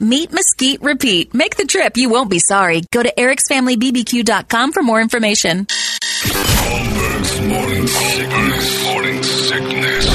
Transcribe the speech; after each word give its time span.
Meet 0.00 0.32
Mesquite 0.32 0.82
Repeat. 0.82 1.34
Make 1.34 1.56
the 1.56 1.64
trip. 1.64 1.96
You 1.96 2.08
won't 2.08 2.30
be 2.30 2.38
sorry. 2.38 2.82
Go 2.90 3.02
to 3.02 3.12
ericsfamilybbq.com 3.16 4.72
for 4.72 4.82
more 4.82 5.00
information. 5.00 5.66
Holmberg's 5.68 7.40
morning 7.42 7.86
sickness. 7.86 8.84
Morning 8.84 9.22
sickness. 9.22 10.08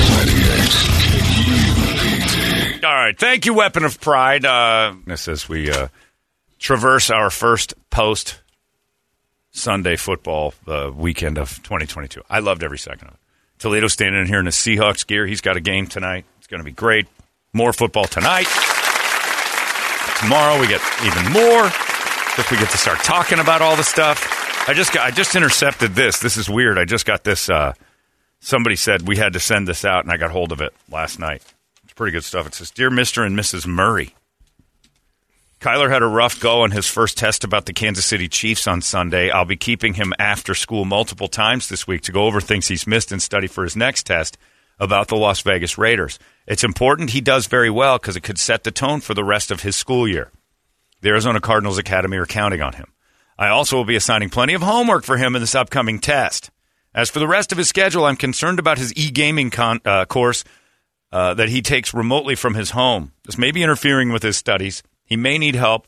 All 2.83 2.93
right. 2.93 3.17
Thank 3.17 3.45
you, 3.45 3.53
Weapon 3.53 3.85
of 3.85 3.99
Pride. 4.01 4.45
Uh, 4.45 4.95
this 5.05 5.27
as 5.27 5.47
we 5.47 5.71
uh, 5.71 5.87
traverse 6.59 7.09
our 7.09 7.29
first 7.29 7.73
post 7.89 8.41
Sunday 9.51 9.95
football 9.95 10.53
uh, 10.67 10.91
weekend 10.93 11.37
of 11.37 11.55
2022. 11.63 12.21
I 12.29 12.39
loved 12.39 12.63
every 12.63 12.77
second 12.77 13.07
of 13.07 13.13
it. 13.13 13.19
Toledo 13.59 13.87
standing 13.87 14.21
in 14.21 14.27
here 14.27 14.39
in 14.39 14.45
his 14.45 14.55
Seahawks 14.55 15.07
gear. 15.07 15.25
He's 15.25 15.41
got 15.41 15.57
a 15.57 15.61
game 15.61 15.87
tonight. 15.87 16.25
It's 16.37 16.47
going 16.47 16.59
to 16.59 16.65
be 16.65 16.71
great. 16.71 17.07
More 17.53 17.73
football 17.73 18.05
tonight. 18.05 18.47
Tomorrow 20.19 20.59
we 20.59 20.67
get 20.67 20.81
even 21.05 21.31
more. 21.31 21.65
If 22.39 22.51
we 22.51 22.57
get 22.57 22.69
to 22.69 22.77
start 22.77 22.99
talking 22.99 23.39
about 23.39 23.61
all 23.61 23.75
the 23.75 23.83
stuff. 23.83 24.67
I 24.67 24.73
just 24.73 24.93
got, 24.93 25.05
I 25.05 25.11
just 25.11 25.35
intercepted 25.35 25.95
this. 25.95 26.19
This 26.19 26.37
is 26.37 26.49
weird. 26.49 26.77
I 26.77 26.85
just 26.85 27.05
got 27.05 27.23
this. 27.23 27.49
Uh, 27.49 27.73
somebody 28.39 28.75
said 28.75 29.07
we 29.07 29.17
had 29.17 29.33
to 29.33 29.39
send 29.39 29.67
this 29.67 29.85
out, 29.85 30.03
and 30.03 30.11
I 30.11 30.17
got 30.17 30.31
hold 30.31 30.51
of 30.51 30.61
it 30.61 30.73
last 30.91 31.19
night. 31.19 31.41
It's 31.83 31.93
pretty 31.93 32.11
good 32.11 32.23
stuff. 32.23 32.45
It 32.45 32.53
says, 32.53 32.69
"Dear 32.69 32.89
Mister 32.89 33.23
and 33.23 33.37
Mrs. 33.37 33.65
Murray." 33.65 34.13
Kyler 35.59 35.89
had 35.89 36.03
a 36.03 36.07
rough 36.07 36.39
go 36.39 36.61
on 36.61 36.69
his 36.71 36.85
first 36.85 37.17
test 37.17 37.43
about 37.43 37.65
the 37.65 37.73
Kansas 37.73 38.05
City 38.05 38.27
Chiefs 38.27 38.67
on 38.67 38.81
Sunday. 38.81 39.31
I'll 39.31 39.45
be 39.45 39.55
keeping 39.55 39.95
him 39.95 40.13
after 40.19 40.53
school 40.53 40.85
multiple 40.85 41.27
times 41.27 41.69
this 41.69 41.87
week 41.87 42.01
to 42.03 42.11
go 42.11 42.25
over 42.25 42.39
things 42.39 42.67
he's 42.67 42.85
missed 42.85 43.11
and 43.11 43.21
study 43.21 43.47
for 43.47 43.63
his 43.63 43.75
next 43.75 44.05
test 44.05 44.37
about 44.79 45.07
the 45.07 45.15
Las 45.15 45.41
Vegas 45.41 45.77
Raiders. 45.77 46.19
It's 46.45 46.63
important 46.63 47.09
he 47.09 47.21
does 47.21 47.47
very 47.47 47.69
well 47.69 47.97
because 47.97 48.15
it 48.15 48.21
could 48.21 48.37
set 48.37 48.63
the 48.63 48.71
tone 48.71 49.01
for 49.01 49.13
the 49.13 49.23
rest 49.23 49.51
of 49.51 49.61
his 49.61 49.75
school 49.75 50.07
year. 50.07 50.31
The 51.01 51.09
Arizona 51.09 51.39
Cardinals 51.39 51.77
Academy 51.77 52.17
are 52.17 52.25
counting 52.25 52.61
on 52.61 52.73
him. 52.73 52.91
I 53.37 53.49
also 53.49 53.75
will 53.75 53.85
be 53.85 53.95
assigning 53.95 54.29
plenty 54.29 54.53
of 54.53 54.61
homework 54.61 55.03
for 55.03 55.17
him 55.17 55.35
in 55.35 55.41
this 55.41 55.55
upcoming 55.55 55.99
test. 55.99 56.49
As 56.93 57.09
for 57.09 57.19
the 57.19 57.27
rest 57.27 57.51
of 57.51 57.57
his 57.57 57.69
schedule, 57.69 58.05
I'm 58.05 58.15
concerned 58.15 58.57
about 58.57 58.79
his 58.79 58.95
e 58.95 59.11
gaming 59.11 59.51
con- 59.51 59.81
uh, 59.85 60.05
course 60.05 60.43
uh, 61.11 61.35
that 61.35 61.49
he 61.49 61.61
takes 61.61 61.93
remotely 61.93 62.35
from 62.35 62.55
his 62.55 62.71
home. 62.71 63.11
This 63.25 63.37
may 63.37 63.51
be 63.51 63.61
interfering 63.61 64.11
with 64.11 64.23
his 64.23 64.37
studies. 64.37 64.81
He 65.05 65.15
may 65.15 65.37
need 65.37 65.55
help, 65.55 65.87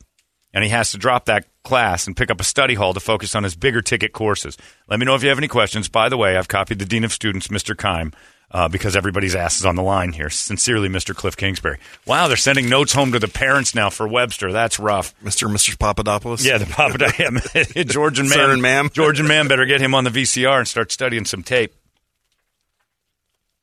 and 0.54 0.64
he 0.64 0.70
has 0.70 0.92
to 0.92 0.98
drop 0.98 1.26
that 1.26 1.46
class 1.64 2.06
and 2.06 2.16
pick 2.16 2.30
up 2.30 2.40
a 2.40 2.44
study 2.46 2.76
hall 2.76 2.94
to 2.94 3.00
focus 3.00 3.36
on 3.36 3.44
his 3.44 3.56
bigger 3.56 3.82
ticket 3.82 4.14
courses. 4.14 4.58
Let 4.88 5.00
me 5.00 5.06
know 5.06 5.16
if 5.16 5.24
you 5.24 5.30
have 5.30 5.38
any 5.38 5.48
questions. 5.48 5.90
By 5.90 6.10
the 6.10 6.18
way, 6.18 6.38
I've 6.38 6.48
copied 6.48 6.80
the 6.80 6.86
Dean 6.86 7.04
of 7.04 7.12
Students, 7.12 7.48
Mr. 7.48 7.76
Keim, 7.76 8.14
uh, 8.52 8.68
because 8.68 8.96
everybody's 8.96 9.36
ass 9.36 9.60
is 9.60 9.66
on 9.66 9.76
the 9.76 9.84
line 9.84 10.12
here. 10.12 10.30
Sincerely, 10.30 10.90
Mr. 10.90 11.16
Cliff 11.16 11.38
Kingsbury. 11.38 11.78
Wow, 12.06 12.28
they're 12.28 12.38
sending 12.38 12.70
notes 12.70 12.94
home 12.94 13.12
to 13.12 13.20
the 13.20 13.28
parents 13.28 13.76
now 13.76 13.90
for 13.90 14.08
Webster. 14.08 14.52
That's 14.52 14.80
rough. 14.80 15.14
Mr. 15.24 15.48
and 15.48 15.56
Mrs. 15.56 15.78
Papadopoulos? 15.78 16.46
Yeah, 16.46 16.58
the 16.58 16.66
Papadopoulos. 16.66 17.76
yeah, 17.76 17.84
George 17.88 18.20
and 18.20 18.30
Sir 18.30 18.38
man, 18.48 18.50
and 18.52 18.62
ma'am. 18.62 18.90
George 18.94 19.20
and 19.20 19.28
man 19.28 19.48
better 19.48 19.66
get 19.66 19.82
him 19.82 19.94
on 19.94 20.04
the 20.04 20.10
VCR 20.10 20.60
and 20.60 20.68
start 20.68 20.92
studying 20.92 21.26
some 21.26 21.44
tape. 21.44 21.74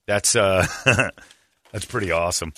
That's 0.06 0.36
uh, 0.36 0.64
that's 1.72 1.84
pretty 1.84 2.12
awesome. 2.12 2.52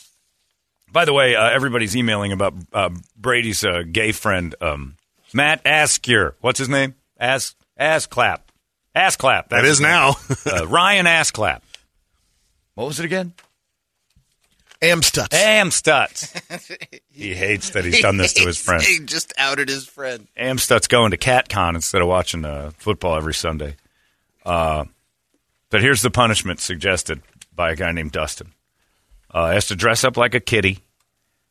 By 0.92 1.06
the 1.06 1.14
way, 1.14 1.34
uh, 1.34 1.48
everybody's 1.48 1.96
emailing 1.96 2.32
about 2.32 2.54
uh, 2.72 2.90
Brady's 3.16 3.64
uh, 3.64 3.82
gay 3.90 4.12
friend 4.12 4.54
um, 4.60 4.96
Matt 5.32 5.64
Askier. 5.64 6.34
What's 6.40 6.58
his 6.58 6.68
name? 6.68 6.94
As 7.18 7.54
Asclap. 7.78 8.40
Asclap. 8.94 9.48
That 9.48 9.64
is 9.64 9.80
now. 9.80 10.16
uh, 10.46 10.66
Ryan 10.66 11.06
Asclap. 11.06 11.60
What 12.78 12.86
was 12.86 13.00
it 13.00 13.06
again? 13.06 13.32
Amstutz. 14.80 15.30
Amstutz. 15.30 17.00
he 17.10 17.34
hates 17.34 17.70
that 17.70 17.84
he's 17.84 18.00
done 18.00 18.18
this 18.18 18.34
to 18.34 18.46
his 18.46 18.56
friend. 18.56 18.80
He 18.80 19.00
just 19.00 19.32
outed 19.36 19.68
his 19.68 19.84
friend. 19.84 20.28
Amstutz 20.38 20.88
going 20.88 21.10
to 21.10 21.16
CatCon 21.16 21.74
instead 21.74 22.02
of 22.02 22.06
watching 22.06 22.44
uh, 22.44 22.70
football 22.76 23.16
every 23.16 23.34
Sunday. 23.34 23.74
Uh, 24.46 24.84
but 25.70 25.80
here's 25.80 26.02
the 26.02 26.10
punishment 26.12 26.60
suggested 26.60 27.20
by 27.52 27.72
a 27.72 27.74
guy 27.74 27.90
named 27.90 28.12
Dustin. 28.12 28.52
Uh, 29.28 29.48
he 29.48 29.54
has 29.54 29.66
to 29.66 29.74
dress 29.74 30.04
up 30.04 30.16
like 30.16 30.36
a 30.36 30.40
kitty, 30.40 30.78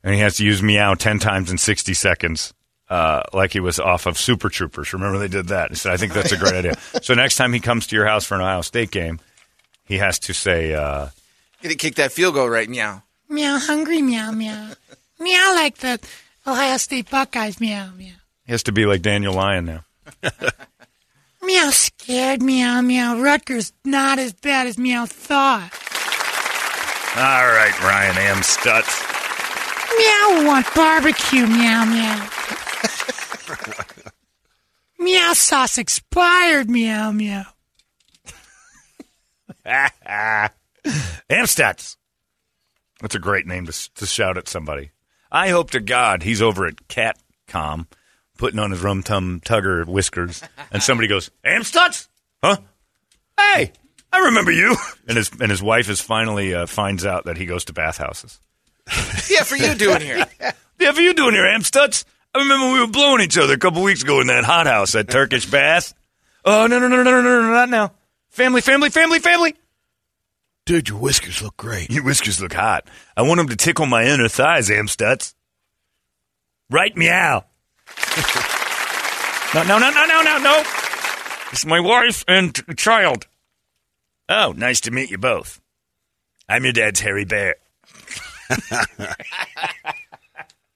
and 0.05 0.13
he 0.13 0.21
has 0.21 0.37
to 0.37 0.45
use 0.45 0.63
meow 0.63 0.93
10 0.93 1.19
times 1.19 1.51
in 1.51 1.57
60 1.57 1.93
seconds, 1.93 2.53
uh, 2.89 3.23
like 3.33 3.51
he 3.51 3.59
was 3.59 3.81
off 3.81 4.05
of 4.05 4.17
Super 4.17 4.47
Troopers. 4.47 4.93
Remember 4.93 5.19
they 5.19 5.27
did 5.27 5.49
that? 5.49 5.71
He 5.71 5.75
said, 5.75 5.91
I 5.91 5.97
think 5.97 6.13
that's 6.13 6.31
a 6.31 6.37
great 6.37 6.53
idea. 6.53 6.77
So 7.01 7.15
next 7.15 7.35
time 7.35 7.51
he 7.51 7.59
comes 7.59 7.87
to 7.87 7.97
your 7.97 8.07
house 8.07 8.23
for 8.23 8.35
an 8.35 8.41
Ohio 8.41 8.61
State 8.61 8.91
game, 8.91 9.19
he 9.87 9.97
has 9.97 10.19
to 10.19 10.33
say, 10.33 10.73
uh, 10.73 11.07
Gonna 11.61 11.75
kick 11.75 11.95
that 11.95 12.11
field 12.11 12.35
goal 12.35 12.49
right 12.49 12.69
now. 12.69 13.03
Meow, 13.29 13.57
hungry, 13.57 14.01
meow, 14.01 14.31
meow. 14.31 14.69
meow 15.19 15.53
like 15.55 15.77
the 15.77 15.99
Ohio 16.45 16.77
State 16.77 17.09
Buckeyes, 17.09 17.59
meow, 17.59 17.89
meow. 17.97 18.13
he 18.45 18.51
has 18.51 18.63
to 18.63 18.71
be 18.71 18.85
like 18.85 19.01
Daniel 19.01 19.33
Lyon 19.33 19.65
now. 19.65 19.83
Meow, 21.41 21.69
scared, 21.69 22.41
meow, 22.41 22.81
meow. 22.81 23.19
Rutgers 23.21 23.71
not 23.85 24.19
as 24.19 24.33
bad 24.33 24.67
as 24.67 24.77
meow 24.77 25.05
thought. 25.05 25.71
All 27.15 27.47
right, 27.47 27.79
Ryan 27.81 28.15
Amstutz. 28.15 29.15
Meow 29.97 30.45
want 30.47 30.65
barbecue, 30.75 31.47
meow, 31.47 31.85
meow. 31.85 32.29
meow 34.99 35.33
sauce 35.33 35.77
expired, 35.77 36.69
meow, 36.69 37.11
meow. 37.11 37.45
Amstutz. 41.29 41.97
That's 43.01 43.15
a 43.15 43.19
great 43.19 43.45
name 43.45 43.65
to, 43.67 43.93
to 43.95 44.05
shout 44.05 44.37
at 44.37 44.47
somebody. 44.47 44.91
I 45.31 45.49
hope 45.49 45.71
to 45.71 45.79
God 45.79 46.23
he's 46.23 46.41
over 46.41 46.65
at 46.65 46.87
CatCon 46.87 47.87
putting 48.37 48.59
on 48.59 48.71
his 48.71 48.81
rum 48.81 49.03
tum 49.03 49.41
tugger 49.43 49.85
whiskers, 49.85 50.41
and 50.71 50.81
somebody 50.81 51.07
goes, 51.07 51.29
Amstutz? 51.45 52.07
Huh? 52.41 52.57
Hey, 53.39 53.71
I 54.11 54.19
remember 54.19 54.51
you. 54.51 54.75
And 55.09 55.15
his, 55.15 55.31
and 55.39 55.49
his 55.49 55.63
wife 55.63 55.89
is 55.89 56.01
finally 56.01 56.53
uh, 56.53 56.65
finds 56.65 57.05
out 57.05 57.23
that 57.27 57.37
he 57.37 57.45
goes 57.45 57.63
to 57.65 57.73
bathhouses. 57.73 58.41
yeah, 59.29 59.43
for 59.43 59.55
you 59.55 59.73
doing 59.73 60.01
here. 60.01 60.25
yeah. 60.41 60.91
for 60.91 60.99
you 60.99 61.13
doing 61.13 61.33
here, 61.33 61.45
Amstutz. 61.45 62.03
I 62.35 62.39
remember 62.39 62.73
we 62.73 62.81
were 62.81 62.87
blowing 62.91 63.21
each 63.21 63.37
other 63.37 63.53
a 63.53 63.57
couple 63.57 63.81
weeks 63.83 64.03
ago 64.03 64.19
in 64.19 64.27
that 64.27 64.43
hothouse, 64.43 64.91
that 64.91 65.07
Turkish 65.07 65.45
bath. 65.45 65.93
Oh, 66.43 66.67
no, 66.67 66.77
no, 66.77 66.89
no, 66.89 67.03
no, 67.03 67.21
no, 67.21 67.41
no, 67.41 67.51
not 67.53 67.69
now. 67.69 67.93
Family, 68.29 68.61
family, 68.61 68.89
family, 68.89 69.19
family. 69.19 69.55
Dude, 70.65 70.89
your 70.89 70.99
whiskers 70.99 71.41
look 71.41 71.55
great. 71.57 71.89
Your 71.89 72.03
whiskers 72.03 72.41
look 72.41 72.53
hot. 72.53 72.87
I 73.15 73.21
want 73.21 73.37
them 73.37 73.47
to 73.49 73.55
tickle 73.55 73.85
my 73.85 74.03
inner 74.05 74.27
thighs, 74.27 74.69
Amstutz. 74.69 75.33
Right 76.69 76.95
meow. 76.95 77.45
no, 79.55 79.63
no, 79.63 79.79
no, 79.79 79.89
no, 79.89 80.05
no, 80.05 80.21
no, 80.23 80.37
no. 80.39 80.63
It's 81.51 81.65
my 81.65 81.79
wife 81.79 82.25
and 82.27 82.53
t- 82.53 82.63
child. 82.75 83.27
Oh, 84.27 84.53
nice 84.57 84.81
to 84.81 84.91
meet 84.91 85.09
you 85.09 85.17
both. 85.17 85.61
I'm 86.49 86.65
your 86.65 86.73
dad's 86.73 86.99
hairy 86.99 87.23
bear. 87.23 87.55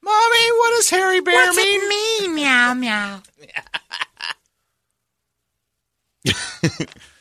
Mommy, 0.04 0.50
what 0.58 0.76
does 0.76 0.90
Harry 0.90 1.20
Bear 1.20 1.34
What's 1.46 1.56
mean? 1.56 1.80
it 1.82 1.88
mean? 1.88 2.34
Meow 2.34 2.74
meow. 2.74 3.22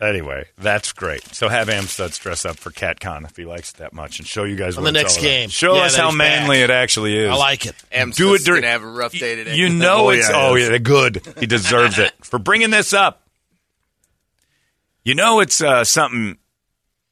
Anyway, 0.00 0.44
that's 0.56 0.92
great. 0.92 1.24
So 1.34 1.48
have 1.48 1.66
Amstutz 1.66 2.20
dress 2.20 2.44
up 2.44 2.56
for 2.56 2.70
CatCon 2.70 3.24
if 3.28 3.36
he 3.36 3.44
likes 3.44 3.72
it 3.72 3.78
that 3.78 3.92
much 3.92 4.20
and 4.20 4.28
show 4.28 4.44
you 4.44 4.54
guys 4.54 4.78
On 4.78 4.84
the 4.84 4.90
it's 4.90 4.94
next 4.94 5.12
all 5.16 5.18
about. 5.24 5.28
game. 5.28 5.48
Show 5.48 5.74
Yeah, 5.74 5.80
us 5.82 5.96
how 5.96 6.12
manly 6.12 6.58
back. 6.58 6.64
it 6.64 6.70
actually 6.70 7.16
is. 7.18 7.28
I 7.30 7.34
like 7.34 7.66
it. 7.66 7.74
Amstutz 7.92 8.14
Do 8.16 8.32
it 8.32 8.34
is 8.36 8.44
during. 8.44 8.60
gonna 8.62 8.70
have 8.72 8.84
a 8.84 8.86
rough 8.86 9.10
day 9.12 9.34
today. 9.34 9.56
You 9.56 9.68
know 9.70 10.06
Oh, 10.06 10.10
it's 10.10 10.28
yeah, 10.28 10.36
oh 10.36 10.54
yeah 10.54 10.78
good. 10.78 11.22
He 11.40 11.46
deserves 11.46 11.98
it 11.98 12.12
for 12.24 12.38
bringing 12.38 12.70
this 12.70 12.92
up. 12.92 13.22
You 15.04 15.14
know 15.16 15.40
it's 15.40 15.60
uh, 15.60 15.82
something 15.84 16.38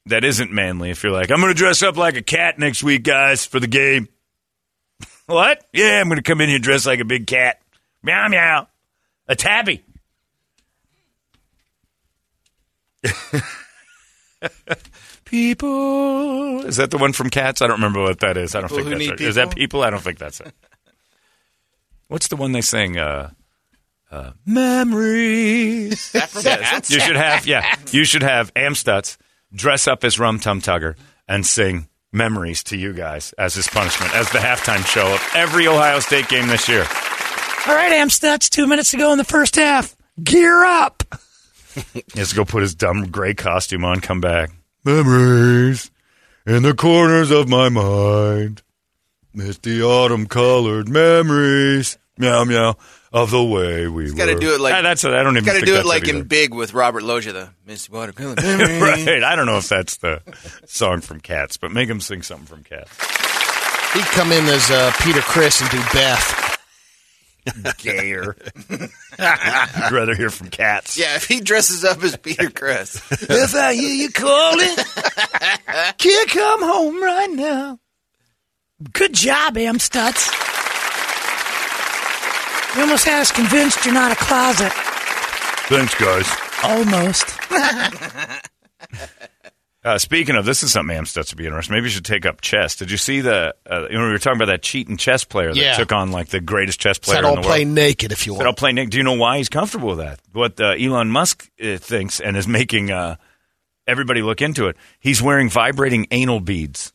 that 0.05 0.23
isn't 0.23 0.51
manly 0.53 0.89
if 0.91 1.03
you're 1.03 1.11
like 1.11 1.29
I'm 1.29 1.41
going 1.41 1.53
to 1.53 1.57
dress 1.57 1.83
up 1.83 1.97
like 1.97 2.15
a 2.15 2.21
cat 2.21 2.57
next 2.57 2.83
week, 2.83 3.03
guys, 3.03 3.45
for 3.45 3.59
the 3.59 3.67
game. 3.67 4.07
what? 5.25 5.65
Yeah, 5.73 5.99
I'm 5.99 6.07
going 6.07 6.17
to 6.17 6.23
come 6.23 6.39
in 6.39 6.47
here 6.47 6.59
dressed 6.59 6.85
like 6.85 6.99
a 7.01 7.05
big 7.05 7.27
cat. 7.27 7.59
Meow 8.03 8.29
meow, 8.29 8.67
a 9.27 9.35
tabby. 9.35 9.83
people. 15.25 16.61
Is 16.65 16.77
that 16.77 16.91
the 16.91 16.97
one 16.97 17.13
from 17.13 17.29
Cats? 17.29 17.61
I 17.61 17.67
don't 17.67 17.77
remember 17.77 18.01
what 18.01 18.19
that 18.21 18.37
is. 18.37 18.55
I 18.55 18.61
don't 18.61 18.69
People 18.69 18.85
think 18.85 18.93
who 18.93 18.99
that's 19.07 19.19
need 19.19 19.25
it. 19.25 19.29
Is 19.29 19.35
that 19.35 19.49
people? 19.49 19.55
people? 19.57 19.83
I 19.83 19.89
don't 19.89 20.01
think 20.01 20.19
that's 20.19 20.39
it. 20.39 20.53
What's 22.07 22.27
the 22.29 22.35
one 22.35 22.53
they 22.53 22.61
sing? 22.61 22.97
Uh, 22.97 23.31
uh, 24.09 24.31
memories. 24.45 26.11
That 26.13 26.29
from 26.29 26.43
Cats? 26.43 26.89
You 26.89 26.99
should 26.99 27.17
have, 27.17 27.45
yeah, 27.45 27.75
you 27.91 28.05
should 28.05 28.23
have 28.23 28.53
Amstutz 28.53 29.17
dress 29.53 29.87
up 29.87 30.03
as 30.03 30.19
Rum 30.19 30.39
Tum 30.39 30.61
Tugger 30.61 30.95
and 31.27 31.45
sing 31.45 31.89
memories 32.13 32.63
to 32.63 32.77
you 32.77 32.93
guys 32.93 33.33
as 33.33 33.55
his 33.55 33.67
punishment, 33.67 34.15
as 34.15 34.29
the 34.31 34.39
halftime 34.39 34.85
show 34.85 35.13
of 35.13 35.31
every 35.35 35.67
Ohio 35.67 35.99
State 35.99 36.29
game 36.29 36.47
this 36.47 36.69
year. 36.69 36.85
All 37.67 37.75
right, 37.75 37.91
Amstutz, 37.91 38.49
two 38.49 38.65
minutes 38.65 38.91
to 38.91 38.97
go 38.97 39.11
in 39.11 39.17
the 39.17 39.25
first 39.25 39.55
half. 39.55 39.93
Gear 40.23 40.63
up. 40.63 41.03
He 41.93 42.19
has 42.19 42.29
to 42.29 42.35
go 42.35 42.45
put 42.45 42.61
his 42.61 42.75
dumb 42.75 43.09
gray 43.11 43.33
costume 43.33 43.83
on, 43.85 43.99
come 43.99 44.19
back. 44.21 44.49
Memories 44.83 45.91
in 46.45 46.63
the 46.63 46.73
corners 46.73 47.29
of 47.31 47.47
my 47.49 47.69
mind. 47.69 48.61
Misty 49.33 49.81
autumn 49.81 50.25
colored 50.27 50.89
memories. 50.89 51.97
Meow 52.17 52.43
meow 52.45 52.75
of 53.13 53.29
the 53.31 53.43
way 53.43 53.87
we 53.87 54.03
He's 54.03 54.13
were. 54.13 54.17
got 54.17 54.25
to 54.25 54.39
do 54.39 54.53
it 54.55 54.59
like 54.59 54.73
Ah, 54.73 54.81
that's 54.81 55.03
it. 55.03 55.13
I 55.13 55.21
don't 55.21 55.37
even 55.37 55.45
Got 55.45 55.59
to 55.59 55.65
do 55.65 55.75
it 55.75 55.85
like 55.85 56.07
in 56.07 56.23
Big 56.23 56.53
with 56.53 56.73
Robert 56.73 57.03
Loggia, 57.03 57.33
the 57.33 57.49
Misty 57.65 57.91
Watercolor. 57.93 58.33
right. 58.35 59.23
I 59.23 59.35
don't 59.35 59.45
know 59.45 59.57
if 59.57 59.69
that's 59.69 59.97
the 59.97 60.21
song 60.65 61.01
from 61.01 61.19
Cats, 61.19 61.57
but 61.57 61.71
make 61.71 61.87
him 61.89 62.01
sing 62.01 62.23
something 62.23 62.47
from 62.47 62.63
Cats. 62.63 62.89
He'd 63.93 64.05
come 64.05 64.31
in 64.31 64.45
as 64.45 64.71
uh, 64.71 64.91
Peter 65.01 65.21
Criss 65.21 65.61
and 65.61 65.69
do 65.69 65.79
Beth. 65.93 66.46
Gayer. 67.77 68.35
I'd 69.19 69.89
rather 69.91 70.15
hear 70.15 70.29
from 70.29 70.49
Cats. 70.49 70.97
yeah, 70.97 71.15
if 71.15 71.25
he 71.27 71.39
dresses 71.41 71.83
up 71.83 72.03
as 72.03 72.15
Peter 72.17 72.49
Criss. 72.49 73.01
If 73.29 73.55
I 73.55 73.73
hear 73.73 73.93
you 73.93 74.09
calling, 74.11 74.75
can't 75.97 76.29
come 76.29 76.61
home 76.63 77.01
right 77.03 77.29
now. 77.31 77.79
Good 78.93 79.13
job, 79.13 79.55
Amstutz. 79.55 80.27
You 82.75 82.81
almost 82.83 83.05
had 83.05 83.21
us 83.21 83.31
convinced 83.31 83.83
you're 83.85 83.93
not 83.93 84.11
a 84.11 84.15
closet. 84.15 84.71
Thanks, 85.67 85.95
guys. 85.95 86.27
Almost. 86.63 87.25
Uh, 89.87 89.97
speaking 89.97 90.35
of, 90.35 90.43
this 90.45 90.63
is 90.63 90.71
something 90.73 90.97
Amstutz 90.97 91.31
would 91.31 91.37
be 91.37 91.45
interested. 91.45 91.71
Maybe 91.71 91.85
you 91.85 91.89
should 91.91 92.03
take 92.03 92.25
up 92.25 92.41
chess. 92.41 92.75
Did 92.75 92.91
you 92.91 92.97
see 92.97 93.21
the? 93.21 93.55
Uh, 93.69 93.87
you 93.89 93.97
know, 93.97 94.05
we 94.05 94.11
were 94.11 94.17
talking 94.17 94.37
about 94.37 94.47
that 94.51 94.61
cheating 94.61 94.97
chess 94.97 95.23
player 95.23 95.53
that 95.53 95.55
Yeah. 95.57 95.75
took 95.77 95.93
on 95.93 96.11
like 96.11 96.27
the 96.27 96.41
greatest 96.41 96.79
chess 96.79 96.97
player 96.97 97.15
Said 97.15 97.23
in 97.23 97.29
I'll 97.29 97.35
the 97.37 97.41
play 97.43 97.63
world. 97.63 97.75
naked 97.75 98.11
if 98.11 98.27
you 98.27 98.33
Said 98.33 98.41
I'll 98.41 98.47
want. 98.47 98.57
play 98.57 98.73
Nick. 98.73 98.89
Do 98.89 98.97
you 98.97 99.03
know 99.03 99.13
why 99.13 99.37
he's 99.37 99.47
comfortable 99.49 99.89
with 99.89 99.99
that? 99.99 100.19
What 100.33 100.59
uh, 100.59 100.71
Elon 100.77 101.09
Musk 101.09 101.49
uh, 101.63 101.77
thinks 101.77 102.19
and 102.19 102.35
is 102.35 102.47
making 102.49 102.91
uh, 102.91 103.15
everybody 103.87 104.21
look 104.21 104.41
into 104.41 104.67
it. 104.67 104.75
He's 104.99 105.21
wearing 105.21 105.49
vibrating 105.49 106.07
anal 106.11 106.41
beads. 106.41 106.91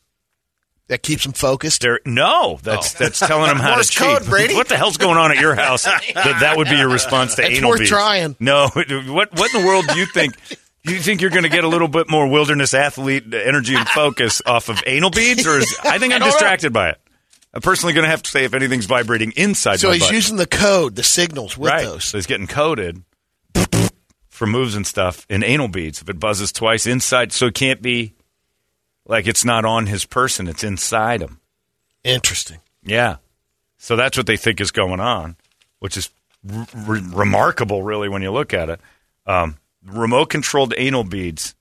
That 0.89 1.01
keeps 1.01 1.25
him 1.25 1.31
focused. 1.31 1.81
There, 1.81 2.01
no, 2.05 2.59
that's 2.61 2.93
that's 2.93 3.17
telling 3.17 3.49
him 3.49 3.57
how 3.61 3.69
to 3.69 3.75
Morse 3.77 3.89
cheat. 3.89 4.05
code, 4.05 4.25
Brady. 4.25 4.53
What 4.53 4.67
the 4.67 4.77
hell's 4.77 4.97
going 4.97 5.17
on 5.17 5.31
at 5.31 5.37
your 5.39 5.55
house? 5.55 5.83
that 6.13 6.37
that 6.41 6.57
would 6.57 6.67
be 6.67 6.75
your 6.75 6.89
response 6.89 7.35
to 7.35 7.41
It's 7.45 7.57
anal 7.57 7.69
worth 7.71 7.79
beads. 7.79 7.89
trying. 7.89 8.35
No, 8.39 8.67
what 8.73 8.89
what 9.33 9.55
in 9.55 9.61
the 9.61 9.65
world 9.65 9.85
do 9.87 9.97
you 9.97 10.05
think? 10.05 10.35
You 10.85 10.99
think 10.99 11.21
you're 11.21 11.29
going 11.29 11.43
to 11.43 11.49
get 11.49 11.63
a 11.63 11.67
little 11.67 11.87
bit 11.87 12.09
more 12.09 12.27
wilderness 12.27 12.73
athlete 12.73 13.33
energy 13.33 13.75
and 13.75 13.87
focus 13.87 14.41
off 14.45 14.67
of 14.67 14.83
anal 14.85 15.11
beads, 15.11 15.47
or 15.47 15.57
is, 15.57 15.77
I 15.83 15.97
think 15.97 16.13
I'm 16.13 16.21
distracted 16.21 16.73
by 16.73 16.89
it. 16.89 16.99
I'm 17.53 17.61
personally 17.61 17.93
going 17.93 18.03
to 18.03 18.09
have 18.09 18.23
to 18.23 18.29
say 18.29 18.43
if 18.43 18.53
anything's 18.53 18.85
vibrating 18.85 19.31
inside. 19.37 19.79
So 19.79 19.87
my 19.87 19.93
he's 19.93 20.03
butt. 20.03 20.11
using 20.11 20.35
the 20.37 20.47
code, 20.47 20.95
the 20.95 21.03
signals 21.03 21.57
with 21.57 21.71
right. 21.71 21.85
those. 21.85 22.03
So 22.03 22.17
he's 22.17 22.25
getting 22.25 22.47
coded 22.47 23.03
for 24.27 24.45
moves 24.45 24.75
and 24.75 24.85
stuff 24.85 25.25
in 25.29 25.43
anal 25.43 25.69
beads. 25.69 26.01
If 26.01 26.09
it 26.09 26.19
buzzes 26.19 26.51
twice 26.51 26.85
inside, 26.85 27.31
so 27.31 27.45
it 27.45 27.53
can't 27.53 27.81
be 27.81 28.13
like 29.05 29.27
it's 29.27 29.45
not 29.45 29.63
on 29.63 29.85
his 29.85 30.03
person; 30.03 30.47
it's 30.47 30.63
inside 30.63 31.21
him. 31.21 31.39
Interesting. 32.03 32.59
Yeah. 32.83 33.17
So 33.77 33.95
that's 33.95 34.17
what 34.17 34.25
they 34.25 34.37
think 34.37 34.59
is 34.59 34.71
going 34.71 34.99
on, 34.99 35.37
which 35.79 35.95
is 35.95 36.09
r- 36.51 36.67
r- 36.75 36.99
remarkable, 37.13 37.83
really, 37.83 38.09
when 38.09 38.21
you 38.21 38.31
look 38.31 38.53
at 38.53 38.69
it. 38.69 38.81
Um, 39.25 39.57
remote 39.85 40.29
controlled 40.29 40.73
anal 40.77 41.03
beads. 41.03 41.55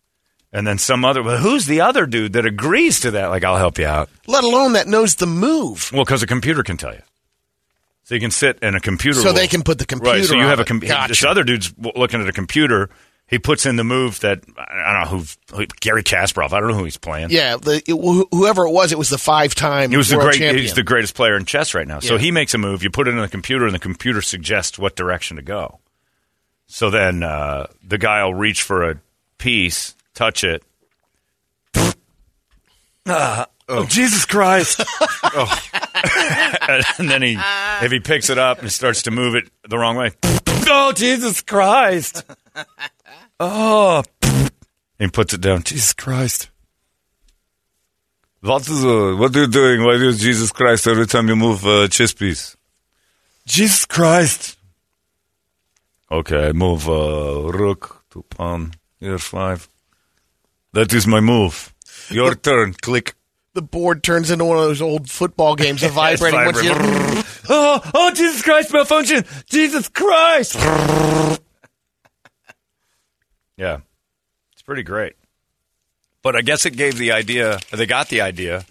And 0.54 0.66
then 0.66 0.76
some 0.76 1.02
other, 1.04 1.22
well, 1.22 1.38
who's 1.38 1.64
the 1.64 1.80
other 1.80 2.04
dude 2.04 2.34
that 2.34 2.44
agrees 2.44 3.00
to 3.00 3.12
that? 3.12 3.28
Like, 3.28 3.42
I'll 3.42 3.56
help 3.56 3.78
you 3.78 3.86
out. 3.86 4.10
Let 4.26 4.44
alone 4.44 4.74
that 4.74 4.86
knows 4.86 5.14
the 5.14 5.26
move. 5.26 5.90
Well, 5.94 6.04
because 6.04 6.22
a 6.22 6.26
computer 6.26 6.62
can 6.62 6.76
tell 6.76 6.92
you. 6.92 7.00
So 8.04 8.14
you 8.14 8.20
can 8.20 8.30
sit 8.30 8.58
and 8.60 8.76
a 8.76 8.80
computer. 8.80 9.20
So 9.20 9.28
will- 9.28 9.34
they 9.34 9.46
can 9.46 9.62
put 9.62 9.78
the 9.78 9.86
computer 9.86 10.18
Right. 10.18 10.24
So 10.26 10.34
you 10.34 10.42
have 10.42 10.60
a 10.60 10.64
computer. 10.64 10.92
Gotcha. 10.94 11.08
This 11.08 11.24
other 11.24 11.42
dude's 11.44 11.72
looking 11.96 12.20
at 12.20 12.28
a 12.28 12.32
computer. 12.32 12.90
He 13.28 13.38
puts 13.38 13.64
in 13.64 13.76
the 13.76 13.84
move 13.84 14.20
that 14.20 14.42
I 14.58 14.92
don't 15.06 15.12
know 15.12 15.18
who, 15.50 15.56
who 15.56 15.66
Garry 15.80 16.02
Kasparov. 16.02 16.52
I 16.52 16.60
don't 16.60 16.68
know 16.68 16.74
who 16.76 16.84
he's 16.84 16.98
playing. 16.98 17.30
Yeah, 17.30 17.56
the, 17.56 17.76
it, 17.86 17.94
wh- 17.94 18.28
whoever 18.36 18.66
it 18.66 18.72
was, 18.72 18.92
it 18.92 18.98
was 18.98 19.08
the 19.08 19.16
five-time 19.16 19.90
He 19.90 19.96
was 19.96 20.10
the 20.10 20.16
world 20.16 20.30
great. 20.30 20.38
champion. 20.38 20.60
He's 20.62 20.74
the 20.74 20.82
greatest 20.82 21.14
player 21.14 21.34
in 21.36 21.46
chess 21.46 21.72
right 21.72 21.88
now. 21.88 22.00
So 22.00 22.18
he 22.18 22.30
makes 22.30 22.52
a 22.52 22.58
move. 22.58 22.82
You 22.82 22.90
put 22.90 23.08
it 23.08 23.12
in 23.12 23.18
the 23.20 23.28
computer, 23.28 23.64
and 23.64 23.74
the 23.74 23.78
computer 23.78 24.20
suggests 24.20 24.78
what 24.78 24.96
direction 24.96 25.36
to 25.38 25.42
go. 25.42 25.78
So 26.72 26.88
then 26.88 27.22
uh, 27.22 27.66
the 27.86 27.98
guy 27.98 28.24
will 28.24 28.32
reach 28.32 28.62
for 28.62 28.88
a 28.88 28.98
piece, 29.36 29.94
touch 30.14 30.42
it. 30.42 30.62
Ah, 33.06 33.46
oh. 33.68 33.84
Jesus 33.84 34.24
Christ! 34.24 34.82
oh. 35.22 35.62
and 36.98 37.10
then 37.10 37.20
he, 37.20 37.36
if 37.82 37.92
he 37.92 38.00
picks 38.00 38.30
it 38.30 38.38
up 38.38 38.62
and 38.62 38.72
starts 38.72 39.02
to 39.02 39.10
move 39.10 39.34
it 39.34 39.50
the 39.68 39.76
wrong 39.76 39.96
way, 39.96 40.12
oh 40.66 40.92
Jesus 40.96 41.42
Christ! 41.42 42.24
Oh, 43.38 44.02
and 44.22 44.50
he 44.98 45.08
puts 45.08 45.34
it 45.34 45.42
down. 45.42 45.64
Jesus 45.64 45.92
Christ! 45.92 46.48
What 48.40 48.66
is 48.66 48.82
uh, 48.82 49.14
what 49.18 49.36
are 49.36 49.40
you 49.42 49.46
doing? 49.46 49.84
Why 49.84 49.98
do 49.98 50.04
you 50.04 50.14
Jesus 50.14 50.50
Christ 50.50 50.86
every 50.86 51.06
time 51.06 51.28
you 51.28 51.36
move 51.36 51.66
a 51.66 51.86
chess 51.88 52.14
piece? 52.14 52.56
Jesus 53.44 53.84
Christ! 53.84 54.56
Okay, 56.12 56.48
I 56.48 56.52
move 56.52 56.88
uh, 56.90 57.50
rook 57.52 58.04
to 58.10 58.22
pawn 58.24 58.72
here 59.00 59.18
five. 59.18 59.66
That 60.74 60.92
is 60.92 61.06
my 61.06 61.20
move. 61.20 61.72
Your 62.10 62.34
turn. 62.34 62.74
Click. 62.74 63.14
the 63.54 63.62
board 63.62 64.02
turns 64.02 64.30
into 64.30 64.44
one 64.44 64.58
of 64.58 64.64
those 64.64 64.82
old 64.82 65.08
football 65.10 65.56
games 65.56 65.82
of 65.82 65.92
vibrating. 65.94 66.44
Once 66.44 66.62
you- 66.62 66.72
oh, 67.48 67.80
oh, 67.94 68.10
Jesus 68.14 68.42
Christ, 68.42 68.72
malfunction! 68.74 69.24
Jesus 69.46 69.88
Christ! 69.88 70.54
yeah, 73.56 73.78
it's 74.52 74.62
pretty 74.62 74.82
great. 74.82 75.14
But 76.22 76.36
I 76.36 76.42
guess 76.42 76.66
it 76.66 76.76
gave 76.76 76.98
the 76.98 77.12
idea. 77.12 77.58
They 77.72 77.86
got 77.86 78.08
the 78.08 78.20
idea 78.20 78.64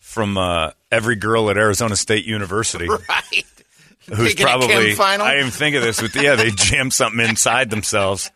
from 0.00 0.36
uh, 0.36 0.72
every 0.90 1.14
girl 1.16 1.50
at 1.50 1.56
Arizona 1.56 1.94
State 1.96 2.24
University. 2.26 2.88
right. 2.88 3.44
Who's 4.06 4.34
Taking 4.34 4.46
a 4.46 4.48
chem 4.48 4.58
probably 4.60 4.94
final? 4.94 5.26
I 5.26 5.38
even 5.38 5.50
think 5.50 5.76
of 5.76 5.82
this 5.82 6.00
with 6.00 6.16
yeah 6.16 6.36
they 6.36 6.50
jam 6.50 6.90
something 6.90 7.20
inside 7.26 7.70
themselves 7.70 8.30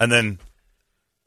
and 0.00 0.10
then 0.10 0.38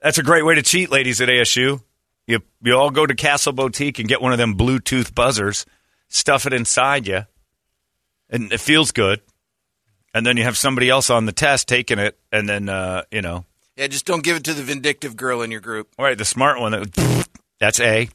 that's 0.00 0.18
a 0.18 0.22
great 0.22 0.44
way 0.44 0.54
to 0.54 0.62
cheat 0.62 0.90
ladies 0.90 1.20
at 1.20 1.28
ASU 1.28 1.82
you 2.26 2.40
you 2.62 2.76
all 2.76 2.90
go 2.90 3.06
to 3.06 3.14
Castle 3.14 3.52
Boutique 3.52 3.98
and 3.98 4.08
get 4.08 4.20
one 4.20 4.32
of 4.32 4.38
them 4.38 4.56
Bluetooth 4.56 5.14
buzzers 5.14 5.66
stuff 6.08 6.46
it 6.46 6.52
inside 6.52 7.06
you 7.06 7.24
and 8.30 8.52
it 8.52 8.60
feels 8.60 8.92
good. 8.92 9.20
And 10.14 10.26
then 10.26 10.36
you 10.36 10.44
have 10.44 10.56
somebody 10.56 10.88
else 10.88 11.10
on 11.10 11.26
the 11.26 11.32
test 11.32 11.68
taking 11.68 11.98
it, 11.98 12.18
and 12.32 12.48
then 12.48 12.68
uh, 12.68 13.02
you 13.10 13.22
know, 13.22 13.44
Yeah, 13.76 13.86
just 13.88 14.06
don't 14.06 14.24
give 14.24 14.36
it 14.36 14.44
to 14.44 14.54
the 14.54 14.62
vindictive 14.62 15.16
girl 15.16 15.42
in 15.42 15.50
your 15.50 15.60
group. 15.60 15.88
all 15.98 16.04
right, 16.04 16.16
the 16.16 16.24
smart 16.24 16.60
one. 16.60 16.72
That, 16.72 17.28
that's 17.60 17.78
A, 17.78 18.08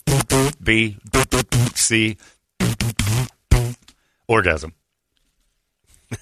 B, 0.61 0.97
C, 1.75 2.17
orgasm. 4.27 4.73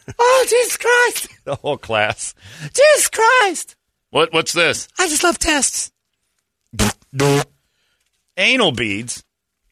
Oh, 0.20 0.46
Jesus 0.50 0.78
Christ! 0.78 1.28
The 1.44 1.56
whole 1.56 1.78
class. 1.78 2.36
Jesus 2.62 3.10
Christ! 3.10 3.76
What? 4.12 4.32
What's 4.34 4.54
this? 4.54 4.88
I 5.00 5.08
just 5.08 5.24
love 5.24 5.40
tests. 5.40 5.92
Anal 8.38 8.72
beads. 8.72 9.24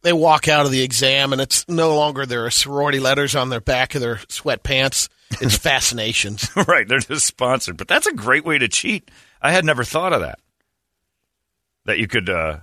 They 0.02 0.14
walk 0.14 0.48
out 0.48 0.66
of 0.66 0.72
the 0.72 0.82
exam, 0.82 1.34
and 1.34 1.42
it's 1.42 1.68
no 1.68 1.96
longer 1.96 2.26
their 2.26 2.50
sorority 2.50 3.00
letters 3.00 3.36
on 3.36 3.50
their 3.50 3.60
back 3.62 3.96
of 3.96 4.02
their 4.02 4.16
sweatpants. 4.16 5.10
It's 5.42 5.58
fascinations. 5.62 6.50
right, 6.68 6.88
they're 6.88 7.00
just 7.00 7.26
sponsored. 7.28 7.78
But 7.78 7.88
that's 7.88 8.08
a 8.08 8.14
great 8.14 8.46
way 8.46 8.58
to 8.58 8.68
cheat. 8.70 9.12
I 9.42 9.52
had 9.52 9.66
never 9.66 9.84
thought 9.84 10.14
of 10.14 10.22
that. 10.22 10.40
That 11.86 12.00
you 12.00 12.08
could. 12.08 12.30
uh 12.30 12.60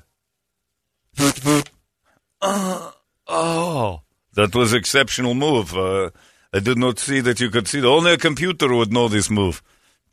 Uh, 2.40 2.90
oh, 3.26 4.00
that 4.34 4.54
was 4.54 4.72
exceptional 4.72 5.34
move. 5.34 5.76
Uh, 5.76 6.10
I 6.56 6.60
did 6.60 6.78
not 6.78 6.98
see 6.98 7.20
that 7.20 7.38
you 7.38 7.50
could 7.50 7.68
see. 7.68 7.80
it. 7.80 7.84
Only 7.84 8.12
a 8.14 8.16
computer 8.16 8.74
would 8.74 8.90
know 8.90 9.08
this 9.08 9.28
move. 9.28 9.62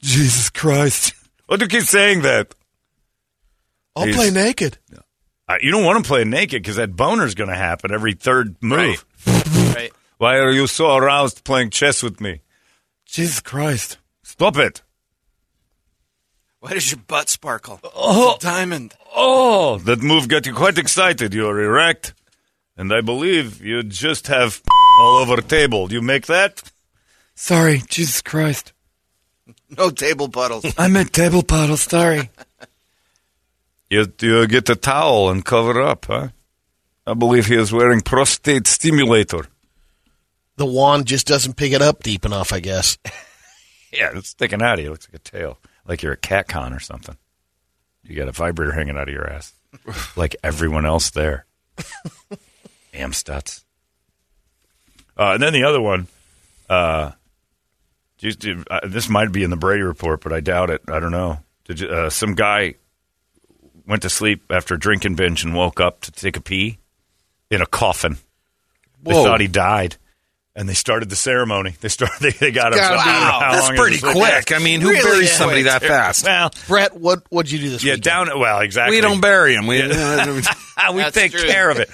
Jesus 0.02 0.50
Christ! 0.50 1.14
Why 1.46 1.56
do 1.56 1.64
you 1.66 1.70
keep 1.70 1.84
saying 1.84 2.24
that? 2.24 2.54
I'll 3.96 4.04
He's- 4.06 4.18
play 4.18 4.30
naked. 4.30 4.78
Uh, 5.48 5.56
you 5.62 5.72
don't 5.72 5.86
want 5.86 6.04
to 6.04 6.08
play 6.08 6.24
naked 6.26 6.62
because 6.62 6.76
that 6.78 6.96
boner's 6.96 7.36
going 7.36 7.50
to 7.50 7.56
happen 7.56 7.94
every 7.94 8.14
third 8.14 8.56
move. 8.62 9.06
Right. 9.26 9.92
Why 10.18 10.40
are 10.40 10.52
you 10.52 10.68
so 10.68 10.96
aroused 10.96 11.44
playing 11.46 11.70
chess 11.70 12.02
with 12.04 12.20
me? 12.20 12.42
Jesus 13.06 13.40
Christ! 13.40 13.98
Stop 14.24 14.58
it! 14.58 14.82
Why 16.60 16.74
does 16.74 16.92
your 16.92 17.02
butt 17.08 17.30
sparkle? 17.30 17.80
Oh. 17.96 18.34
It's 18.36 18.44
a 18.44 18.48
diamond. 18.48 18.96
Oh, 19.16 19.78
that 19.80 20.02
move 20.02 20.28
got 20.28 20.46
you 20.46 20.54
quite 20.54 20.78
excited. 20.78 21.34
You're 21.34 21.62
erect. 21.62 22.14
And 22.78 22.92
I 22.94 23.02
believe 23.02 23.62
you 23.64 23.84
just 23.84 24.28
have 24.28 24.62
all 25.00 25.18
over 25.18 25.38
the 25.38 25.42
table. 25.42 25.88
Do 25.88 25.96
you 25.96 26.02
make 26.02 26.28
that? 26.28 26.62
Sorry, 27.36 27.82
Jesus 27.88 28.22
Christ. 28.22 28.74
No 29.78 29.90
table 29.90 30.30
puddles. 30.30 30.66
I 30.78 30.88
meant 30.88 31.14
table 31.14 31.44
paddle, 31.44 31.78
sorry. 31.78 32.30
you, 33.90 34.12
you 34.20 34.48
get 34.48 34.70
a 34.70 34.76
towel 34.76 35.30
and 35.30 35.44
cover 35.44 35.82
up, 35.82 36.06
huh? 36.06 36.30
I 37.06 37.14
believe 37.14 37.48
he 37.48 37.56
is 37.56 37.74
wearing 37.74 38.02
prostate 38.02 38.68
stimulator. 38.68 39.48
The 40.56 40.66
wand 40.66 41.08
just 41.08 41.28
doesn't 41.28 41.58
pick 41.58 41.74
it 41.74 41.82
up 41.82 42.04
deep 42.04 42.26
enough, 42.26 42.54
I 42.54 42.60
guess. 42.60 42.98
Yeah, 43.94 44.10
it's 44.16 44.30
sticking 44.30 44.64
out 44.64 44.80
of 44.80 44.80
you. 44.80 44.88
It 44.88 44.90
looks 44.90 45.08
like 45.08 45.22
a 45.22 45.24
tail. 45.24 45.60
Like 45.86 46.02
you're 46.02 46.14
a 46.14 46.18
cat 46.18 46.48
con 46.48 46.74
or 46.74 46.80
something. 46.80 47.16
You 48.04 48.16
got 48.16 48.28
a 48.28 48.32
vibrator 48.32 48.72
hanging 48.72 48.98
out 48.98 49.08
of 49.08 49.14
your 49.14 49.30
ass. 49.30 49.54
like 50.16 50.36
everyone 50.44 50.86
else 50.86 51.12
there. 51.12 51.46
Amstutz. 52.92 53.63
Uh, 55.18 55.32
and 55.34 55.44
then 55.44 55.54
the 55.54 55.64
other 55.64 55.82
one, 55.82 56.08
uh, 56.70 57.12
just, 58.18 58.46
uh, 58.48 58.80
this 58.88 59.10
might 59.10 59.32
be 59.32 59.44
in 59.44 59.50
the 59.50 59.56
Brady 59.58 59.84
report, 59.84 60.22
but 60.22 60.34
I 60.34 60.40
doubt 60.40 60.70
it. 60.70 60.82
I 60.88 61.00
don't 61.00 61.12
know. 61.12 61.40
Did 61.66 61.80
you, 61.82 61.88
uh, 61.88 62.10
some 62.10 62.36
guy 62.36 62.76
went 63.86 64.02
to 64.04 64.10
sleep 64.10 64.44
after 64.50 64.76
a 64.76 64.80
drinking 64.80 65.16
binge 65.16 65.44
and 65.44 65.54
woke 65.54 65.80
up 65.80 66.02
to 66.02 66.12
take 66.12 66.38
a 66.38 66.42
pee 66.42 66.78
in 67.52 67.62
a 67.62 67.66
coffin. 67.66 68.18
They 69.04 69.14
thought 69.14 69.42
he 69.42 69.48
died. 69.48 69.98
And 70.56 70.70
they 70.70 70.76
started 70.76 71.10
the 71.10 71.16
ceremony. 71.16 71.74
They 71.82 71.90
started. 71.90 72.14
They, 72.22 72.30
they 72.30 72.52
got 72.52 72.74
him. 72.74 72.78
Gotta 72.80 72.96
so 72.98 73.02
I 73.02 73.06
don't 73.06 73.16
be- 73.16 73.26
know 73.26 73.40
how 73.40 73.52
That's 73.54 73.70
pretty 73.80 74.06
was. 74.06 74.14
quick. 74.14 74.52
I 74.52 74.64
mean, 74.64 74.82
who 74.82 74.90
Really 74.90 75.02
buries 75.02 75.30
quick. 75.30 75.38
somebody 75.38 75.62
that 75.64 75.82
fast? 75.82 76.26
Well, 76.26 76.52
Brett, 76.68 76.96
what 76.96 77.24
what'd 77.30 77.52
you 77.52 77.58
do 77.58 77.70
this 77.72 77.84
yeah, 77.84 77.94
weekend? 77.94 78.04
down. 78.30 78.40
Well, 78.40 78.60
exactly. 78.60 78.96
We 78.98 79.02
don't 79.02 79.20
bury 79.20 79.56
him. 79.56 79.66
We, 79.66 79.82
we 80.94 81.04
take 81.10 81.32
true. 81.32 81.48
care 81.50 81.72
of 81.72 81.80
it. 81.80 81.90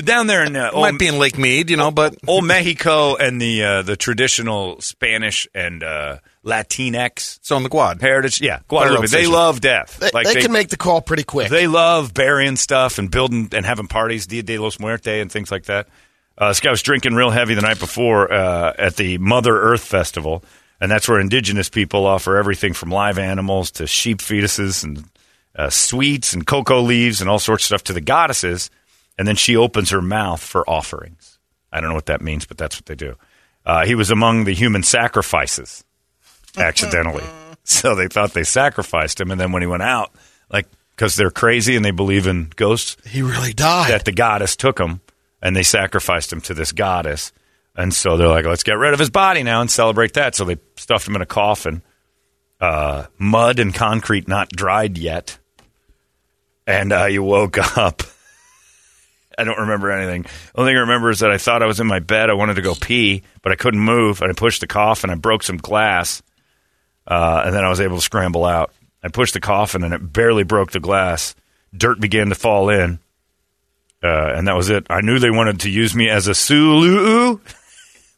But 0.00 0.06
down 0.06 0.28
there 0.28 0.42
in 0.42 0.56
uh, 0.56 0.70
might 0.72 0.92
old, 0.92 0.98
be 0.98 1.08
in 1.08 1.18
Lake 1.18 1.36
Mead, 1.36 1.68
you 1.68 1.76
know, 1.76 1.90
but 1.90 2.16
old 2.26 2.46
Mexico 2.46 3.16
and 3.16 3.38
the 3.38 3.62
uh, 3.62 3.82
the 3.82 3.96
traditional 3.96 4.80
Spanish 4.80 5.46
and 5.54 5.82
uh, 5.82 6.20
Latinx 6.42 7.36
it's 7.36 7.50
on 7.50 7.64
the 7.64 7.68
quad. 7.68 8.00
heritage, 8.00 8.40
yeah, 8.40 8.60
Guadalupe. 8.66 9.08
They 9.08 9.26
love 9.26 9.60
death. 9.60 9.98
They, 9.98 10.08
like 10.14 10.26
they 10.26 10.40
can 10.40 10.52
make 10.52 10.70
the 10.70 10.78
call 10.78 11.02
pretty 11.02 11.24
quick. 11.24 11.50
They 11.50 11.66
love 11.66 12.14
burying 12.14 12.56
stuff 12.56 12.98
and 12.98 13.10
building 13.10 13.50
and 13.52 13.66
having 13.66 13.88
parties, 13.88 14.26
Dia 14.26 14.42
de 14.42 14.56
los 14.56 14.80
Muertos 14.80 15.20
and 15.20 15.30
things 15.30 15.50
like 15.52 15.64
that. 15.64 15.86
Uh, 16.38 16.48
this 16.48 16.60
guy 16.60 16.70
was 16.70 16.80
drinking 16.80 17.12
real 17.12 17.28
heavy 17.28 17.52
the 17.52 17.60
night 17.60 17.78
before 17.78 18.32
uh, 18.32 18.72
at 18.78 18.96
the 18.96 19.18
Mother 19.18 19.54
Earth 19.54 19.84
Festival, 19.84 20.42
and 20.80 20.90
that's 20.90 21.10
where 21.10 21.20
indigenous 21.20 21.68
people 21.68 22.06
offer 22.06 22.38
everything 22.38 22.72
from 22.72 22.90
live 22.90 23.18
animals 23.18 23.70
to 23.72 23.86
sheep 23.86 24.20
fetuses 24.20 24.82
and 24.82 25.04
uh, 25.54 25.68
sweets 25.68 26.32
and 26.32 26.46
cocoa 26.46 26.80
leaves 26.80 27.20
and 27.20 27.28
all 27.28 27.38
sorts 27.38 27.64
of 27.64 27.66
stuff 27.66 27.84
to 27.84 27.92
the 27.92 28.00
goddesses, 28.00 28.70
and 29.20 29.28
then 29.28 29.36
she 29.36 29.54
opens 29.54 29.90
her 29.90 30.00
mouth 30.00 30.42
for 30.42 30.64
offerings. 30.66 31.38
I 31.70 31.82
don't 31.82 31.90
know 31.90 31.94
what 31.94 32.06
that 32.06 32.22
means, 32.22 32.46
but 32.46 32.56
that's 32.56 32.78
what 32.78 32.86
they 32.86 32.94
do. 32.94 33.16
Uh, 33.66 33.84
he 33.84 33.94
was 33.94 34.10
among 34.10 34.44
the 34.44 34.54
human 34.54 34.82
sacrifices 34.82 35.84
accidentally. 36.56 37.24
so 37.62 37.94
they 37.94 38.08
thought 38.08 38.32
they 38.32 38.44
sacrificed 38.44 39.20
him, 39.20 39.30
and 39.30 39.38
then 39.38 39.52
when 39.52 39.60
he 39.60 39.66
went 39.66 39.82
out, 39.82 40.14
like 40.50 40.66
because 40.96 41.16
they're 41.16 41.30
crazy 41.30 41.76
and 41.76 41.84
they 41.84 41.90
believe 41.90 42.26
in 42.26 42.50
ghosts, 42.56 42.96
he 43.06 43.20
really 43.20 43.52
died. 43.52 43.90
that 43.90 44.06
the 44.06 44.12
goddess 44.12 44.56
took 44.56 44.80
him 44.80 45.02
and 45.42 45.54
they 45.54 45.64
sacrificed 45.64 46.32
him 46.32 46.40
to 46.40 46.54
this 46.54 46.72
goddess. 46.72 47.30
And 47.76 47.92
so 47.92 48.16
they're 48.16 48.26
like, 48.26 48.46
let's 48.46 48.62
get 48.62 48.78
rid 48.78 48.94
of 48.94 48.98
his 48.98 49.10
body 49.10 49.42
now 49.42 49.60
and 49.60 49.70
celebrate 49.70 50.14
that. 50.14 50.34
So 50.34 50.46
they 50.46 50.56
stuffed 50.76 51.06
him 51.06 51.16
in 51.16 51.20
a 51.20 51.26
coffin, 51.26 51.82
uh, 52.58 53.04
mud 53.18 53.58
and 53.58 53.74
concrete 53.74 54.28
not 54.28 54.48
dried 54.48 54.96
yet. 54.96 55.38
And 56.66 56.90
uh, 56.90 57.04
you 57.04 57.22
woke 57.22 57.58
up. 57.76 58.02
I 59.40 59.44
don't 59.44 59.58
remember 59.58 59.90
anything. 59.90 60.22
The 60.22 60.60
only 60.60 60.70
thing 60.70 60.76
I 60.76 60.80
remember 60.80 61.10
is 61.10 61.20
that 61.20 61.30
I 61.30 61.38
thought 61.38 61.62
I 61.62 61.66
was 61.66 61.80
in 61.80 61.86
my 61.86 61.98
bed. 61.98 62.28
I 62.28 62.34
wanted 62.34 62.54
to 62.54 62.62
go 62.62 62.74
pee, 62.74 63.22
but 63.40 63.52
I 63.52 63.56
couldn't 63.56 63.80
move. 63.80 64.20
And 64.20 64.30
I 64.30 64.34
pushed 64.34 64.60
the 64.60 64.66
coffin. 64.66 65.08
I 65.08 65.14
broke 65.14 65.42
some 65.42 65.56
glass. 65.56 66.22
Uh, 67.06 67.42
and 67.46 67.54
then 67.54 67.64
I 67.64 67.70
was 67.70 67.80
able 67.80 67.96
to 67.96 68.02
scramble 68.02 68.44
out. 68.44 68.72
I 69.02 69.08
pushed 69.08 69.32
the 69.32 69.40
coffin 69.40 69.82
and 69.82 69.94
it 69.94 70.12
barely 70.12 70.44
broke 70.44 70.72
the 70.72 70.80
glass. 70.80 71.34
Dirt 71.74 72.00
began 72.00 72.28
to 72.28 72.34
fall 72.34 72.68
in. 72.68 72.98
Uh, 74.02 74.34
and 74.34 74.46
that 74.46 74.56
was 74.56 74.68
it. 74.68 74.86
I 74.90 75.00
knew 75.00 75.18
they 75.18 75.30
wanted 75.30 75.60
to 75.60 75.70
use 75.70 75.94
me 75.94 76.10
as 76.10 76.26
a 76.26 76.34
Sulu, 76.34 77.38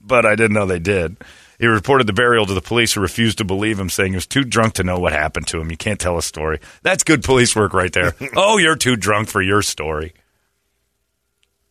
but 0.01 0.27
I 0.27 0.35
didn't 0.35 0.55
know 0.55 0.67
they 0.67 0.79
did. 0.79 1.17
He 1.59 1.67
reported 1.69 2.09
the 2.09 2.13
burial 2.13 2.47
to 2.47 2.55
the 2.55 2.61
police, 2.61 2.93
who 2.93 3.01
refused 3.01 3.39
to 3.39 3.45
believe 3.45 3.79
him, 3.79 3.89
saying 3.89 4.13
he 4.13 4.17
was 4.17 4.27
too 4.27 4.43
drunk 4.43 4.75
to 4.75 4.85
know 4.85 4.99
what 4.99 5.13
happened 5.13 5.47
to 5.49 5.61
him. 5.61 5.71
You 5.71 5.77
can't 5.77 6.01
tell 6.01 6.19
a 6.19 6.23
story. 6.23 6.59
That's 6.83 7.05
good 7.05 7.23
police 7.23 7.55
work 7.55 7.73
right 7.73 7.93
there. 7.93 8.15
oh, 8.37 8.59
you're 8.59 8.75
too 8.75 8.97
drunk 8.97 9.29
for 9.29 9.41
your 9.41 9.63
story. 9.63 10.13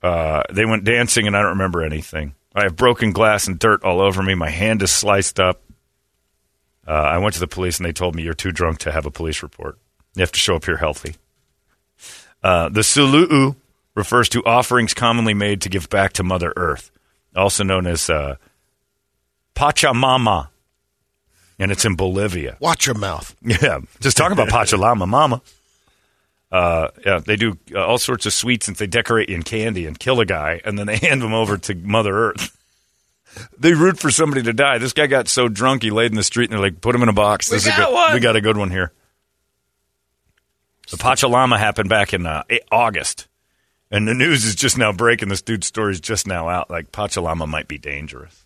Uh, 0.02 0.44
they 0.52 0.66
went 0.66 0.84
dancing, 0.84 1.28
and 1.28 1.36
I 1.38 1.42
don't 1.42 1.52
remember 1.52 1.84
anything. 1.84 2.34
I 2.56 2.64
have 2.64 2.76
broken 2.76 3.12
glass 3.12 3.48
and 3.48 3.58
dirt 3.60 3.84
all 3.84 4.02
over 4.02 4.22
me. 4.22 4.36
My 4.36 4.50
hand 4.50 4.82
is 4.82 4.92
sliced 4.92 5.40
up. 5.40 5.62
Uh, 6.88 6.92
I 6.92 7.18
went 7.20 7.36
to 7.36 7.40
the 7.40 7.48
police, 7.48 7.78
and 7.78 7.86
they 7.86 7.94
told 7.94 8.16
me 8.16 8.24
you're 8.24 8.34
too 8.34 8.52
drunk 8.52 8.80
to 8.80 8.92
have 8.92 9.06
a 9.06 9.12
police 9.12 9.44
report. 9.44 9.78
You 10.16 10.22
have 10.22 10.32
to 10.32 10.40
show 10.40 10.56
up 10.56 10.66
here 10.66 10.78
healthy. 10.78 11.16
Uh, 12.44 12.70
the 12.70 12.82
Sulu'u 12.82 13.56
refers 13.96 14.28
to 14.30 14.44
offerings 14.46 14.94
commonly 14.94 15.34
made 15.34 15.62
to 15.62 15.70
give 15.70 15.90
back 15.90 16.14
to 16.14 16.24
Mother 16.24 16.52
Earth, 16.56 16.92
also 17.36 17.64
known 17.64 17.86
as 17.86 18.10
uh, 18.10 18.36
Pachamama, 19.56 20.48
and 21.60 21.72
it's 21.72 21.86
in 21.86 21.96
Bolivia. 21.96 22.58
Watch 22.60 22.88
your 22.88 22.96
mouth. 22.96 23.36
Yeah, 23.44 23.80
just 24.00 24.18
talking 24.18 24.34
about 24.34 24.48
Pachamama, 24.68 25.08
Mama. 25.08 25.42
Uh, 26.52 26.90
yeah, 27.06 27.20
they 27.20 27.38
do 27.38 27.58
uh, 27.74 27.86
all 27.86 27.98
sorts 27.98 28.26
of 28.26 28.34
sweets 28.34 28.68
and 28.68 28.76
they 28.76 28.88
decorate 28.88 29.30
you 29.30 29.36
in 29.36 29.44
candy 29.44 29.86
and 29.86 29.98
kill 29.98 30.20
a 30.20 30.26
guy, 30.26 30.60
and 30.66 30.78
then 30.78 30.88
they 30.88 30.98
hand 31.02 31.24
him 31.24 31.34
over 31.34 31.58
to 31.58 31.76
Mother 31.76 32.14
Earth. 32.14 32.58
they 33.58 33.74
root 33.74 33.98
for 34.00 34.12
somebody 34.12 34.44
to 34.44 34.54
die. 34.54 34.78
This 34.78 34.94
guy 34.94 35.08
got 35.08 35.30
so 35.30 35.48
drunk 35.48 35.84
he 35.84 35.92
laid 35.92 36.12
in 36.12 36.18
the 36.18 36.24
street, 36.24 36.46
and 36.46 36.54
they're 36.54 36.60
like, 36.60 36.82
"Put 36.82 36.94
him 36.94 37.04
in 37.04 37.10
a 37.10 37.14
box. 37.14 37.50
We 37.50 37.56
This 37.56 37.68
is 37.68 37.74
a 37.74 37.78
got 37.78 37.88
good, 37.88 37.94
one." 37.94 38.14
We 38.14 38.20
got 38.20 38.36
a 38.36 38.42
good 38.42 38.58
one 38.58 38.70
here." 38.70 38.92
The 40.90 40.98
Pachalama 40.98 41.58
happened 41.58 41.88
back 41.88 42.14
in 42.14 42.26
uh, 42.26 42.44
August, 42.70 43.28
and 43.90 44.06
the 44.06 44.14
news 44.14 44.44
is 44.44 44.56
just 44.56 44.78
now 44.78 44.92
breaking. 44.92 45.30
This 45.30 45.42
dude's 45.42 45.68
story 45.68 45.94
is 45.94 46.02
just 46.02 46.28
now 46.28 46.50
out. 46.50 46.70
Like 46.70 46.92
Pachalama 46.92 47.48
might 47.48 47.70
be 47.70 47.78
dangerous. 47.78 48.41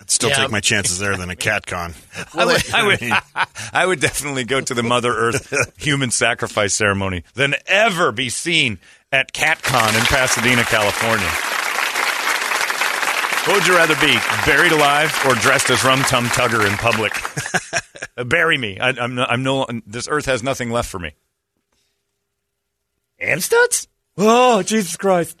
I'd 0.00 0.10
still 0.10 0.30
Yeah. 0.30 0.36
take 0.36 0.50
my 0.50 0.60
chances 0.60 0.98
there 0.98 1.16
than 1.16 1.28
a 1.30 1.36
cat 1.36 1.66
con. 1.66 1.94
I 2.34 2.44
would, 2.44 2.70
I 2.74 2.86
would, 2.86 3.00
I 3.72 3.86
would 3.86 4.00
definitely 4.00 4.44
go 4.44 4.60
to 4.60 4.74
the 4.74 4.82
Mother 4.82 5.12
Earth 5.12 5.74
human 5.76 6.10
sacrifice 6.10 6.74
ceremony 6.74 7.24
than 7.34 7.54
ever 7.66 8.12
be 8.12 8.28
seen 8.28 8.78
at 9.12 9.32
CatCon 9.32 9.98
in 9.98 10.04
Pasadena, 10.06 10.62
California. 10.64 11.28
What 13.46 13.56
would 13.60 13.66
you 13.66 13.74
rather 13.76 13.94
be, 13.96 14.14
buried 14.44 14.72
alive 14.72 15.10
or 15.26 15.34
dressed 15.34 15.70
as 15.70 15.82
Rum 15.82 16.00
Tum 16.02 16.26
Tugger 16.26 16.68
in 16.68 16.76
public? 16.76 17.12
Uh, 18.16 18.24
bury 18.24 18.58
me. 18.58 18.80
I, 18.80 18.88
I'm, 18.88 19.14
no, 19.14 19.24
I'm 19.24 19.44
no. 19.44 19.64
This 19.86 20.08
Earth 20.10 20.26
has 20.26 20.42
nothing 20.42 20.70
left 20.72 20.90
for 20.90 20.98
me. 20.98 21.12
Amstutz? 23.22 23.86
Oh, 24.16 24.62
Jesus 24.64 24.96
Christ! 24.96 25.40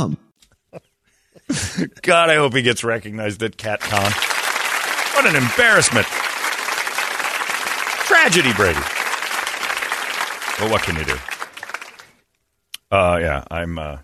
God, 2.01 2.29
I 2.29 2.35
hope 2.35 2.53
he 2.53 2.61
gets 2.61 2.83
recognized 2.83 3.41
at 3.43 3.57
CatCon. 3.57 4.11
What 5.15 5.25
an 5.25 5.35
embarrassment. 5.35 6.07
Tragedy, 8.07 8.53
Brady. 8.53 8.79
Well, 10.59 10.69
what 10.71 10.81
can 10.83 10.95
you 10.97 11.05
do? 11.05 11.15
Uh, 12.91 13.17
yeah, 13.21 13.43
I'm. 13.49 13.79
Uh, 13.79 13.97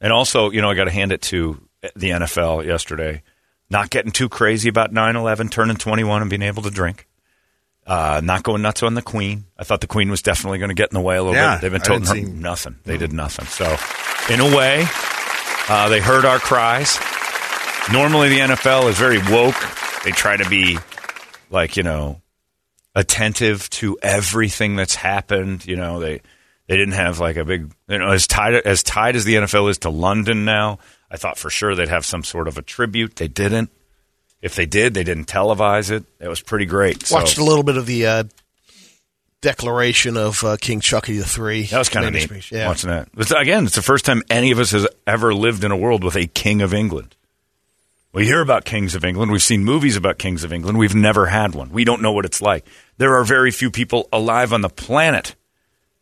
and 0.00 0.12
also, 0.12 0.50
you 0.50 0.60
know, 0.60 0.70
I 0.70 0.74
got 0.74 0.84
to 0.84 0.90
hand 0.90 1.12
it 1.12 1.22
to 1.22 1.60
the 1.94 2.10
NFL 2.10 2.64
yesterday. 2.66 3.22
Not 3.70 3.90
getting 3.90 4.10
too 4.12 4.28
crazy 4.28 4.68
about 4.68 4.92
9 4.92 5.14
11, 5.16 5.48
turning 5.48 5.76
21 5.76 6.22
and 6.22 6.30
being 6.30 6.42
able 6.42 6.62
to 6.64 6.70
drink. 6.70 7.06
Uh, 7.86 8.20
not 8.22 8.42
going 8.42 8.62
nuts 8.62 8.82
on 8.82 8.94
the 8.94 9.02
Queen. 9.02 9.44
I 9.56 9.64
thought 9.64 9.80
the 9.80 9.86
Queen 9.86 10.10
was 10.10 10.22
definitely 10.22 10.58
going 10.58 10.68
to 10.68 10.74
get 10.74 10.90
in 10.90 10.94
the 10.94 11.00
way 11.00 11.16
a 11.16 11.22
little 11.22 11.34
Yeah, 11.36 11.56
bit. 11.56 11.62
They've 11.62 11.72
been 11.72 11.80
toting 11.80 12.06
her 12.06 12.14
see- 12.14 12.22
nothing. 12.24 12.76
They 12.84 12.96
did 12.98 13.12
nothing. 13.12 13.46
So, 13.46 13.76
in 14.32 14.40
a 14.40 14.56
way, 14.56 14.84
uh, 15.70 15.88
they 15.88 16.00
heard 16.00 16.24
our 16.24 16.40
cries. 16.40 16.98
Normally, 17.92 18.28
the 18.28 18.40
NFL 18.40 18.90
is 18.90 18.98
very 18.98 19.18
woke. 19.18 19.54
They 20.04 20.10
try 20.10 20.36
to 20.36 20.48
be 20.48 20.78
like 21.48 21.76
you 21.76 21.84
know 21.84 22.20
attentive 22.94 23.70
to 23.70 23.96
everything 24.02 24.74
that's 24.74 24.96
happened. 24.96 25.64
You 25.64 25.76
know, 25.76 26.00
they 26.00 26.22
they 26.66 26.76
didn't 26.76 26.94
have 26.94 27.20
like 27.20 27.36
a 27.36 27.44
big 27.44 27.72
you 27.88 27.98
know 27.98 28.10
as 28.10 28.26
tied 28.26 28.54
as 28.54 28.82
tied 28.82 29.14
as 29.14 29.24
the 29.24 29.34
NFL 29.34 29.70
is 29.70 29.78
to 29.78 29.90
London 29.90 30.44
now. 30.44 30.80
I 31.08 31.16
thought 31.16 31.38
for 31.38 31.50
sure 31.50 31.76
they'd 31.76 31.88
have 31.88 32.04
some 32.04 32.24
sort 32.24 32.48
of 32.48 32.58
a 32.58 32.62
tribute. 32.62 33.14
They 33.14 33.28
didn't. 33.28 33.70
If 34.42 34.56
they 34.56 34.66
did, 34.66 34.94
they 34.94 35.04
didn't 35.04 35.26
televise 35.26 35.92
it. 35.92 36.04
It 36.18 36.26
was 36.26 36.40
pretty 36.40 36.66
great. 36.66 37.06
So 37.06 37.14
Watched 37.14 37.38
a 37.38 37.44
little 37.44 37.62
bit 37.62 37.76
of 37.76 37.86
the 37.86 38.06
uh, 38.06 38.24
declaration 39.40 40.16
of 40.16 40.42
uh, 40.44 40.56
King 40.60 40.80
Chucky 40.80 41.16
the 41.16 41.24
Three. 41.24 41.62
that 41.64 41.78
was 41.78 41.88
kind 41.88 42.06
of 42.06 42.12
neat 42.12 42.22
speech. 42.24 42.52
Yeah. 42.52 42.66
watching 42.68 42.90
that. 42.90 43.08
But 43.14 43.30
again, 43.40 43.66
it's 43.66 43.74
the 43.76 43.82
first 43.82 44.04
time 44.04 44.22
any 44.30 44.50
of 44.50 44.58
us 44.58 44.70
has 44.72 44.86
ever 45.06 45.34
lived 45.34 45.64
in 45.64 45.70
a 45.70 45.76
world 45.76 46.04
with 46.04 46.16
a 46.16 46.26
king 46.26 46.62
of 46.62 46.74
England. 46.74 47.14
We 48.12 48.26
hear 48.26 48.40
about 48.40 48.64
kings 48.64 48.94
of 48.96 49.04
England. 49.04 49.30
We've 49.30 49.42
seen 49.42 49.64
movies 49.64 49.96
about 49.96 50.18
kings 50.18 50.42
of 50.42 50.52
England. 50.52 50.78
We've 50.78 50.96
never 50.96 51.26
had 51.26 51.54
one. 51.54 51.70
We 51.70 51.84
don't 51.84 52.02
know 52.02 52.10
what 52.12 52.24
it's 52.24 52.42
like. 52.42 52.66
There 52.98 53.14
are 53.16 53.24
very 53.24 53.52
few 53.52 53.70
people 53.70 54.08
alive 54.12 54.52
on 54.52 54.62
the 54.62 54.68
planet 54.68 55.36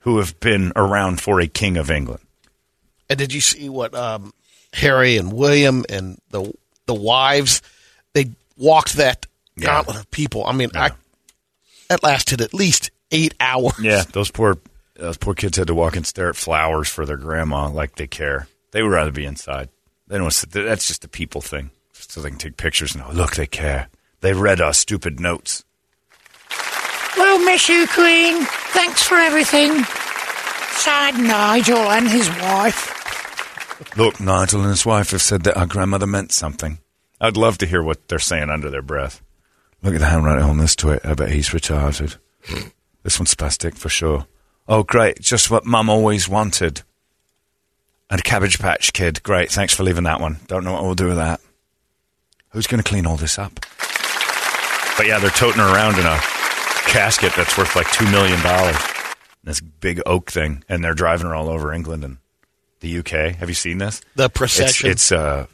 who 0.01 0.17
have 0.19 0.41
been 0.41 0.73
around 0.75 1.21
for 1.21 1.39
a 1.41 1.47
king 1.47 1.77
of 1.77 1.91
England. 1.91 2.21
And 3.11 3.19
did 3.19 3.35
you 3.35 3.43
see 3.43 3.69
what 3.69 3.95
um, 3.95 4.33
Harry 4.73 5.17
and 5.19 5.33
William 5.33 5.85
and 5.89 6.19
the 6.31 6.53
the 6.87 6.95
wives 6.95 7.61
they 8.15 8.31
walked 8.57 8.95
that 8.95 9.27
Yeah. 9.57 9.67
gauntlet 9.67 9.97
of 9.99 10.11
people? 10.11 10.47
I 10.47 10.53
mean, 10.53 10.71
I 10.75 10.93
that 11.89 12.03
lasted 12.03 12.41
at 12.41 12.55
least 12.55 12.91
eight 13.11 13.35
hours. 13.41 13.75
Yeah, 13.81 14.05
those 14.13 14.31
poor 14.31 14.59
those 14.95 15.17
poor 15.17 15.35
kids 15.35 15.57
had 15.57 15.69
to 15.69 15.75
walk 15.75 15.97
and 15.97 16.07
stare 16.07 16.29
at 16.29 16.37
flowers 16.37 16.89
for 16.89 17.07
their 17.07 17.17
grandma 17.17 17.69
like 17.69 17.97
they 17.97 18.07
care. 18.07 18.49
They 18.73 18.83
would 18.83 18.93
rather 18.93 19.13
be 19.13 19.25
inside. 19.25 19.69
They 20.09 20.19
don't. 20.19 20.35
That's 20.51 20.89
just 20.89 21.05
a 21.05 21.09
people 21.09 21.41
thing, 21.41 21.71
just 21.93 22.13
so 22.13 22.21
they 22.21 22.31
can 22.31 22.39
take 22.39 22.57
pictures 22.57 22.95
and 22.95 23.05
oh, 23.07 23.13
look, 23.13 23.37
they 23.37 23.47
care. 23.47 23.89
They 24.21 24.33
read 24.33 24.61
our 24.61 24.73
stupid 24.73 25.21
notes. 25.21 25.65
We'll 27.17 27.45
miss 27.45 27.69
you, 27.69 27.87
Queen. 27.89 28.45
Thanks 28.73 29.03
for 29.03 29.17
everything. 29.17 29.85
Signed 30.73 31.27
Nigel 31.27 31.91
and 31.91 32.09
his 32.09 32.29
wife. 32.29 33.97
Look, 33.97 34.21
Nigel 34.21 34.61
and 34.61 34.71
his 34.71 34.87
wife 34.87 35.11
have 35.11 35.23
said 35.23 35.43
that 35.45 35.57
our 35.57 35.67
grandmother 35.67 36.07
meant 36.07 36.33
something. 36.33 36.79
I'd 37.21 37.37
love 37.37 37.59
to 37.59 37.67
hear 37.67 37.83
what 37.83 38.09
they're 38.09 38.19
saying 38.19 38.51
under 38.51 38.71
their 38.71 38.83
breath. 38.83 39.23
Look 39.83 39.95
at 39.95 40.01
the 40.01 40.07
handwriting 40.07 40.45
on 40.45 40.59
this 40.59 40.75
to 40.77 40.91
it. 40.91 41.05
I 41.05 41.15
bet 41.15 41.31
he's 41.31 41.51
retarded. 41.51 42.17
This 43.03 43.19
one's 43.19 43.35
spastic 43.35 43.77
for 43.77 43.89
sure. 43.89 44.27
Oh, 44.69 44.83
great. 44.83 45.21
Just 45.21 45.51
what 45.51 45.65
Mum 45.65 45.89
always 45.89 46.29
wanted. 46.29 46.83
And 48.11 48.21
a 48.21 48.23
Cabbage 48.23 48.59
Patch 48.59 48.93
Kid. 48.93 49.23
Great. 49.23 49.51
Thanks 49.51 49.75
for 49.75 49.83
leaving 49.83 50.05
that 50.05 50.21
one. 50.21 50.39
Don't 50.47 50.65
know 50.65 50.73
what 50.73 50.83
we'll 50.83 50.95
do 50.95 51.09
with 51.09 51.17
that. 51.17 51.41
Who's 52.51 52.67
going 52.67 52.83
to 52.83 52.89
clean 52.89 53.07
all 53.07 53.17
this 53.17 53.39
up? 53.39 53.61
But 54.97 55.07
yeah, 55.07 55.19
they're 55.19 55.31
toting 55.31 55.61
her 55.61 55.75
around 55.75 55.99
in 55.99 56.07
a 56.07 56.19
casket 56.89 57.33
that's 57.37 57.57
worth 57.57 57.77
like 57.77 57.87
$2 57.87 58.11
million. 58.11 58.41
This 59.45 59.61
big 59.61 60.01
oak 60.07 60.31
thing. 60.31 60.65
And 60.69 60.83
they're 60.83 60.95
driving 60.95 61.27
her 61.27 61.35
all 61.35 61.49
over 61.49 61.73
England 61.73 62.05
and 62.05 62.19
the 62.81 62.99
UK. 62.99 63.37
Have 63.37 63.49
you 63.49 63.55
seen 63.55 63.79
this? 63.79 64.01
The 64.17 64.29
procession. 64.29 64.91
It's, 64.91 65.11
it's 65.11 65.13
uh, 65.13 65.47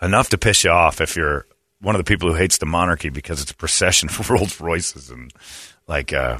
enough 0.00 0.28
to 0.30 0.38
piss 0.38 0.64
you 0.64 0.70
off 0.70 1.00
if 1.00 1.16
you're 1.16 1.46
one 1.80 1.94
of 1.94 1.98
the 1.98 2.04
people 2.04 2.28
who 2.28 2.34
hates 2.34 2.58
the 2.58 2.66
monarchy 2.66 3.10
because 3.10 3.40
it's 3.40 3.50
a 3.50 3.56
procession 3.56 4.08
for 4.10 4.34
Rolls 4.34 4.60
Royces 4.60 5.10
and 5.10 5.32
like 5.86 6.12
uh, 6.12 6.38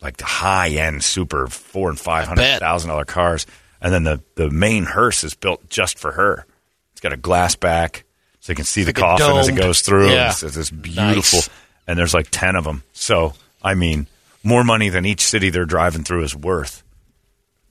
like 0.00 0.16
the 0.18 0.24
high 0.24 0.68
end 0.70 1.02
super 1.02 1.46
four 1.46 1.88
and 1.88 1.98
five 1.98 2.26
hundred 2.26 2.58
thousand 2.58 2.90
dollar 2.90 3.04
cars, 3.04 3.46
and 3.80 3.92
then 3.92 4.04
the 4.04 4.22
the 4.34 4.50
main 4.50 4.84
hearse 4.84 5.24
is 5.24 5.34
built 5.34 5.68
just 5.68 5.98
for 5.98 6.12
her. 6.12 6.46
It's 6.92 7.00
got 7.00 7.12
a 7.12 7.16
glass 7.16 7.56
back 7.56 8.04
so 8.40 8.52
you 8.52 8.56
can 8.56 8.64
see 8.64 8.82
the 8.82 8.88
like 8.88 8.96
coffin 8.96 9.36
as 9.36 9.48
it 9.48 9.56
goes 9.56 9.80
through. 9.80 10.10
yeah. 10.10 10.30
It's, 10.30 10.42
it's 10.42 10.54
this 10.54 10.70
beautiful, 10.70 11.38
Nice. 11.38 11.50
and 11.86 11.98
there's 11.98 12.14
like 12.14 12.28
ten 12.30 12.56
of 12.56 12.64
them. 12.64 12.82
So 12.92 13.34
I 13.62 13.74
mean, 13.74 14.06
more 14.42 14.62
money 14.64 14.88
than 14.88 15.04
each 15.04 15.22
city 15.22 15.50
they're 15.50 15.64
driving 15.64 16.04
through 16.04 16.22
is 16.22 16.34
worth 16.36 16.82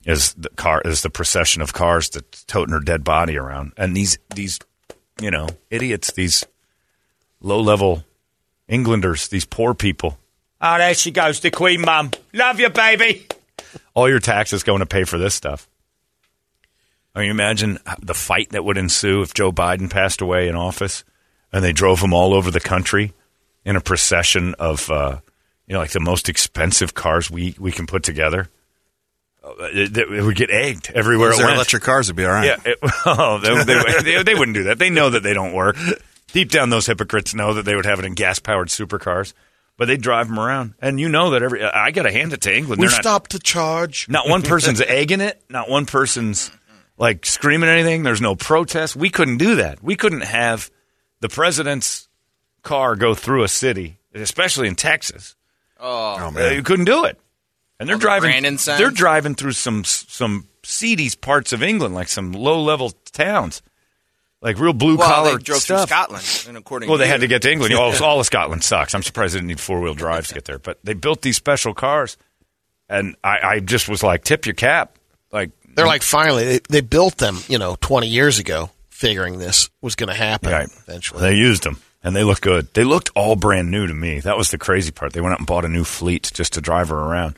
is 0.04 0.34
the 0.34 0.50
car 0.50 0.82
is 0.84 1.02
the 1.02 1.10
procession 1.10 1.62
of 1.62 1.72
cars 1.72 2.10
that's 2.10 2.44
toting 2.44 2.72
her 2.72 2.80
dead 2.80 3.02
body 3.04 3.36
around, 3.38 3.72
and 3.76 3.96
these 3.96 4.18
these 4.34 4.58
you 5.20 5.30
know 5.30 5.48
idiots, 5.70 6.12
these 6.12 6.44
low 7.40 7.60
level 7.60 8.04
Englanders, 8.68 9.28
these 9.28 9.44
poor 9.44 9.74
people. 9.74 10.18
Oh, 10.68 10.78
there 10.78 10.94
she 10.94 11.10
goes, 11.12 11.40
the 11.40 11.50
Queen 11.50 11.80
Mum. 11.82 12.10
Love 12.32 12.58
you, 12.58 12.70
baby. 12.70 13.26
All 13.94 14.08
your 14.08 14.18
taxes 14.18 14.62
going 14.62 14.80
to 14.80 14.86
pay 14.86 15.04
for 15.04 15.16
this 15.18 15.34
stuff. 15.34 15.68
I 17.14 17.20
mean, 17.20 17.30
imagine 17.30 17.78
the 18.00 18.14
fight 18.14 18.50
that 18.50 18.64
would 18.64 18.76
ensue 18.76 19.22
if 19.22 19.32
Joe 19.32 19.52
Biden 19.52 19.88
passed 19.88 20.20
away 20.20 20.48
in 20.48 20.54
office, 20.56 21.04
and 21.52 21.64
they 21.64 21.72
drove 21.72 22.00
him 22.00 22.12
all 22.12 22.34
over 22.34 22.50
the 22.50 22.60
country 22.60 23.12
in 23.64 23.76
a 23.76 23.80
procession 23.80 24.54
of, 24.58 24.90
uh, 24.90 25.20
you 25.66 25.74
know, 25.74 25.78
like 25.80 25.92
the 25.92 26.00
most 26.00 26.28
expensive 26.28 26.94
cars 26.94 27.30
we 27.30 27.54
we 27.58 27.72
can 27.72 27.86
put 27.86 28.02
together. 28.02 28.48
Uh, 29.42 29.54
It, 29.72 29.96
it 29.96 30.22
would 30.22 30.36
get 30.36 30.50
egged 30.50 30.90
everywhere 30.94 31.30
it 31.30 31.36
Their 31.36 31.46
went. 31.46 31.56
electric 31.56 31.82
cars 31.84 32.08
would 32.08 32.16
be 32.16 32.24
all 32.24 32.32
right. 32.32 32.46
Yeah, 32.46 32.56
it, 32.72 32.78
oh, 33.06 33.38
they, 33.38 33.64
they, 33.64 34.02
they, 34.02 34.22
they 34.24 34.34
wouldn't 34.34 34.56
do 34.56 34.64
that. 34.64 34.78
They 34.78 34.90
know 34.90 35.10
that 35.10 35.22
they 35.22 35.32
don't 35.32 35.52
work. 35.54 35.76
Deep 36.32 36.50
down, 36.50 36.70
those 36.70 36.86
hypocrites 36.86 37.34
know 37.34 37.54
that 37.54 37.64
they 37.64 37.76
would 37.76 37.86
have 37.86 37.98
it 38.00 38.04
in 38.04 38.14
gas-powered 38.14 38.68
supercars, 38.68 39.32
but 39.76 39.86
they 39.88 39.96
drive 39.96 40.28
them 40.28 40.38
around. 40.38 40.74
And 40.80 40.98
you 41.00 41.08
know 41.08 41.30
that 41.30 41.42
every. 41.42 41.62
I 41.62 41.90
got 41.90 42.02
to 42.04 42.12
hand 42.12 42.32
it 42.32 42.40
to 42.42 42.54
England. 42.56 42.80
we 42.80 42.86
They're 42.86 42.94
not, 42.96 43.02
stopped 43.02 43.30
to 43.32 43.38
charge. 43.38 44.08
not 44.08 44.28
one 44.28 44.42
person's 44.42 44.80
egging 44.80 45.20
it. 45.20 45.42
Not 45.50 45.68
one 45.68 45.86
person's 45.86 46.50
like 46.98 47.26
screaming 47.26 47.68
anything. 47.68 48.02
There's 48.02 48.20
no 48.22 48.36
protest. 48.36 48.96
We 48.96 49.10
couldn't 49.10 49.36
do 49.38 49.56
that. 49.56 49.82
We 49.82 49.96
couldn't 49.96 50.22
have 50.22 50.70
the 51.20 51.28
president's 51.28 52.08
car 52.62 52.96
go 52.96 53.14
through 53.14 53.42
a 53.44 53.48
city, 53.48 53.98
especially 54.14 54.68
in 54.68 54.74
Texas. 54.76 55.34
Oh, 55.78 56.16
Oh 56.18 56.26
Uh, 56.28 56.30
man, 56.30 56.54
you 56.54 56.62
couldn't 56.62 56.86
do 56.86 57.04
it. 57.04 57.18
And 57.78 57.86
they're 57.88 57.96
All 57.96 58.00
driving. 58.00 58.30
Brandon 58.30 58.56
signs? 58.58 58.78
They're 58.78 58.90
driving 58.90 59.34
through 59.34 59.52
some 59.52 59.84
some 59.84 60.48
seedy 60.64 61.10
parts 61.20 61.52
of 61.52 61.62
England, 61.62 61.94
like 61.94 62.08
some 62.08 62.32
low 62.32 62.60
level 62.62 62.90
towns, 63.12 63.60
like 64.42 64.58
real 64.58 64.72
blue 64.72 64.96
well, 64.96 65.08
collar 65.08 65.36
they 65.38 65.42
drove 65.42 65.60
stuff. 65.60 65.88
through 65.88 65.96
Scotland, 65.96 66.44
and 66.48 66.56
according 66.56 66.88
Well, 66.88 66.98
to 66.98 67.02
they 67.02 67.06
you. 67.06 67.12
had 67.12 67.20
to 67.22 67.26
get 67.26 67.42
to 67.42 67.50
England. 67.52 67.74
All, 67.78 67.92
all 68.04 68.20
of 68.20 68.26
Scotland 68.26 68.62
sucks. 68.62 68.94
I'm 68.94 69.02
surprised 69.02 69.34
they 69.34 69.38
didn't 69.38 69.48
need 69.48 69.60
four 69.60 69.80
wheel 69.80 69.94
drives 69.94 70.28
to 70.28 70.34
get 70.34 70.44
there. 70.44 70.58
But 70.58 70.78
they 70.84 70.94
built 70.94 71.22
these 71.22 71.36
special 71.36 71.74
cars, 71.74 72.16
and 72.88 73.16
I, 73.24 73.38
I 73.42 73.60
just 73.60 73.88
was 73.88 74.02
like, 74.02 74.24
tip 74.24 74.46
your 74.46 74.54
cap. 74.54 74.96
Like 75.32 75.50
They're 75.74 75.86
like, 75.86 76.02
finally, 76.02 76.44
they, 76.44 76.60
they 76.68 76.80
built 76.82 77.16
them, 77.18 77.38
you 77.48 77.58
know, 77.58 77.76
20 77.80 78.06
years 78.06 78.38
ago, 78.38 78.70
figuring 78.90 79.38
this 79.38 79.68
was 79.82 79.94
going 79.94 80.08
to 80.08 80.14
happen 80.14 80.52
Right. 80.52 80.68
eventually. 80.86 81.20
They 81.22 81.34
used 81.34 81.64
them, 81.64 81.80
and 82.02 82.14
they 82.14 82.22
look 82.22 82.40
good. 82.40 82.72
They 82.74 82.84
looked 82.84 83.10
all 83.16 83.36
brand 83.36 83.70
new 83.70 83.86
to 83.86 83.94
me. 83.94 84.20
That 84.20 84.36
was 84.36 84.50
the 84.50 84.58
crazy 84.58 84.92
part. 84.92 85.12
They 85.14 85.20
went 85.20 85.32
out 85.32 85.40
and 85.40 85.46
bought 85.46 85.64
a 85.64 85.68
new 85.68 85.84
fleet 85.84 86.30
just 86.34 86.52
to 86.54 86.60
drive 86.60 86.90
her 86.90 86.98
around. 86.98 87.36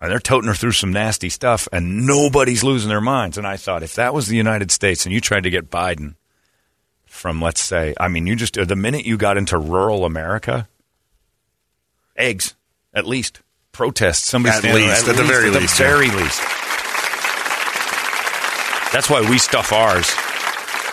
And 0.00 0.10
they're 0.10 0.18
toting 0.18 0.48
her 0.48 0.54
through 0.54 0.72
some 0.72 0.92
nasty 0.94 1.28
stuff, 1.28 1.68
and 1.72 2.06
nobody's 2.06 2.64
losing 2.64 2.88
their 2.88 3.02
minds. 3.02 3.36
And 3.36 3.46
I 3.46 3.58
thought, 3.58 3.82
if 3.82 3.96
that 3.96 4.14
was 4.14 4.28
the 4.28 4.36
United 4.36 4.70
States 4.70 5.04
and 5.04 5.12
you 5.12 5.20
tried 5.20 5.42
to 5.42 5.50
get 5.50 5.70
Biden 5.70 6.14
from, 7.10 7.42
let's 7.42 7.60
say, 7.60 7.94
I 8.00 8.08
mean, 8.08 8.26
you 8.26 8.36
just, 8.36 8.54
the 8.54 8.76
minute 8.76 9.04
you 9.04 9.16
got 9.18 9.36
into 9.36 9.58
rural 9.58 10.04
America, 10.04 10.68
eggs, 12.16 12.54
at 12.94 13.06
least, 13.06 13.40
protests, 13.72 14.24
somebody 14.28 14.54
At 14.54 14.60
standing- 14.60 14.86
least, 14.88 15.08
at 15.08 15.16
the 15.16 15.22
very 15.24 15.48
at 15.48 15.54
least, 15.60 15.76
the 15.76 15.82
yeah. 15.84 15.90
very 15.90 16.08
least. 16.10 16.40
That's 18.92 19.08
why 19.08 19.24
we 19.28 19.38
stuff 19.38 19.72
ours 19.72 20.10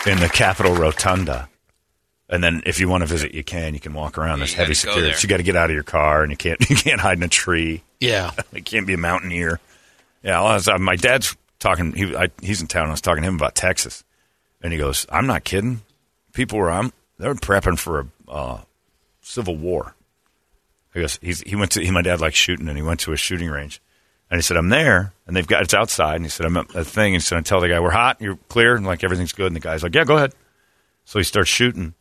in 0.06 0.20
the 0.20 0.28
Capitol 0.28 0.74
Rotunda. 0.74 1.48
And 2.28 2.44
then 2.44 2.62
if 2.64 2.78
you 2.78 2.88
want 2.88 3.00
to 3.02 3.06
visit, 3.06 3.34
you 3.34 3.42
can. 3.42 3.74
You 3.74 3.80
can 3.80 3.92
walk 3.94 4.18
around. 4.18 4.38
There's 4.38 4.54
heavy 4.54 4.74
security. 4.74 5.10
there. 5.10 5.18
You 5.20 5.28
got 5.28 5.38
to 5.38 5.42
get 5.42 5.56
out 5.56 5.70
of 5.70 5.74
your 5.74 5.82
car, 5.82 6.22
and 6.22 6.30
you 6.30 6.36
can't 6.36 6.60
you 6.70 6.76
can't 6.76 7.00
hide 7.00 7.16
in 7.16 7.22
a 7.24 7.28
tree. 7.28 7.82
Yeah. 8.00 8.30
You 8.52 8.62
can't 8.62 8.86
be 8.86 8.94
a 8.94 8.98
mountaineer. 8.98 9.60
Yeah, 10.22 10.40
was, 10.42 10.68
uh, 10.68 10.78
my 10.78 10.94
dad's 10.96 11.36
talking. 11.58 11.92
He, 11.92 12.14
I, 12.14 12.28
he's 12.42 12.60
in 12.60 12.66
town. 12.66 12.88
I 12.88 12.90
was 12.90 13.00
talking 13.00 13.22
to 13.22 13.28
him 13.28 13.34
about 13.36 13.54
Texas, 13.54 14.04
and 14.62 14.72
he 14.72 14.78
goes, 14.78 15.06
"I'm 15.10 15.26
not 15.26 15.42
kidding. 15.44 15.80
People 16.32 16.58
were 16.58 16.70
I'm 16.70 16.92
they're 17.18 17.34
prepping 17.34 17.78
for 17.78 18.00
a 18.00 18.30
uh, 18.30 18.60
civil 19.20 19.56
war." 19.56 19.94
I 20.94 21.00
guess 21.00 21.18
he's, 21.22 21.42
he 21.42 21.54
went 21.54 21.72
to 21.72 21.84
he, 21.84 21.90
my 21.90 22.02
dad 22.02 22.20
likes 22.20 22.36
shooting, 22.36 22.68
and 22.68 22.76
he 22.76 22.82
went 22.82 23.00
to 23.00 23.12
a 23.12 23.16
shooting 23.16 23.48
range, 23.50 23.80
and 24.30 24.38
he 24.38 24.42
said, 24.42 24.56
"I'm 24.56 24.68
there, 24.70 25.12
and 25.26 25.36
they've 25.36 25.46
got 25.46 25.62
it's 25.62 25.74
outside." 25.74 26.16
And 26.16 26.24
he 26.24 26.30
said, 26.30 26.46
"I'm 26.46 26.56
a 26.56 26.84
thing," 26.84 27.14
and 27.14 27.22
so 27.22 27.36
I 27.36 27.40
tell 27.40 27.60
the 27.60 27.68
guy, 27.68 27.80
"We're 27.80 27.90
hot, 27.90 28.20
you're 28.20 28.38
clear, 28.48 28.74
and 28.74 28.86
like 28.86 29.04
everything's 29.04 29.32
good." 29.32 29.46
And 29.48 29.56
the 29.56 29.60
guy's 29.60 29.82
like, 29.82 29.94
"Yeah, 29.94 30.04
go 30.04 30.16
ahead." 30.16 30.34
So 31.04 31.18
he 31.18 31.24
starts 31.24 31.50
shooting, 31.50 31.94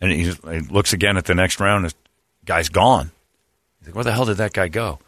and 0.00 0.12
he, 0.12 0.24
he 0.24 0.60
looks 0.60 0.92
again 0.92 1.16
at 1.16 1.24
the 1.24 1.34
next 1.34 1.60
round. 1.60 1.84
And 1.84 1.92
The 1.92 2.46
guy's 2.46 2.68
gone. 2.68 3.10
He's 3.78 3.88
like, 3.88 3.94
"Where 3.94 4.04
the 4.04 4.12
hell 4.12 4.24
did 4.26 4.36
that 4.36 4.52
guy 4.52 4.68
go?" 4.68 4.98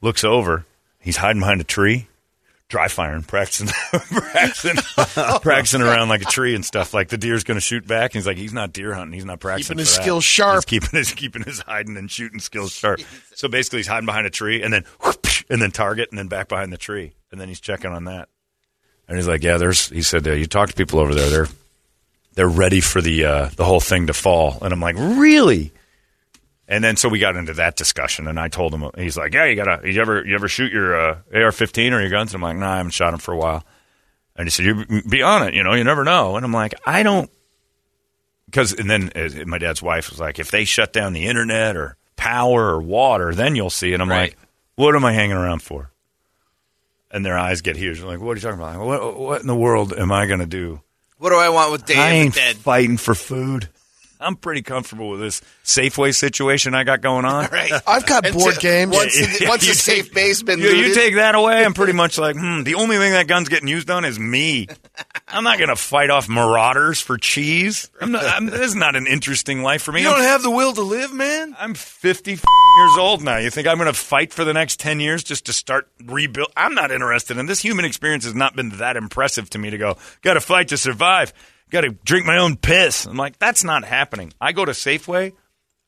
Looks 0.00 0.24
over. 0.24 0.66
He's 1.00 1.18
hiding 1.18 1.40
behind 1.40 1.60
a 1.60 1.64
tree, 1.64 2.08
dry 2.74 2.88
firing, 2.88 3.22
practicing, 3.22 3.68
practicing, 3.92 4.74
practicing 5.42 5.80
around 5.80 6.08
like 6.08 6.22
a 6.22 6.24
tree 6.24 6.56
and 6.56 6.64
stuff. 6.64 6.92
Like 6.92 7.08
the 7.08 7.16
deer's 7.16 7.44
going 7.44 7.54
to 7.54 7.60
shoot 7.60 7.86
back. 7.86 8.10
And 8.10 8.14
he's 8.14 8.26
like, 8.26 8.36
he's 8.36 8.52
not 8.52 8.72
deer 8.72 8.92
hunting. 8.92 9.12
He's 9.12 9.24
not 9.24 9.38
practicing. 9.38 9.74
Keeping 9.74 9.78
his 9.78 9.90
skills 9.90 10.24
sharp. 10.24 10.56
He's 10.56 10.64
keeping 10.64 10.98
his 10.98 11.12
keeping 11.12 11.42
his 11.44 11.60
hiding 11.60 11.96
and 11.96 12.10
shooting 12.10 12.40
skills 12.40 12.72
sharp. 12.72 12.98
So 13.36 13.46
basically, 13.46 13.78
he's 13.78 13.86
hiding 13.86 14.06
behind 14.06 14.26
a 14.26 14.30
tree 14.30 14.60
and 14.60 14.72
then 14.72 14.84
whoop, 15.04 15.24
and 15.50 15.62
then 15.62 15.70
target 15.70 16.08
and 16.10 16.18
then 16.18 16.26
back 16.26 16.48
behind 16.48 16.72
the 16.72 16.76
tree 16.76 17.14
and 17.30 17.40
then 17.40 17.46
he's 17.46 17.60
checking 17.60 17.92
on 17.92 18.06
that. 18.06 18.28
And 19.06 19.16
he's 19.16 19.28
like, 19.28 19.44
yeah, 19.44 19.56
there's. 19.56 19.88
He 19.90 20.02
said, 20.02 20.26
you 20.26 20.46
talk 20.46 20.68
to 20.68 20.74
people 20.74 20.98
over 20.98 21.14
there. 21.14 21.30
They're 21.30 21.48
they're 22.34 22.48
ready 22.48 22.80
for 22.80 23.00
the 23.00 23.24
uh, 23.24 23.50
the 23.54 23.64
whole 23.64 23.78
thing 23.78 24.08
to 24.08 24.14
fall. 24.14 24.58
And 24.62 24.72
I'm 24.72 24.80
like, 24.80 24.96
really? 24.98 25.70
And 26.66 26.82
then 26.82 26.96
so 26.96 27.08
we 27.10 27.18
got 27.18 27.36
into 27.36 27.52
that 27.54 27.76
discussion, 27.76 28.26
and 28.26 28.40
I 28.40 28.48
told 28.48 28.72
him 28.72 28.88
he's 28.96 29.18
like, 29.18 29.34
"Yeah, 29.34 29.44
you 29.44 29.54
gotta 29.54 29.90
you 29.90 30.00
ever 30.00 30.24
you 30.24 30.34
ever 30.34 30.48
shoot 30.48 30.72
your 30.72 30.98
uh, 30.98 31.18
AR-15 31.34 31.92
or 31.92 32.00
your 32.00 32.08
guns?" 32.10 32.32
And 32.32 32.42
I'm 32.42 32.48
like, 32.48 32.56
"No, 32.56 32.66
I 32.66 32.76
haven't 32.78 32.92
shot 32.92 33.10
them 33.10 33.20
for 33.20 33.32
a 33.34 33.36
while." 33.36 33.64
And 34.34 34.46
he 34.46 34.50
said, 34.50 34.64
"You 34.64 35.02
be 35.08 35.20
on 35.22 35.46
it, 35.46 35.52
you 35.54 35.62
know, 35.62 35.74
you 35.74 35.84
never 35.84 36.04
know." 36.04 36.36
And 36.36 36.44
I'm 36.44 36.52
like, 36.54 36.72
"I 36.86 37.02
don't," 37.02 37.30
because 38.46 38.72
and 38.72 38.88
then 38.88 39.10
uh, 39.14 39.28
my 39.46 39.58
dad's 39.58 39.82
wife 39.82 40.08
was 40.10 40.18
like, 40.20 40.38
"If 40.38 40.50
they 40.50 40.64
shut 40.64 40.92
down 40.94 41.12
the 41.12 41.26
internet 41.26 41.76
or 41.76 41.96
power 42.16 42.70
or 42.74 42.80
water, 42.80 43.34
then 43.34 43.56
you'll 43.56 43.68
see." 43.70 43.92
And 43.92 44.00
I'm 44.02 44.08
Right. 44.10 44.30
like, 44.30 44.38
"What 44.76 44.96
am 44.96 45.04
I 45.04 45.12
hanging 45.12 45.36
around 45.36 45.60
for?" 45.62 45.90
And 47.10 47.24
their 47.26 47.36
eyes 47.38 47.60
get 47.60 47.76
huge. 47.76 47.98
They're 47.98 48.08
like, 48.08 48.20
"What 48.20 48.32
are 48.32 48.34
you 48.36 48.40
talking 48.40 48.58
about? 48.58 48.80
What 48.80 49.18
what 49.18 49.40
in 49.42 49.46
the 49.46 49.54
world 49.54 49.92
am 49.92 50.10
I 50.12 50.24
going 50.26 50.40
to 50.40 50.46
do?" 50.46 50.80
What 51.18 51.28
do 51.30 51.36
I 51.36 51.48
want 51.50 51.72
with 51.72 51.84
Dave 51.86 51.98
I 51.98 52.10
ain't 52.10 52.34
dead? 52.34 52.56
fighting 52.56 52.96
for 52.96 53.14
food. 53.14 53.68
I'm 54.20 54.36
pretty 54.36 54.62
comfortable 54.62 55.10
with 55.10 55.20
this 55.20 55.40
Safeway 55.64 56.14
situation 56.14 56.74
I 56.74 56.84
got 56.84 57.00
going 57.00 57.24
on. 57.24 57.48
Right. 57.54 57.72
I've 57.86 58.06
got 58.06 58.30
board 58.32 58.58
games. 58.58 58.92
Once, 58.94 59.14
the, 59.14 59.44
Yeah, 59.44 59.48
once 59.50 59.66
you 59.66 59.72
the 59.74 59.78
safe 59.78 60.04
take- 60.06 60.14
base 60.14 60.42
been 60.42 60.58
You, 60.60 60.70
you 60.70 60.94
take 60.94 61.14
that 61.16 61.34
away, 61.34 61.64
I'm 61.64 61.74
pretty 61.74 61.92
much 62.04 62.18
like, 62.18 62.36
hmm, 62.36 62.62
the 62.62 62.74
only 62.76 62.96
thing 62.96 63.12
that 63.12 63.26
gun's 63.28 63.48
getting 63.48 63.68
used 63.68 63.90
on 63.90 64.04
is 64.04 64.18
me. 64.18 64.66
I'm 65.28 65.44
not 65.44 65.58
going 65.58 65.68
to 65.68 65.76
fight 65.76 66.10
off 66.10 66.28
marauders 66.28 67.00
for 67.00 67.16
cheese. 67.18 67.90
I'm 68.00 68.12
not, 68.12 68.24
I'm, 68.24 68.46
this 68.46 68.60
is 68.60 68.74
not 68.74 68.96
an 68.96 69.06
interesting 69.06 69.62
life 69.62 69.82
for 69.82 69.92
me. 69.92 70.02
you 70.02 70.08
I'm, 70.08 70.14
don't 70.16 70.24
have 70.24 70.42
the 70.42 70.50
will 70.50 70.72
to 70.72 70.82
live, 70.82 71.12
man. 71.12 71.54
I'm 71.58 71.74
50 71.74 72.30
years 72.32 72.98
old 72.98 73.22
now. 73.22 73.36
You 73.36 73.50
think 73.50 73.66
I'm 73.68 73.76
going 73.78 73.92
to 73.92 73.98
fight 73.98 74.32
for 74.32 74.44
the 74.44 74.52
next 74.52 74.80
10 74.80 75.00
years 75.00 75.22
just 75.22 75.46
to 75.46 75.52
start 75.52 75.88
rebuild? 76.04 76.48
I'm 76.56 76.74
not 76.74 76.90
interested 76.90 77.36
in 77.36 77.46
this. 77.46 77.60
Human 77.60 77.84
experience 77.84 78.24
has 78.24 78.34
not 78.34 78.56
been 78.56 78.70
that 78.78 78.96
impressive 78.96 79.50
to 79.50 79.58
me 79.58 79.70
to 79.70 79.78
go, 79.78 79.96
got 80.22 80.34
to 80.34 80.40
fight 80.40 80.68
to 80.68 80.76
survive. 80.76 81.32
Got 81.70 81.82
to 81.82 81.90
drink 82.04 82.26
my 82.26 82.38
own 82.38 82.56
piss. 82.56 83.06
I'm 83.06 83.16
like, 83.16 83.38
that's 83.38 83.64
not 83.64 83.84
happening. 83.84 84.32
I 84.40 84.52
go 84.52 84.64
to 84.64 84.72
Safeway. 84.72 85.32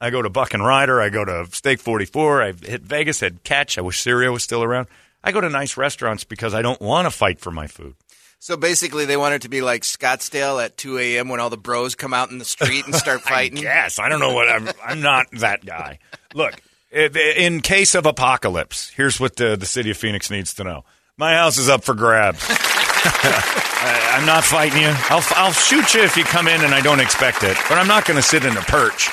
I 0.00 0.10
go 0.10 0.20
to 0.20 0.30
Buck 0.30 0.52
and 0.52 0.64
Rider. 0.64 1.00
I 1.00 1.08
go 1.08 1.24
to 1.24 1.46
Steak 1.52 1.80
44. 1.80 2.42
I 2.42 2.52
hit 2.52 2.82
Vegas, 2.82 3.20
had 3.20 3.44
Catch. 3.44 3.78
I 3.78 3.82
wish 3.82 4.00
Syria 4.00 4.32
was 4.32 4.42
still 4.42 4.62
around. 4.62 4.88
I 5.22 5.32
go 5.32 5.40
to 5.40 5.48
nice 5.48 5.76
restaurants 5.76 6.24
because 6.24 6.54
I 6.54 6.62
don't 6.62 6.80
want 6.80 7.06
to 7.06 7.10
fight 7.10 7.40
for 7.40 7.50
my 7.50 7.66
food. 7.66 7.94
So 8.38 8.56
basically, 8.56 9.06
they 9.06 9.16
want 9.16 9.34
it 9.34 9.42
to 9.42 9.48
be 9.48 9.62
like 9.62 9.82
Scottsdale 9.82 10.62
at 10.62 10.76
2 10.76 10.98
a.m. 10.98 11.28
when 11.28 11.40
all 11.40 11.50
the 11.50 11.56
bros 11.56 11.94
come 11.94 12.12
out 12.12 12.30
in 12.30 12.38
the 12.38 12.44
street 12.44 12.84
and 12.84 12.94
start 12.94 13.20
fighting. 13.22 13.58
Yes, 13.58 13.98
I 13.98 14.08
don't 14.08 14.20
know 14.20 14.34
what 14.34 14.48
I'm. 14.48 14.68
I'm 14.84 15.00
not 15.00 15.26
that 15.32 15.64
guy. 15.64 15.98
Look, 16.34 16.60
in 16.92 17.60
case 17.62 17.94
of 17.94 18.06
apocalypse, 18.06 18.90
here's 18.90 19.18
what 19.18 19.36
the, 19.36 19.56
the 19.56 19.66
city 19.66 19.90
of 19.90 19.96
Phoenix 19.96 20.30
needs 20.30 20.54
to 20.54 20.64
know: 20.64 20.84
my 21.18 21.34
house 21.34 21.58
is 21.58 21.68
up 21.68 21.84
for 21.84 21.94
grabs. 21.94 22.44
I, 22.48 24.16
I'm 24.18 24.26
not 24.26 24.44
fighting 24.44 24.82
you. 24.82 24.88
I'll 24.92 25.22
I'll 25.36 25.52
shoot 25.52 25.94
you 25.94 26.02
if 26.02 26.16
you 26.16 26.24
come 26.24 26.48
in 26.48 26.62
and 26.62 26.74
I 26.74 26.80
don't 26.80 27.00
expect 27.00 27.42
it, 27.42 27.56
but 27.68 27.78
I'm 27.78 27.86
not 27.86 28.04
going 28.04 28.16
to 28.16 28.22
sit 28.22 28.44
in 28.44 28.56
a 28.56 28.60
perch 28.62 29.08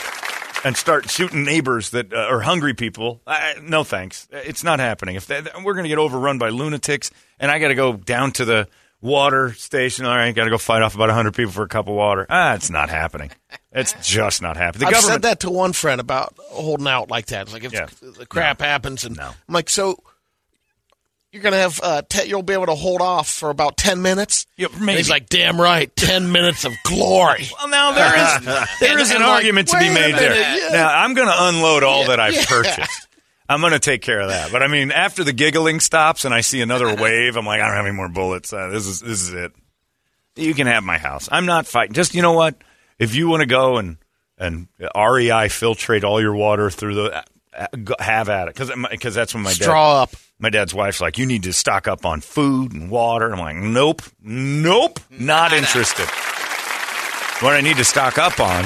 and 0.65 0.75
start 0.75 1.09
shooting 1.09 1.43
neighbors 1.43 1.91
that 1.91 2.13
uh, 2.13 2.17
are 2.17 2.39
hungry 2.41 2.73
people. 2.73 3.21
I, 3.27 3.55
no 3.61 3.83
thanks. 3.83 4.27
It's 4.31 4.63
not 4.63 4.79
happening. 4.79 5.15
If 5.15 5.27
that, 5.27 5.61
we're 5.63 5.73
going 5.73 5.83
to 5.83 5.89
get 5.89 5.97
overrun 5.97 6.37
by 6.39 6.49
lunatics, 6.49 7.11
and 7.39 7.51
I 7.51 7.59
got 7.59 7.67
to 7.69 7.75
go 7.75 7.93
down 7.93 8.31
to 8.33 8.45
the 8.45 8.67
water 9.01 9.53
station. 9.53 10.05
All 10.05 10.15
right, 10.15 10.33
got 10.33 10.45
to 10.45 10.49
go 10.49 10.57
fight 10.57 10.81
off 10.81 10.95
about 10.95 11.09
100 11.09 11.33
people 11.35 11.51
for 11.51 11.63
a 11.63 11.67
cup 11.67 11.87
of 11.87 11.93
water. 11.93 12.25
Ah, 12.29 12.53
it's 12.55 12.69
not 12.69 12.89
happening. 12.89 13.31
It's 13.71 13.93
just 14.09 14.41
not 14.41 14.57
happening. 14.57 14.81
The 14.81 14.87
I've 14.87 14.93
government. 14.93 15.13
said 15.13 15.21
that 15.29 15.39
to 15.41 15.49
one 15.51 15.73
friend 15.73 15.99
about 16.01 16.33
holding 16.39 16.87
out 16.87 17.11
like 17.11 17.27
that. 17.27 17.43
It's 17.43 17.53
like 17.53 17.65
if 17.65 17.73
Yeah. 17.73 17.87
the 18.01 18.25
crap 18.25 18.61
happens, 18.61 19.03
and 19.03 19.17
No. 19.17 19.27
I'm 19.47 19.53
like, 19.53 19.69
so 19.69 19.97
you're 21.33 21.41
gonna 21.43 21.57
have 21.57 21.79
uh, 21.83 22.01
te- 22.07 22.29
you'll 22.29 22.43
be 22.43 22.53
able 22.53 22.67
to 22.67 22.75
hold 22.75 23.01
off 23.01 23.27
for 23.27 23.49
about 23.49 23.75
ten 23.75 24.01
minutes. 24.01 24.45
Yeah, 24.55 24.67
And 24.71 24.85
maybe. 24.85 24.97
he's 24.99 25.09
like, 25.09 25.27
damn 25.27 25.59
right, 25.59 25.93
ten 25.95 26.31
minutes 26.31 26.63
of 26.63 26.71
glory. 26.85 27.47
Well, 27.57 27.67
now 27.67 27.91
there 27.91 28.15
is 28.15 28.45
there 28.79 28.99
is 28.99 29.09
And 29.09 29.17
an 29.17 29.23
I'm 29.23 29.27
like, 29.29 29.35
argument 29.37 29.67
to 29.69 29.79
be 29.79 29.89
made 29.93 30.15
there. 30.15 30.35
yeah. 30.59 30.69
Now 30.71 30.87
I'm 30.95 31.13
going 31.15 31.27
to 31.27 31.35
unload 31.37 31.83
all 31.83 32.05
that 32.07 32.19
I've 32.19 32.35
yeah. 32.35 32.45
purchased. 32.47 33.07
I'm 33.49 33.59
going 33.59 33.73
to 33.73 33.79
take 33.79 34.01
care 34.01 34.21
of 34.21 34.29
that. 34.29 34.51
But 34.53 34.63
I 34.63 34.67
mean, 34.67 34.91
after 34.91 35.23
the 35.23 35.33
giggling 35.33 35.79
stops 35.81 36.23
and 36.23 36.33
I 36.33 36.39
see 36.41 36.61
another 36.61 36.95
wave, 37.01 37.35
I'm 37.35 37.45
like, 37.45 37.59
I 37.61 37.67
don't 37.67 37.75
have 37.75 37.85
any 37.85 37.95
more 37.95 38.07
bullets. 38.09 38.53
Uh, 38.53 38.69
this 38.69 38.85
is 38.87 39.01
this 39.01 39.21
is 39.21 39.33
it. 39.33 39.51
You 40.35 40.53
can 40.53 40.67
have 40.67 40.83
my 40.83 40.97
house. 40.97 41.27
I'm 41.31 41.45
not 41.45 41.67
fighting. 41.67 41.93
Just 41.93 42.15
you 42.15 42.21
know 42.21 42.33
what? 42.33 42.55
If 42.99 43.15
you 43.15 43.27
want 43.27 43.41
to 43.41 43.47
go 43.47 43.77
and 43.77 43.97
and 44.37 44.67
REI 44.79 45.49
filtrate 45.49 46.03
all 46.03 46.21
your 46.21 46.33
water 46.35 46.69
through 46.69 46.95
the 46.95 47.09
go- 47.09 47.21
have 47.99 48.29
at 48.29 48.47
it 48.47 48.55
because 48.55 48.71
because 48.91 49.13
that's 49.15 49.33
when 49.33 49.43
my 49.43 49.51
dad 49.51 49.63
Straw 49.63 50.03
up. 50.03 50.13
my 50.39 50.49
dad's 50.49 50.73
wife's 50.73 51.01
like, 51.01 51.17
you 51.17 51.25
need 51.25 51.43
to 51.43 51.53
stock 51.53 51.87
up 51.87 52.05
on 52.05 52.21
food 52.21 52.73
and 52.73 52.89
water. 52.89 53.31
I'm 53.33 53.39
like, 53.39 53.55
nope, 53.55 54.01
nope, 54.21 54.99
not 55.09 55.53
interested. 55.53 56.07
What 57.43 57.53
I 57.55 57.61
need 57.61 57.77
to 57.77 57.83
stock 57.85 58.17
up 58.17 58.39
on 58.39 58.63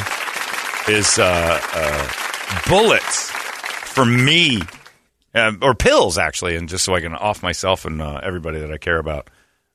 is 0.88 1.18
uh, 1.18 1.60
uh, 1.74 2.60
bullets 2.70 3.32
for 3.32 4.06
me, 4.06 4.62
uh, 5.34 5.54
or 5.62 5.74
pills 5.74 6.18
actually, 6.18 6.56
and 6.56 6.70
just 6.70 6.86
so 6.86 6.94
I 6.94 7.02
can 7.02 7.14
off 7.16 7.42
myself 7.42 7.86
and 7.86 8.02
uh, 8.02 8.20
everybody 8.24 8.60
that 8.60 8.72
I 8.72 8.78
care 8.78 8.98
about. 9.00 9.30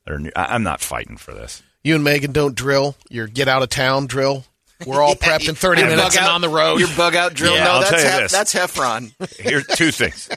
That 0.05 0.13
are 0.13 0.19
new. 0.19 0.31
I- 0.35 0.55
I'm 0.55 0.63
not 0.63 0.81
fighting 0.81 1.17
for 1.17 1.33
this. 1.33 1.61
You 1.83 1.95
and 1.95 2.03
Megan 2.03 2.31
don't 2.31 2.55
drill. 2.55 2.95
Your 3.09 3.27
get 3.27 3.47
out 3.49 3.61
of 3.63 3.69
town 3.69 4.05
drill. 4.07 4.45
We're 4.85 5.01
all 5.01 5.15
prepped 5.15 5.47
in 5.49 5.55
thirty 5.55 5.81
Your 5.81 5.89
minutes 5.89 6.15
bug 6.15 6.23
and 6.23 6.31
on 6.31 6.41
the 6.41 6.49
road. 6.49 6.79
Your 6.79 6.89
bug 6.95 7.15
out 7.15 7.33
drill. 7.33 7.53
Yeah, 7.55 7.63
no, 7.63 7.71
I'll 7.71 7.79
that's 7.81 7.91
tell 7.91 7.99
you 8.01 8.07
Hef- 8.07 8.21
this. 8.21 8.31
that's 8.31 8.53
Heffron. 8.53 9.13
Here's 9.39 9.67
two 9.67 9.91
things. 9.91 10.29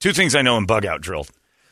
two 0.00 0.12
things 0.12 0.34
I 0.34 0.42
know 0.42 0.56
in 0.56 0.66
bug 0.66 0.84
out 0.86 1.00
drill. 1.00 1.26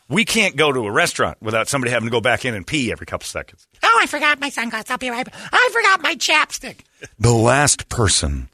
We 0.09 0.25
can't 0.25 0.55
go 0.55 0.71
to 0.73 0.87
a 0.87 0.91
restaurant 0.91 1.39
without 1.43 1.69
somebody 1.69 1.91
having 1.91 2.07
to 2.07 2.13
go 2.13 2.21
back 2.21 2.45
in 2.45 2.55
and 2.55 2.65
pee 2.67 2.93
every 2.93 3.07
couple 3.07 3.27
seconds. 3.27 3.67
Oh, 3.83 3.99
I 4.01 4.07
forgot 4.07 4.39
my 4.41 4.51
sunglasses. 4.51 4.91
I'll 4.91 4.99
be 4.99 5.11
right 5.11 5.25
back. 5.27 5.35
I 5.53 5.69
forgot 5.73 6.01
my 6.01 6.15
chapstick. 6.15 6.81
The 7.19 7.33
last 7.33 7.89
person 7.89 8.49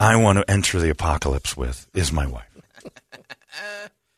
I 0.00 0.16
want 0.16 0.38
to 0.38 0.50
enter 0.50 0.78
the 0.80 0.88
apocalypse 0.88 1.54
with 1.56 1.86
is 1.94 2.12
my 2.12 2.26
wife. 2.26 2.44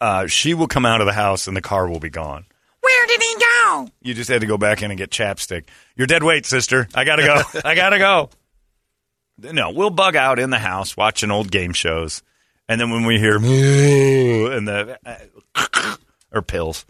Uh, 0.00 0.28
she 0.28 0.54
will 0.54 0.68
come 0.68 0.86
out 0.86 1.00
of 1.00 1.06
the 1.08 1.12
house 1.12 1.48
and 1.48 1.56
the 1.56 1.60
car 1.60 1.88
will 1.88 1.98
be 1.98 2.08
gone. 2.10 2.44
Where 2.80 3.06
did 3.08 3.20
he 3.20 3.34
go? 3.40 3.88
You 4.00 4.14
just 4.14 4.30
had 4.30 4.42
to 4.42 4.46
go 4.46 4.56
back 4.56 4.80
in 4.80 4.92
and 4.92 4.98
get 4.98 5.10
chapstick. 5.10 5.64
You're 5.96 6.06
dead 6.06 6.22
weight, 6.22 6.46
sister. 6.46 6.86
I 6.94 7.02
gotta 7.02 7.24
go. 7.24 7.42
I 7.64 7.74
gotta 7.74 7.98
go. 7.98 8.30
No, 9.38 9.70
we'll 9.70 9.90
bug 9.90 10.16
out 10.16 10.38
in 10.38 10.50
the 10.50 10.58
house 10.58 10.96
watching 10.96 11.30
old 11.30 11.50
game 11.50 11.72
shows, 11.72 12.22
and 12.68 12.80
then 12.80 12.90
when 12.90 13.04
we 13.04 13.18
hear 13.18 13.36
and 13.36 14.66
the 14.66 14.98
uh, 15.54 15.96
or 16.32 16.42
pills, 16.42 16.84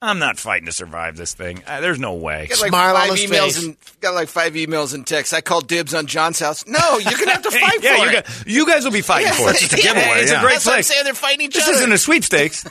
I'm 0.00 0.18
not 0.18 0.36
fighting 0.36 0.66
to 0.66 0.72
survive 0.72 1.16
this 1.16 1.32
thing. 1.34 1.62
Uh, 1.64 1.80
there's 1.80 2.00
no 2.00 2.14
way. 2.14 2.48
Got 2.48 2.60
like 2.60 2.68
Smile 2.70 2.96
on 2.96 3.08
five 3.08 3.18
his 3.18 3.30
emails 3.30 3.44
face. 3.54 3.62
and 3.64 3.76
got 4.00 4.14
like 4.14 4.28
five 4.28 4.54
emails 4.54 4.94
and 4.94 5.06
texts. 5.06 5.32
I 5.32 5.40
called 5.42 5.68
dibs 5.68 5.94
on 5.94 6.06
John's 6.08 6.40
house. 6.40 6.66
No, 6.66 6.98
you're 6.98 7.12
gonna 7.18 7.30
have 7.32 7.42
to 7.42 7.50
fight 7.52 7.82
yeah, 7.82 7.96
for 7.96 8.02
you, 8.04 8.08
it. 8.18 8.24
guys, 8.26 8.44
you 8.46 8.66
guys 8.66 8.84
will 8.84 8.90
be 8.90 9.00
fighting 9.00 9.32
for 9.32 9.48
it. 9.50 9.50
It's 9.52 9.60
just 9.60 9.74
a 9.74 9.76
Yeah, 9.76 9.94
giveaway. 9.94 10.20
It's 10.22 10.32
yeah. 10.32 10.38
a 10.38 10.42
great 10.42 10.54
That's 10.54 10.66
what 10.66 10.72
I'm 10.72 10.76
place. 10.78 10.86
saying. 10.88 11.04
They're 11.04 11.14
fighting 11.14 11.46
each 11.46 11.54
This 11.54 11.64
other. 11.68 11.76
isn't 11.76 11.92
a 11.92 11.98
sweepstakes 11.98 12.64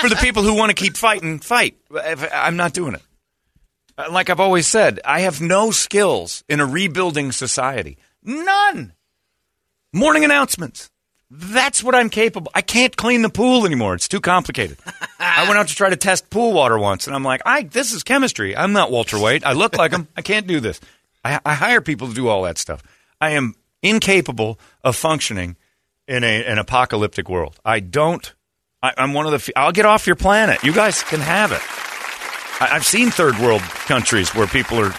for 0.00 0.08
the 0.08 0.16
people 0.16 0.42
who 0.42 0.54
want 0.54 0.70
to 0.70 0.74
keep 0.74 0.96
fighting. 0.96 1.38
Fight. 1.38 1.76
I'm 2.32 2.56
not 2.56 2.72
doing 2.72 2.94
it. 2.94 3.02
Uh, 3.96 4.06
Like 4.10 4.28
I've 4.30 4.40
always 4.40 4.66
said, 4.66 4.98
I 5.04 5.20
have 5.20 5.40
no 5.40 5.70
skills 5.70 6.42
in 6.48 6.58
a 6.58 6.66
rebuilding 6.66 7.30
society. 7.30 7.98
None. 8.24 8.94
Morning 9.92 10.24
announcements. 10.24 10.90
That's 11.30 11.82
what 11.82 11.94
I'm 11.94 12.10
capable. 12.10 12.50
I 12.54 12.62
can't 12.62 12.96
clean 12.96 13.22
the 13.22 13.28
pool 13.28 13.66
anymore. 13.66 13.94
It's 13.94 14.08
too 14.08 14.20
complicated. 14.20 14.78
I 15.18 15.44
went 15.44 15.58
out 15.58 15.68
to 15.68 15.74
try 15.74 15.90
to 15.90 15.96
test 15.96 16.30
pool 16.30 16.52
water 16.52 16.78
once, 16.78 17.06
and 17.06 17.14
I'm 17.14 17.24
like, 17.24 17.42
I 17.44 17.62
this 17.62 17.92
is 17.92 18.02
chemistry. 18.02 18.56
I'm 18.56 18.72
not 18.72 18.90
Walter 18.90 19.18
White. 19.18 19.44
I 19.44 19.52
look 19.52 19.76
like 19.76 19.92
him. 19.92 20.08
I 20.16 20.22
can't 20.22 20.46
do 20.46 20.60
this. 20.60 20.80
I, 21.24 21.40
I 21.44 21.54
hire 21.54 21.80
people 21.80 22.08
to 22.08 22.14
do 22.14 22.28
all 22.28 22.42
that 22.42 22.58
stuff. 22.58 22.82
I 23.20 23.30
am 23.30 23.54
incapable 23.82 24.58
of 24.82 24.96
functioning 24.96 25.56
in 26.06 26.22
a, 26.24 26.44
an 26.44 26.58
apocalyptic 26.58 27.28
world. 27.28 27.58
I 27.64 27.80
don't. 27.80 28.32
I, 28.82 28.92
I'm 28.96 29.12
one 29.12 29.26
of 29.26 29.32
the. 29.32 29.52
I'll 29.56 29.72
get 29.72 29.86
off 29.86 30.06
your 30.06 30.16
planet. 30.16 30.62
You 30.62 30.72
guys 30.72 31.02
can 31.02 31.20
have 31.20 31.52
it. 31.52 31.62
I, 32.60 32.76
I've 32.76 32.86
seen 32.86 33.10
third 33.10 33.38
world 33.38 33.62
countries 33.62 34.34
where 34.34 34.46
people 34.46 34.78
are 34.78 34.94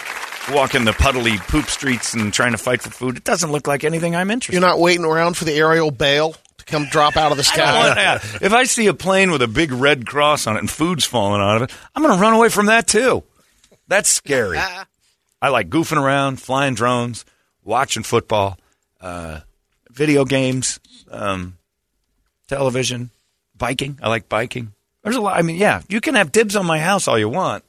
walking 0.54 0.86
the 0.86 0.92
puddly 0.92 1.38
poop 1.48 1.66
streets 1.66 2.14
and 2.14 2.34
trying 2.34 2.52
to 2.52 2.58
fight 2.58 2.82
for 2.82 2.90
food. 2.90 3.18
It 3.18 3.24
doesn't 3.24 3.52
look 3.52 3.68
like 3.68 3.84
anything 3.84 4.16
I'm 4.16 4.32
interested. 4.32 4.54
You're 4.54 4.68
not 4.68 4.80
waiting 4.80 5.06
around 5.06 5.38
for 5.38 5.46
the 5.46 5.54
aerial 5.54 5.92
bail 5.92 6.36
to 6.58 6.66
come 6.66 6.86
drop 6.86 7.18
out 7.18 7.32
of 7.32 7.38
the 7.38 7.42
I 7.42 7.44
sky. 7.44 7.94
that. 7.96 8.42
If 8.42 8.54
I 8.54 8.64
see 8.64 8.88
a 8.88 8.94
plane 8.94 9.32
with 9.32 9.42
a 9.42 9.48
big 9.48 9.72
red 9.72 10.06
cross 10.06 10.48
on 10.48 10.56
it 10.56 10.60
and 10.60 10.70
food's 10.70 11.06
falling 11.06 11.42
out 11.42 11.58
of 11.58 11.62
it, 11.64 11.72
I'm 11.96 12.04
going 12.04 12.16
to 12.16 12.22
run 12.22 12.34
away 12.34 12.50
from 12.50 12.68
that 12.68 12.88
too. 12.88 13.24
That's 13.88 14.10
scary. 14.10 14.58
I 15.42 15.50
like 15.50 15.70
goofing 15.70 16.02
around, 16.02 16.40
flying 16.42 16.74
drones, 16.74 17.26
watching 17.64 18.04
football, 18.04 18.58
uh, 19.02 19.42
video 19.92 20.26
games, 20.26 20.80
um, 21.12 21.58
television, 22.48 23.12
biking. 23.58 24.00
I 24.02 24.10
like 24.10 24.30
biking. 24.30 24.72
There's 25.04 25.18
a 25.18 25.22
lot. 25.22 25.38
I 25.38 25.42
mean, 25.44 25.58
yeah, 25.58 25.82
you 25.88 26.02
can 26.02 26.16
have 26.16 26.32
dibs 26.32 26.56
on 26.56 26.66
my 26.66 26.80
house 26.80 27.08
all 27.08 27.20
you 27.20 27.30
want. 27.30 27.64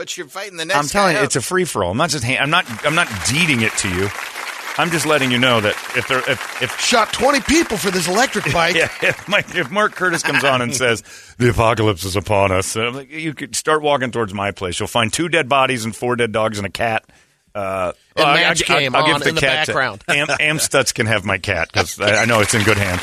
But 0.00 0.16
you're 0.16 0.28
fighting 0.28 0.56
the 0.56 0.64
next. 0.64 0.78
I'm 0.78 0.86
telling 0.86 1.08
guy 1.12 1.18
you, 1.18 1.18
up. 1.18 1.24
it's 1.26 1.36
a 1.36 1.42
free 1.42 1.66
for 1.66 1.84
all. 1.84 1.90
I'm 1.90 1.98
not 1.98 2.08
just. 2.08 2.24
ha- 2.24 2.38
I'm 2.40 2.48
not. 2.48 2.64
I'm 2.86 2.94
not 2.94 3.06
deeding 3.28 3.60
it 3.60 3.70
to 3.78 3.88
you. 3.94 4.08
I'm 4.78 4.90
just 4.90 5.04
letting 5.04 5.30
you 5.30 5.36
know 5.36 5.60
that 5.60 5.74
if 5.94 6.08
there, 6.08 6.20
if, 6.20 6.62
if 6.62 6.80
Shot 6.80 7.12
20 7.12 7.40
people 7.42 7.76
for 7.76 7.90
this 7.90 8.08
electric 8.08 8.50
bike. 8.54 8.76
yeah, 8.76 8.88
if, 9.02 9.28
Mike, 9.28 9.54
if 9.54 9.70
Mark 9.70 9.94
Curtis 9.94 10.22
comes 10.22 10.42
on 10.42 10.62
and 10.62 10.74
says 10.74 11.02
the 11.36 11.50
apocalypse 11.50 12.04
is 12.06 12.16
upon 12.16 12.50
us, 12.50 12.74
like, 12.76 13.10
you 13.12 13.34
could 13.34 13.54
start 13.54 13.82
walking 13.82 14.10
towards 14.10 14.32
my 14.32 14.52
place. 14.52 14.80
You'll 14.80 14.86
find 14.86 15.12
two 15.12 15.28
dead 15.28 15.50
bodies 15.50 15.84
and 15.84 15.94
four 15.94 16.16
dead 16.16 16.32
dogs 16.32 16.56
and 16.56 16.66
a 16.66 16.70
cat. 16.70 17.04
Uh, 17.54 17.92
And 18.16 18.24
I- 18.24 18.34
match 18.36 18.70
I- 18.70 18.76
I- 18.76 18.78
game 18.80 18.94
I'll 18.96 19.04
give 19.04 19.14
on 19.16 19.20
the 19.20 19.28
in 19.28 19.34
the 19.34 19.40
cat 19.42 19.66
to- 19.66 19.72
background. 19.72 20.02
Am, 20.08 20.28
Amstutz 20.28 20.94
can 20.94 21.04
have 21.04 21.26
my 21.26 21.36
cat 21.36 21.68
because 21.70 22.00
I, 22.00 22.22
I 22.22 22.24
know 22.24 22.40
it's 22.40 22.54
in 22.54 22.62
good 22.62 22.78
hands. 22.78 23.02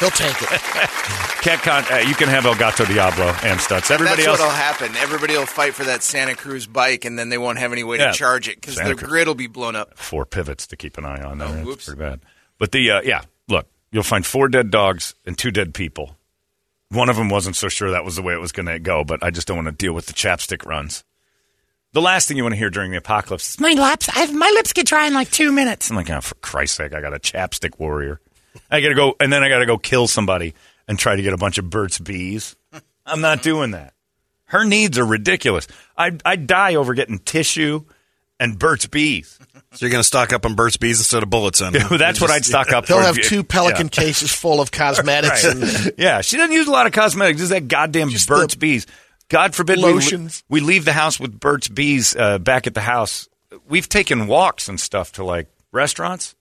He'll 0.00 0.10
take 0.10 0.36
it. 0.42 0.48
Cat 1.44 1.60
con, 1.62 1.84
uh, 1.92 1.98
you 1.98 2.14
can 2.14 2.28
have 2.28 2.46
El 2.46 2.54
Gato 2.54 2.84
Diablo, 2.84 3.30
Amstutz. 3.32 3.90
Everybody 3.90 4.22
That's 4.22 4.28
else, 4.28 4.38
what'll 4.40 4.54
happen. 4.54 4.94
Everybody 4.96 5.36
will 5.36 5.46
fight 5.46 5.74
for 5.74 5.84
that 5.84 6.02
Santa 6.02 6.34
Cruz 6.34 6.66
bike, 6.66 7.04
and 7.04 7.18
then 7.18 7.28
they 7.28 7.38
won't 7.38 7.58
have 7.58 7.72
any 7.72 7.84
way 7.84 7.98
Yeah. 7.98 8.10
to 8.10 8.12
charge 8.16 8.48
it 8.48 8.60
because 8.60 8.76
Santa 8.76 8.90
the 8.90 8.94
Cruz. 8.96 9.08
grid 9.10 9.28
will 9.28 9.34
be 9.34 9.46
blown 9.46 9.76
up. 9.76 9.96
four 9.98 10.24
pivots 10.26 10.66
to 10.68 10.76
keep 10.76 10.96
an 10.98 11.04
eye 11.04 11.22
on. 11.22 11.38
There, 11.38 11.48
Oh, 11.48 11.54
It's 11.58 11.66
whoops. 11.66 11.84
pretty 11.86 11.98
bad. 12.00 12.20
But 12.58 12.72
the 12.72 12.90
uh, 12.90 13.00
yeah, 13.02 13.22
look, 13.48 13.66
you'll 13.92 14.02
find 14.02 14.24
four 14.24 14.48
dead 14.48 14.70
dogs 14.70 15.14
and 15.26 15.36
two 15.38 15.50
dead 15.50 15.74
people. 15.74 16.16
One 16.90 17.08
of 17.08 17.16
them 17.16 17.28
wasn't 17.28 17.56
so 17.56 17.68
sure 17.68 17.90
that 17.90 18.04
was 18.04 18.16
the 18.16 18.22
way 18.22 18.34
it 18.34 18.40
was 18.40 18.52
going 18.52 18.66
to 18.66 18.78
go, 18.78 19.04
but 19.04 19.22
I 19.22 19.30
just 19.30 19.46
don't 19.46 19.56
want 19.56 19.66
to 19.68 19.72
deal 19.72 19.92
with 19.92 20.06
the 20.06 20.12
chapstick 20.12 20.64
runs. 20.66 21.04
The 21.92 22.00
last 22.02 22.26
thing 22.26 22.36
you 22.36 22.42
want 22.42 22.54
to 22.54 22.58
hear 22.58 22.70
during 22.70 22.90
the 22.90 22.96
apocalypse 22.98 23.50
is 23.50 23.60
My 23.60 23.70
lips, 23.72 24.08
I, 24.12 24.26
my 24.32 24.50
lips 24.54 24.72
get 24.72 24.86
dry 24.86 25.06
in 25.06 25.14
like 25.14 25.30
two 25.30 25.52
minutes. 25.52 25.90
I'm 25.90 25.96
like, 25.96 26.10
oh, 26.10 26.20
for 26.20 26.34
Christ's 26.36 26.76
sake, 26.76 26.94
I 26.94 27.00
got 27.00 27.14
a 27.14 27.18
chapstick 27.18 27.78
warrior. 27.78 28.20
I 28.70 28.80
got 28.80 28.88
to 28.88 28.94
go, 28.94 29.14
and 29.20 29.32
then 29.32 29.42
I 29.42 29.48
got 29.48 29.58
to 29.58 29.66
go 29.66 29.78
kill 29.78 30.06
somebody 30.06 30.54
and 30.88 30.98
try 30.98 31.16
to 31.16 31.22
get 31.22 31.32
a 31.32 31.36
bunch 31.36 31.58
of 31.58 31.70
Burt's 31.70 31.98
Bees. 31.98 32.56
I'm 33.06 33.20
not 33.20 33.42
doing 33.42 33.72
that. 33.72 33.94
Her 34.46 34.64
needs 34.64 34.98
are 34.98 35.06
ridiculous. 35.06 35.66
I'd, 35.96 36.22
I'd 36.24 36.46
die 36.46 36.76
over 36.76 36.94
getting 36.94 37.18
tissue 37.18 37.84
and 38.38 38.58
Burt's 38.58 38.86
Bees. 38.86 39.38
So 39.72 39.84
you're 39.86 39.90
going 39.90 40.00
to 40.00 40.06
stock 40.06 40.32
up 40.32 40.44
on 40.44 40.54
Burt's 40.54 40.76
Bees 40.76 41.00
instead 41.00 41.22
of 41.22 41.30
bullets 41.30 41.58
then? 41.58 41.72
That's 41.90 42.20
what 42.20 42.30
I'd 42.30 42.44
stock 42.44 42.72
up 42.72 42.86
He'll 42.86 43.00
have 43.00 43.20
two 43.20 43.42
Pelican 43.42 43.86
yeah. 43.86 44.02
cases 44.02 44.32
full 44.32 44.60
of 44.60 44.70
cosmetics 44.72 45.44
and 45.44 45.92
yeah, 45.98 46.20
she 46.20 46.36
doesn't 46.36 46.52
use 46.52 46.68
a 46.68 46.70
lot 46.70 46.86
of 46.86 46.92
cosmetics. 46.92 47.40
Just 47.40 47.50
that 47.50 47.68
goddamn 47.68 48.10
Just 48.10 48.28
Burt's 48.28 48.54
Bees. 48.54 48.86
God 49.28 49.54
forbid 49.54 49.78
lotions. 49.78 50.44
We, 50.48 50.60
we 50.60 50.66
leave 50.66 50.84
the 50.84 50.92
house 50.92 51.18
with 51.18 51.38
Burt's 51.38 51.68
Bees 51.68 52.14
uh, 52.14 52.38
back 52.38 52.66
at 52.66 52.74
the 52.74 52.80
house. 52.80 53.28
We've 53.68 53.88
taken 53.88 54.26
walks 54.26 54.68
and 54.68 54.78
stuff 54.78 55.12
to 55.12 55.24
like 55.24 55.48
restaurants, 55.72 56.33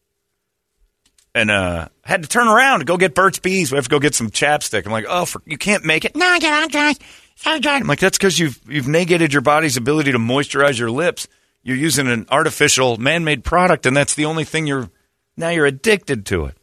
and 1.36 1.50
uh, 1.50 1.88
had 2.04 2.24
to 2.24 2.30
turn 2.30 2.48
around 2.48 2.80
to 2.80 2.86
go 2.86 2.98
get 2.98 3.16
Burt's 3.16 3.40
Bees. 3.40 3.72
We 3.72 3.78
have 3.78 3.86
to 3.86 3.90
go 3.90 4.00
get 4.00 4.16
some 4.16 4.30
chapstick. 4.30 4.86
I'm 4.86 4.92
like, 4.92 5.06
oh, 5.08 5.26
for, 5.26 5.42
you 5.46 5.58
can't 5.58 5.84
make 5.84 6.06
it. 6.06 6.16
No, 6.16 6.26
I 6.26 6.40
get 6.40 6.54
out 6.54 6.72
dry. 6.72 6.94
So 7.36 7.60
dry. 7.60 7.76
I'm 7.76 7.88
like, 7.88 8.00
that's 8.00 8.18
because 8.18 8.38
you've 8.38 8.60
you've 8.68 8.88
negated 8.88 9.34
your 9.34 9.42
body's 9.42 9.78
ability 9.78 10.12
to 10.12 10.20
moisturize 10.20 10.78
your 10.78 10.92
lips. 10.92 11.28
You're 11.64 11.78
using 11.78 12.08
an 12.08 12.28
artificial, 12.30 12.98
man-made 12.98 13.44
product, 13.44 13.86
and 13.86 13.96
that's 13.96 14.16
the 14.16 14.26
only 14.26 14.44
thing 14.44 14.68
you're 14.68 14.90
now 15.38 15.50
you're 15.50 15.66
addicted 15.66 16.26
to 16.28 16.46
it. 16.46 16.58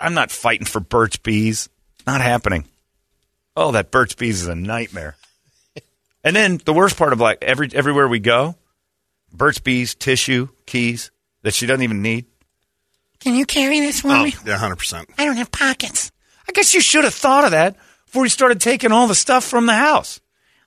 I'm 0.00 0.14
not 0.14 0.30
fighting 0.30 0.66
for 0.66 0.80
Burt's 0.80 1.16
Bees. 1.16 1.68
Not 2.06 2.20
happening. 2.20 2.66
Oh, 3.56 3.72
that 3.72 3.90
Burt's 3.90 4.14
Bees 4.14 4.42
is 4.42 4.48
a 4.48 4.54
nightmare. 4.54 5.16
and 6.24 6.36
then 6.36 6.60
the 6.64 6.72
worst 6.72 6.96
part 6.96 7.12
of 7.12 7.20
like 7.20 7.42
every 7.42 7.70
everywhere 7.72 8.06
we 8.06 8.20
go, 8.20 8.56
Burt's 9.32 9.58
Bees, 9.58 9.94
tissue, 9.94 10.48
keys 10.66 11.10
that 11.42 11.54
she 11.54 11.66
doesn't 11.66 11.82
even 11.82 12.02
need. 12.02 12.26
Can 13.24 13.34
you 13.34 13.44
carry 13.46 13.80
this 13.80 14.00
for 14.02 14.08
Oh, 14.12 14.22
me? 14.24 14.34
yeah, 14.44 14.58
100%. 14.58 15.06
I 15.18 15.24
don't 15.24 15.36
have 15.38 15.50
pockets. 15.50 16.12
I 16.48 16.52
guess 16.52 16.74
you 16.74 16.80
should 16.80 17.04
have 17.04 17.14
thought 17.14 17.44
of 17.44 17.50
that 17.52 17.74
before 18.04 18.24
you 18.24 18.28
started 18.28 18.60
taking 18.60 18.92
all 18.92 19.06
the 19.08 19.14
stuff 19.14 19.44
from 19.44 19.66
the 19.66 19.72
house. 19.74 20.20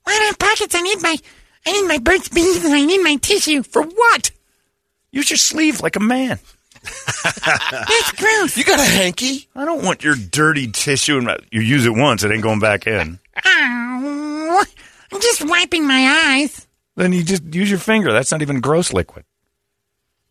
Why 0.04 0.14
don't 0.18 0.26
have 0.28 0.40
pockets? 0.40 0.74
I 0.76 0.82
need 0.82 1.02
my, 1.02 1.18
I 1.66 1.72
need 1.72 1.88
my 1.88 2.00
Burt's 2.00 2.30
Bees 2.30 2.66
and 2.66 2.74
I 2.74 2.84
need 2.84 3.04
my 3.04 3.16
tissue. 3.18 3.62
For 3.64 3.84
what? 3.84 4.32
Use 5.12 5.30
your 5.30 5.38
sleeve 5.38 5.82
like 5.82 5.96
a 5.96 6.00
man. 6.00 6.40
That's 7.24 8.12
gross. 8.14 8.58
you 8.58 8.64
got 8.64 8.80
a 8.80 8.84
hanky. 8.84 9.48
I 9.56 9.64
don't 9.66 9.84
want 9.86 10.04
your 10.04 10.16
dirty 10.16 10.72
tissue. 10.72 11.18
And 11.20 11.30
you 11.52 11.62
use 11.62 11.86
it 11.86 11.94
once, 11.94 12.24
it 12.24 12.32
ain't 12.32 12.44
going 12.44 12.60
back 12.60 12.88
in. 12.88 13.20
Ow. 13.46 14.64
I'm 15.12 15.22
just 15.22 15.48
wiping 15.48 15.88
my 15.88 16.34
eyes. 16.40 16.66
Then 16.96 17.14
you 17.14 17.24
just 17.24 17.44
use 17.54 17.70
your 17.70 17.80
finger. 17.80 18.12
That's 18.12 18.32
not 18.32 18.42
even 18.42 18.62
gross 18.62 18.92
liquid. 18.94 19.26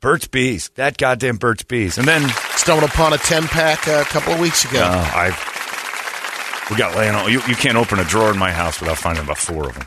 Burt's 0.07 0.29
Bees. 0.29 0.69
That 0.77 0.99
goddamn 0.99 1.37
Burt's 1.37 1.65
Bees. 1.65 1.99
And 1.99 2.07
then 2.07 2.29
Stumbled 2.55 2.89
upon 2.89 3.13
a 3.13 3.19
10 3.19 3.49
pack 3.49 3.89
a 3.89 4.05
couple 4.05 4.33
of 4.35 4.39
weeks 4.39 4.65
ago. 4.65 4.79
uh, 4.81 5.11
I 5.13 6.67
we 6.71 6.77
got 6.77 6.97
laying 6.97 7.13
on. 7.13 7.25
You, 7.33 7.41
you 7.49 7.57
can't 7.57 7.77
open 7.77 7.99
a 7.99 8.05
drawer 8.05 8.31
in 8.31 8.39
my 8.39 8.53
house 8.53 8.79
without 8.81 8.99
finding 8.99 9.25
about 9.25 9.37
four 9.39 9.69
of 9.69 9.75
them. 9.75 9.85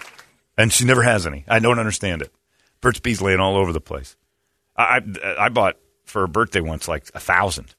And 0.58 0.73
she 0.73 0.84
never 0.84 1.03
has 1.03 1.25
any. 1.25 1.45
I 1.47 1.60
don't 1.60 1.79
understand 1.79 2.21
it. 2.21 2.34
Burt's 2.82 2.99
Bees 2.99 3.21
laying 3.21 3.39
all 3.39 3.55
over 3.55 3.71
the 3.71 3.79
place. 3.79 4.17
I 4.75 4.99
I, 5.23 5.45
I 5.45 5.49
bought 5.49 5.77
for 6.03 6.19
her 6.23 6.27
birthday 6.27 6.60
once 6.60 6.89
like 6.89 7.10
a 7.13 7.19
thousand. 7.21 7.73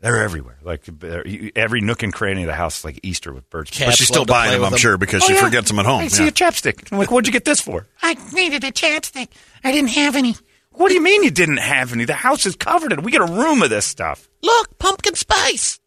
They're 0.00 0.22
everywhere. 0.22 0.58
Like 0.62 0.84
they're- 0.84 1.50
every 1.56 1.80
nook 1.80 2.02
and 2.02 2.12
cranny 2.12 2.42
of 2.42 2.48
the 2.48 2.54
house, 2.54 2.80
is 2.80 2.84
like 2.84 3.00
Easter 3.02 3.32
with 3.32 3.48
Burt's 3.48 3.70
Bees. 3.70 3.78
But 3.80 3.84
Cats 3.86 3.96
she's 3.96 4.08
still 4.08 4.20
love 4.22 4.28
buying 4.28 4.48
play 4.50 4.56
them, 4.58 4.64
I'm 4.66 4.70
them. 4.72 4.78
sure, 4.78 4.98
because 4.98 5.22
Oh, 5.24 5.26
she 5.28 5.34
yeah. 5.34 5.40
forgets 5.42 5.70
them 5.70 5.78
at 5.78 5.86
home. 5.86 6.00
I 6.02 6.08
see 6.08 6.24
Yeah. 6.24 6.28
a 6.28 6.32
chapstick. 6.32 6.92
I'm 6.92 6.98
like, 6.98 7.10
what'd 7.10 7.26
you 7.26 7.32
get 7.32 7.46
this 7.46 7.62
for? 7.62 7.86
I 8.02 8.14
needed 8.34 8.62
a 8.64 8.72
chapstick. 8.72 9.28
I 9.64 9.72
didn't 9.72 9.90
have 9.90 10.14
any. 10.16 10.36
What 10.78 10.88
do 10.90 10.94
you 10.94 11.02
mean 11.02 11.24
you 11.24 11.32
didn't 11.32 11.56
have 11.56 11.92
any? 11.92 12.04
The 12.04 12.14
house 12.14 12.46
is 12.46 12.54
covered 12.54 12.92
in. 12.92 13.00
it. 13.00 13.04
We 13.04 13.10
get 13.10 13.20
a 13.20 13.24
room 13.32 13.62
of 13.62 13.68
this 13.70 13.84
stuff. 13.84 14.28
Look, 14.42 14.78
pumpkin 14.78 15.16
spice. 15.16 15.80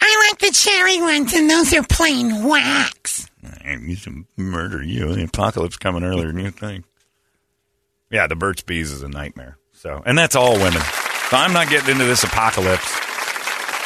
I 0.00 0.28
like 0.30 0.38
the 0.38 0.50
cherry 0.50 1.00
ones, 1.00 1.34
and 1.34 1.48
those 1.48 1.74
are 1.74 1.82
plain 1.82 2.44
wax. 2.48 3.28
I 3.64 3.74
used 3.74 4.04
to 4.04 4.24
murder 4.38 4.82
you. 4.82 5.14
The 5.14 5.24
apocalypse 5.24 5.76
coming 5.76 6.04
earlier 6.04 6.28
than 6.28 6.38
you 6.38 6.50
think. 6.50 6.86
Yeah, 8.10 8.26
the 8.26 8.34
Burt's 8.34 8.62
Bees 8.62 8.90
is 8.92 9.02
a 9.02 9.08
nightmare. 9.08 9.58
So, 9.72 10.02
and 10.06 10.16
that's 10.16 10.34
all 10.36 10.54
women. 10.54 10.80
So 11.28 11.36
I'm 11.36 11.52
not 11.52 11.68
getting 11.68 11.90
into 11.90 12.04
this 12.06 12.24
apocalypse, 12.24 12.90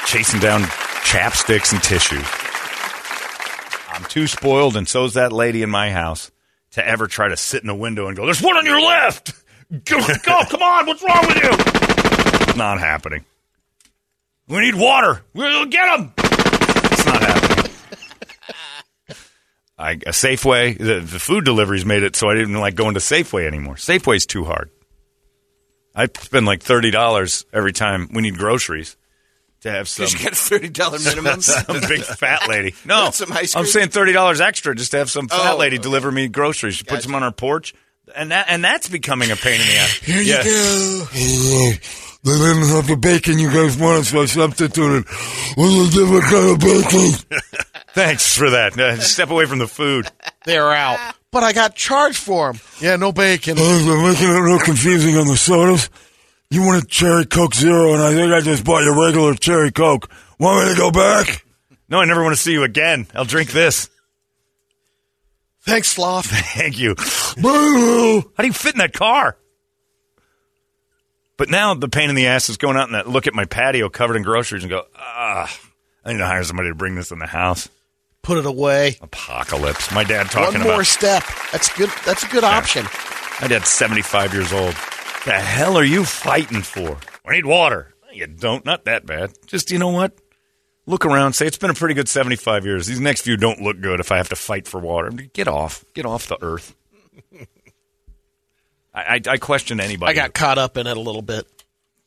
chasing 0.07 0.39
down 0.39 0.63
chapsticks 1.03 1.73
and 1.73 1.83
tissues. 1.83 2.25
I'm 3.93 4.05
too 4.05 4.29
spoiled, 4.29 4.77
and 4.77 4.89
so's 4.89 5.15
that 5.15 5.33
lady 5.33 5.63
in 5.63 5.71
my 5.71 5.91
house, 5.91 6.31
to 6.73 6.87
ever 6.87 7.09
try 7.09 7.29
to 7.29 7.37
sit 7.37 7.63
in 7.65 7.69
a 7.69 7.75
window 7.75 8.07
and 8.07 8.17
go, 8.17 8.25
"There's 8.25 8.43
one 8.43 8.57
on 8.57 8.67
your 8.67 8.81
left. 8.81 9.33
Go, 9.71 9.99
go 10.25 10.41
come 10.49 10.63
on, 10.63 10.87
what's 10.87 11.03
wrong 11.03 11.27
with 11.27 11.37
you?" 11.43 12.55
Not 12.57 12.79
happening. 12.81 13.25
We 14.49 14.61
need 14.61 14.75
water. 14.75 15.23
We'll 15.35 15.67
get 15.67 15.85
them. 15.97 16.13
It's 16.17 17.05
not 17.07 17.21
happening. 17.23 17.73
I, 19.79 19.93
a 19.93 20.11
Safeway, 20.11 20.77
the, 20.77 21.01
the 21.01 21.19
food 21.21 21.45
deliveries 21.45 21.85
made 21.85 22.03
it 22.03 22.17
so 22.17 22.29
I 22.29 22.35
didn't 22.35 22.55
like 22.59 22.75
going 22.75 22.95
to 22.95 23.01
Safeway 23.01 23.47
anymore. 23.47 23.75
Safeway's 23.77 24.27
too 24.27 24.45
hard. 24.45 24.71
I 25.95 26.07
spend 26.21 26.47
like 26.47 26.63
thirty 26.63 26.91
dollars 26.91 27.45
every 27.53 27.73
time 27.73 28.09
we 28.13 28.23
need 28.23 28.39
groceries 28.39 28.97
to 29.61 29.71
have 29.71 29.89
some, 29.89 30.07
Because 30.07 30.21
you 30.21 30.29
got 30.31 30.37
thirty 30.37 30.69
dollar 30.69 30.99
minimums. 30.99 31.43
some 31.67 31.81
big 31.89 32.03
fat 32.03 32.49
lady. 32.49 32.75
No, 32.85 33.11
some 33.11 33.33
ice 33.33 33.55
I'm 33.55 33.67
saying 33.67 33.91
thirty 33.91 34.13
dollars 34.13 34.41
extra 34.41 34.75
just 34.75 34.93
to 34.93 34.99
have 34.99 35.11
some 35.11 35.29
fat 35.29 35.55
Oh. 35.55 35.57
lady 35.59 35.79
deliver 35.79 36.11
me 36.11 36.27
groceries. 36.29 36.75
She 36.75 36.85
puts 36.85 37.05
them 37.05 37.15
on 37.15 37.23
our 37.23 37.33
porch, 37.33 37.75
and 38.15 38.31
that 38.31 38.47
and 38.49 38.63
that's 38.65 38.89
becoming 38.89 39.31
a 39.31 39.37
pain 39.37 39.61
in 39.61 39.67
the 39.67 39.77
ass. 39.77 39.95
Here 39.99 40.21
you 40.21 40.35
go. 40.37 41.73
They 42.25 42.33
didn't 42.33 42.69
have 42.69 42.87
the 42.89 42.97
bacon 42.97 43.39
you 43.39 43.49
guys 43.49 43.77
wanted, 43.79 44.05
so 44.05 44.23
I 44.23 44.27
substituted 44.27 45.07
with 45.57 45.71
a 45.71 45.91
different 45.93 46.25
kind 46.25 46.51
of 46.51 46.59
bacon. 46.59 47.41
Thanks 47.95 48.37
for 48.37 48.51
that. 48.51 48.79
Uh, 48.79 48.99
step 48.99 49.31
away 49.31 49.47
from 49.47 49.61
the 49.61 49.69
food. 49.69 50.07
They're 50.45 50.73
out. 50.73 50.99
But 51.31 51.45
I 51.45 51.53
got 51.53 51.75
charged 51.77 52.19
for 52.19 52.53
them. 52.53 52.61
Yeah, 52.81 52.97
no 52.97 53.13
bacon. 53.13 53.57
Oh, 53.59 53.79
they're 53.79 54.11
making 54.13 54.29
it 54.29 54.41
real 54.41 54.59
confusing 54.59 55.17
on 55.17 55.27
the 55.27 55.37
sodas. 55.37 55.91
You 56.51 56.63
wanted 56.67 56.89
cherry 56.89 57.25
Coke 57.25 57.55
Zero, 57.55 57.93
and 57.95 58.03
I 58.03 58.13
think 58.13 58.33
I 58.33 58.41
just 58.41 58.65
bought 58.65 58.83
you 58.83 59.01
regular 59.01 59.35
cherry 59.35 59.71
Coke. 59.71 60.11
Want 60.41 60.67
me 60.67 60.75
to 60.75 60.79
go 60.81 60.91
back? 60.91 61.45
No, 61.89 62.01
I 62.01 62.05
never 62.05 62.23
want 62.23 62.35
to 62.35 62.41
see 62.41 62.53
you 62.53 62.65
again. 62.65 63.07
I'll 63.15 63.25
drink 63.25 63.53
this. 63.53 63.89
Thanks, 65.69 65.89
Sloth. 65.89 66.27
Thank 66.55 66.79
you. 66.79 66.95
Boo! 67.37 68.21
How 68.35 68.43
do 68.43 68.47
you 68.47 68.55
fit 68.55 68.75
in 68.75 68.79
that 68.79 68.95
car? 68.95 69.37
But 71.37 71.51
now 71.51 71.75
the 71.75 71.91
pain 71.91 72.09
in 72.09 72.17
the 72.17 72.27
ass 72.27 72.49
is 72.49 72.57
going 72.57 72.77
out 72.79 72.87
and 72.87 72.95
that 72.95 73.07
look 73.07 73.27
at 73.27 73.35
my 73.35 73.45
patio 73.45 73.91
covered 73.91 74.17
in 74.17 74.23
groceries 74.23 74.63
and 74.65 74.71
go, 74.71 74.85
ah, 74.97 75.55
I 76.05 76.13
need 76.13 76.19
to 76.19 76.27
hire 76.27 76.43
somebody 76.43 76.71
to 76.71 76.75
bring 76.75 76.95
this 76.95 77.11
in 77.11 77.19
the 77.19 77.27
house. 77.27 77.69
Put 78.23 78.39
it 78.39 78.47
away. 78.47 78.97
Apocalypse. 79.03 79.93
My 79.93 80.05
dad 80.05 80.31
talking 80.31 80.43
about 80.43 80.55
it. 80.55 80.59
One 80.61 80.67
more 80.69 80.75
about 80.77 80.87
step. 80.87 81.23
That's 81.53 81.73
good. 81.77 81.91
That's 82.05 82.25
a 82.25 82.29
good 82.29 82.45
option. 82.45 82.87
my 83.41 83.49
dad's 83.49 83.69
75 83.69 84.33
years 84.33 84.53
old. 84.53 84.73
The 85.27 85.33
hell 85.33 85.77
are 85.77 85.85
you 85.85 86.05
fighting 86.05 86.63
for? 86.63 86.97
I 87.27 87.35
need 87.35 87.45
water. 87.47 87.95
You 88.11 88.27
don't. 88.27 88.65
Not 88.65 88.87
that 88.87 89.05
bad. 89.05 89.33
Just, 89.47 89.71
you 89.71 89.79
know 89.79 89.91
what? 89.91 90.19
Look 90.89 91.05
around. 91.05 91.35
Say, 91.35 91.47
it's 91.47 91.59
been 91.59 91.69
a 91.69 91.75
pretty 91.75 91.95
good 91.95 92.09
75 92.09 92.65
years. 92.65 92.87
These 92.87 92.99
next 92.99 93.21
few 93.21 93.37
don't 93.37 93.61
look 93.61 93.79
good 93.79 94.01
if 94.01 94.11
I 94.11 94.17
have 94.17 94.31
to 94.31 94.37
fight 94.37 94.67
for 94.67 94.81
water. 94.81 95.11
Get 95.11 95.47
off. 95.47 95.85
Get 95.93 96.07
off 96.07 96.29
the 96.29 96.39
earth. 96.43 96.75
I, 98.95 99.03
I, 99.03 99.21
I 99.29 99.37
question 99.37 99.81
anybody. 99.81 100.11
I 100.11 100.15
got 100.15 100.33
caught 100.33 100.57
up 100.57 100.79
in 100.79 100.87
it 100.87 100.97
a 100.97 101.01
little 101.01 101.21
bit 101.21 101.47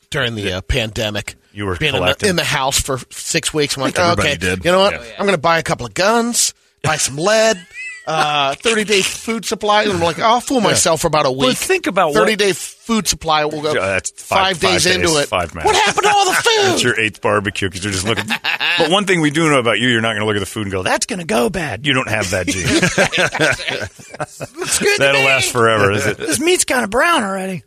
during 0.09 0.33
the 0.33 0.53
uh, 0.53 0.61
pandemic. 0.61 1.35
You 1.53 1.67
were 1.67 1.75
being 1.75 1.93
in 1.93 2.01
the, 2.01 2.25
in 2.27 2.35
the 2.35 2.43
house 2.43 2.81
for 2.81 2.97
six 3.11 3.53
weeks. 3.53 3.77
I'm 3.77 3.83
like, 3.83 3.99
Everybody 3.99 4.29
okay, 4.29 4.37
did. 4.37 4.65
you 4.65 4.71
know 4.71 4.79
what? 4.79 4.93
Yeah. 4.93 5.13
I'm 5.19 5.25
going 5.27 5.37
to 5.37 5.41
buy 5.41 5.59
a 5.59 5.63
couple 5.63 5.85
of 5.85 5.93
guns, 5.93 6.55
buy 6.81 6.95
some 6.95 7.17
lead, 7.17 7.63
uh, 8.07 8.55
30 8.55 8.83
day 8.83 9.01
food 9.01 9.45
supply. 9.45 9.83
And 9.83 9.93
I'm 9.93 9.99
like, 10.01 10.19
I'll 10.19 10.41
fool 10.41 10.61
myself 10.61 11.01
for 11.01 11.07
about 11.07 11.25
a 11.25 11.31
week. 11.31 11.39
Well, 11.41 11.53
think 11.53 11.87
about 11.87 12.13
30 12.13 12.31
what- 12.31 12.39
day 12.39 12.53
food 12.53 13.07
supply. 13.07 13.45
We'll 13.45 13.61
go 13.61 13.73
Yeah, 13.73 13.81
that's 13.85 14.09
five, 14.11 14.57
five- 14.57 14.59
days 14.59 14.83
five 14.85 14.95
into 14.95 15.07
days, 15.07 15.17
it. 15.17 15.27
five 15.29 15.53
minutes. 15.55 15.65
What 15.67 15.75
happened 15.85 16.03
to 16.03 16.09
all 16.09 16.25
the 16.25 16.31
food? 16.43 16.63
That's 16.71 16.83
your 16.83 16.99
eighth 16.99 17.21
barbecue 17.21 17.69
because 17.69 17.83
you're 17.83 17.93
just 17.93 18.05
looking. 18.07 18.25
but 18.27 18.89
one 18.89 19.05
thing 19.05 19.21
we 19.21 19.29
do 19.31 19.49
know 19.49 19.59
about 19.59 19.79
you, 19.79 19.87
you're 19.89 20.01
not 20.01 20.09
going 20.13 20.21
to 20.21 20.25
look 20.25 20.35
at 20.35 20.39
the 20.39 20.45
food 20.45 20.63
and 20.63 20.71
go, 20.71 20.83
"That's 20.83 21.05
going 21.05 21.19
to 21.19 21.25
go 21.25 21.49
bad." 21.49 21.85
You 21.85 21.93
don't 21.93 22.09
have 22.09 22.29
that 22.31 22.47
gene. 22.47 22.65
It's 24.21 24.79
good 24.79 24.95
to 24.97 24.99
That'll 24.99 25.21
last 25.23 25.51
forever. 25.51 25.91
Is 25.91 26.05
it? 26.05 26.17
This 26.17 26.39
meat's 26.39 26.65
kind 26.65 26.83
of 26.83 26.89
brown 26.89 27.23
already. 27.23 27.63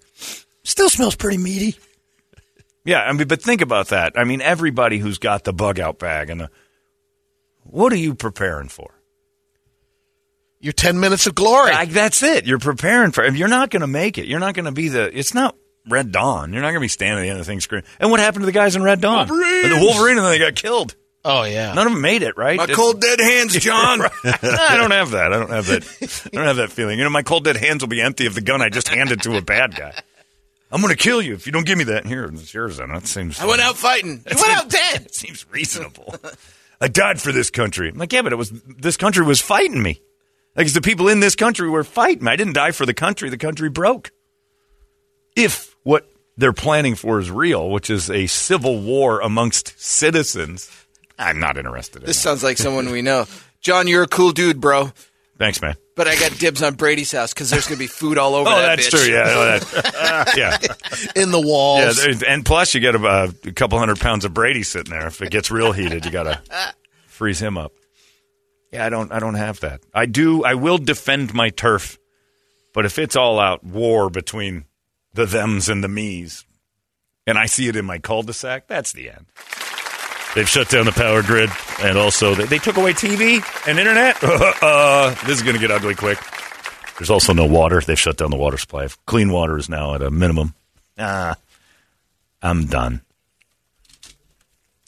Still 0.63 0.89
smells 0.89 1.17
pretty 1.17 1.39
meaty. 1.39 1.77
Yeah, 2.85 3.01
I 3.03 3.13
mean, 3.13 3.27
but 3.29 3.43
think 3.43 3.61
about 3.61 3.89
that. 3.89 4.13
I 4.17 4.25
mean, 4.25 4.41
everybody 4.41 4.99
who's 4.99 5.19
got 5.19 5.45
the 5.45 5.53
bug 5.53 5.81
out 5.81 5.99
bag 5.99 6.31
and 6.31 6.43
the, 6.43 6.51
what 7.65 7.93
are 7.93 7.97
you 7.97 8.15
preparing 8.15 8.69
for? 8.69 8.91
Your 10.65 10.73
10 10.73 10.99
minutes 10.99 11.27
of 11.27 11.35
glory. 11.35 11.73
Like 11.73 11.91
that's 11.91 12.23
it. 12.23 12.47
You're 12.47 12.59
preparing 12.59 13.13
for. 13.13 13.23
If 13.23 13.37
you're 13.37 13.49
not 13.49 13.69
going 13.69 13.83
to 13.83 13.87
make 13.87 14.17
it, 14.17 14.27
you're 14.27 14.41
not 14.41 14.55
going 14.55 14.65
to 14.65 14.73
be 14.73 14.89
the. 14.89 15.17
It's 15.17 15.35
not 15.35 15.55
Red 15.87 16.11
Dawn. 16.11 16.55
You're 16.55 16.63
not 16.63 16.69
going 16.69 16.81
to 16.81 16.85
be 16.85 16.89
standing 16.89 17.19
at 17.19 17.23
the 17.23 17.29
end 17.29 17.39
of 17.41 17.45
the 17.47 17.51
thing 17.53 17.61
screaming. 17.61 17.85
And 18.01 18.11
what 18.11 18.19
happened 18.19 18.43
to 18.43 18.47
the 18.47 18.53
guys 18.53 18.75
in 18.75 18.83
Red 18.83 19.03
Dawn? 19.03 19.29
Wolverines! 19.29 19.69
The 19.69 19.85
Wolverine, 19.85 20.17
and 20.17 20.25
then 20.27 20.33
they 20.33 20.39
got 20.39 20.55
killed. 20.55 20.95
oh, 21.23 21.43
yeah. 21.45 21.75
None 21.75 21.87
of 21.87 21.93
them 21.93 22.01
made 22.01 22.23
it, 22.23 22.39
right? 22.39 22.57
My 22.57 22.65
It's- 22.65 22.77
cold 22.77 23.01
dead 23.03 23.21
hands, 23.21 23.53
John. 23.61 24.01
I 24.25 24.77
don't 24.79 24.91
have 24.93 25.11
that. 25.11 25.33
I 25.35 25.39
don't 25.39 25.51
have 25.51 25.67
that. 25.67 26.29
I 26.33 26.37
don't 26.37 26.47
have 26.47 26.57
that 26.57 26.73
feeling. 26.73 26.97
You 26.99 27.05
know, 27.05 27.11
my 27.11 27.23
cold 27.23 27.45
dead 27.45 27.57
hands 27.59 27.83
will 27.83 27.89
be 27.91 28.01
empty 28.01 28.25
of 28.25 28.35
the 28.35 28.41
gun 28.41 28.63
I 28.63 28.71
just 28.71 28.89
handed 28.89 29.21
to 29.25 29.37
a 29.37 29.43
bad 29.43 29.77
guy. 29.77 29.93
I'm 30.73 30.81
going 30.81 30.93
to 30.97 30.99
kill 30.99 31.21
you 31.21 31.35
if 31.35 31.45
you 31.45 31.53
don't 31.53 31.67
give 31.67 31.77
me 31.77 31.85
that. 31.85 32.07
Here, 32.07 32.25
it's 32.25 32.55
yours. 32.55 32.79
Then 32.79 32.89
that 32.89 33.07
seems. 33.07 33.39
I 33.39 33.45
went 33.45 33.61
out 33.61 33.77
fighting. 33.77 34.25
You 34.31 34.37
went 34.41 34.57
out 34.57 34.71
dead. 34.71 35.03
It 35.05 35.15
seems 35.15 35.45
reasonable. 35.51 36.15
I 36.81 36.89
died 36.89 37.21
for 37.21 37.31
this 37.33 37.51
country. 37.51 37.91
I'm 37.91 37.99
like, 37.99 38.13
yeah, 38.15 38.23
but 38.23 38.33
it 38.33 38.37
was 38.37 38.51
this 38.51 38.97
country 38.97 39.25
was 39.25 39.41
fighting 39.43 39.83
me. 39.83 40.01
Like, 40.57 40.67
it's 40.67 40.75
the 40.75 40.81
people 40.81 41.09
in 41.09 41.21
this 41.21 41.35
country 41.35 41.69
were 41.69 41.85
fighting. 41.85 42.29
I 42.29 42.37
didn't 42.37 42.53
die 42.55 42.71
for 42.71 42.87
the 42.87 42.95
country. 42.95 43.29
The 43.29 43.37
country 43.39 43.69
broke. 43.69 44.13
If 45.37 45.75
what 45.83 46.09
they're 46.37 46.53
planning 46.53 46.95
for 46.95 47.19
is 47.19 47.31
real, 47.31 47.71
which 47.71 47.91
is 47.91 48.09
a 48.11 48.27
civil 48.27 48.81
war 48.81 49.21
amongst 49.21 49.79
citizens, 49.81 50.71
I'm 51.19 51.41
not 51.41 51.57
interested 51.57 52.03
in 52.03 52.07
This 52.07 52.17
that. 52.17 52.23
sounds 52.23 52.45
like 52.45 52.59
someone 52.59 52.91
we 52.91 53.03
know. 53.03 53.27
John, 53.61 53.89
you're 53.89 54.03
a 54.05 54.09
cool 54.09 54.31
dude, 54.33 54.61
bro. 54.61 54.93
Thanks, 55.39 55.61
man. 55.61 55.75
But 55.97 56.07
I 56.07 56.15
got 56.17 56.39
dibs 56.39 56.63
on 56.63 56.75
Brady's 56.75 57.11
house 57.13 57.33
because 57.35 57.51
there's 57.51 57.67
going 57.67 57.77
to 57.77 57.83
be 57.83 57.87
food 57.89 58.19
all 58.19 58.35
over 58.37 58.49
Oh, 58.51 58.57
that 58.57 58.77
that's 58.77 58.89
bitch. 58.89 58.91
true. 59.05 59.13
Yeah, 59.13 59.25
oh, 59.27 59.59
that- 59.59 59.95
uh, 59.97 60.25
yeah. 60.37 60.59
In 61.23 61.31
the 61.33 61.41
Yeah, 61.41 61.47
walls. 61.47 61.97
there's- 61.97 62.23
and 62.23 62.45
plus 62.45 62.75
you 62.75 62.81
get 62.81 62.95
a, 62.95 63.35
a 63.45 63.53
couple 63.53 63.79
hundred 63.79 63.99
pounds 63.99 64.25
of 64.25 64.33
Brady 64.35 64.63
sitting 64.63 64.93
there. 64.93 65.07
If 65.09 65.21
it 65.23 65.31
gets 65.31 65.51
real 65.51 65.73
heated, 65.73 66.05
you 66.05 66.13
got 66.13 66.25
to 66.25 66.41
freeze 67.09 67.41
him 67.41 67.59
up. 67.59 67.73
Yeah, 68.75 68.87
I 68.87 68.89
don't. 68.89 69.13
I 69.13 69.21
don't 69.21 69.35
have 69.35 69.61
that. 69.61 69.83
I 69.95 70.07
do. 70.07 70.43
I 70.43 70.55
will 70.55 70.79
defend 70.79 71.33
my 71.33 71.51
turf, 71.51 71.97
but 72.73 72.85
if 72.85 72.99
it's 72.99 73.15
all 73.15 73.39
out 73.39 73.63
war 73.63 74.11
between 74.11 74.65
the 75.13 75.27
them's 75.27 75.69
and 75.69 75.85
the 75.85 75.87
me's, 75.87 76.45
and 77.25 77.39
I 77.39 77.47
see 77.47 77.69
it 77.69 77.77
in 77.77 77.85
my 77.85 77.99
cul-de-sac, 78.01 78.67
that's 78.67 78.93
the 78.93 79.11
end. 79.11 79.27
They've 80.35 80.49
shut 80.49 80.71
down 80.71 80.87
the 80.87 80.93
power 80.93 81.23
grid, 81.23 81.51
and 81.83 81.97
also 81.97 82.35
they, 82.35 82.47
they 82.47 82.59
took 82.59 82.77
away 82.77 82.95
TV 82.95 83.45
and 83.69 83.79
internet. 83.79 84.17
uh, 84.25 85.11
this 85.25 85.37
is 85.37 85.43
going 85.43 85.55
to 85.55 85.61
get 85.61 85.71
ugly 85.71 85.95
quick. 85.95 86.19
There's 86.99 87.11
also 87.11 87.33
no 87.33 87.47
water. 87.47 87.81
They've 87.81 87.97
shut 87.97 88.17
down 88.17 88.33
the 88.33 88.37
water 88.37 88.59
supply. 88.59 88.89
Clean 89.07 89.31
water 89.31 89.57
is 89.57 89.69
now 89.69 89.95
at 89.95 90.03
a 90.03 90.11
minimum. 90.11 90.55
Ah, 90.99 91.37
I'm 92.43 92.67
done. 92.67 93.03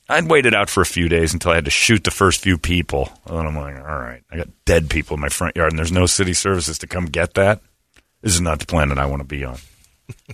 I'd 0.08 0.28
waited 0.30 0.54
out 0.54 0.70
for 0.70 0.80
a 0.82 0.86
few 0.86 1.08
days 1.08 1.32
until 1.32 1.52
I 1.52 1.56
had 1.56 1.64
to 1.64 1.70
shoot 1.70 2.04
the 2.04 2.10
first 2.12 2.40
few 2.40 2.58
people. 2.58 3.10
And 3.26 3.38
I'm 3.48 3.56
like, 3.56 3.76
all 3.76 3.98
right, 3.98 4.22
I 4.30 4.36
got 4.36 4.48
dead 4.64 4.88
people 4.88 5.14
in 5.14 5.20
my 5.20 5.28
front 5.28 5.56
yard, 5.56 5.72
and 5.72 5.78
there's 5.78 5.90
no 5.92 6.06
city 6.06 6.32
services 6.32 6.78
to 6.78 6.86
come 6.86 7.06
get 7.06 7.34
that. 7.34 7.60
This 8.22 8.34
is 8.34 8.40
not 8.40 8.60
the 8.60 8.66
planet 8.66 8.98
I 8.98 9.06
want 9.06 9.20
to 9.20 9.26
be 9.26 9.44
on. 9.44 9.58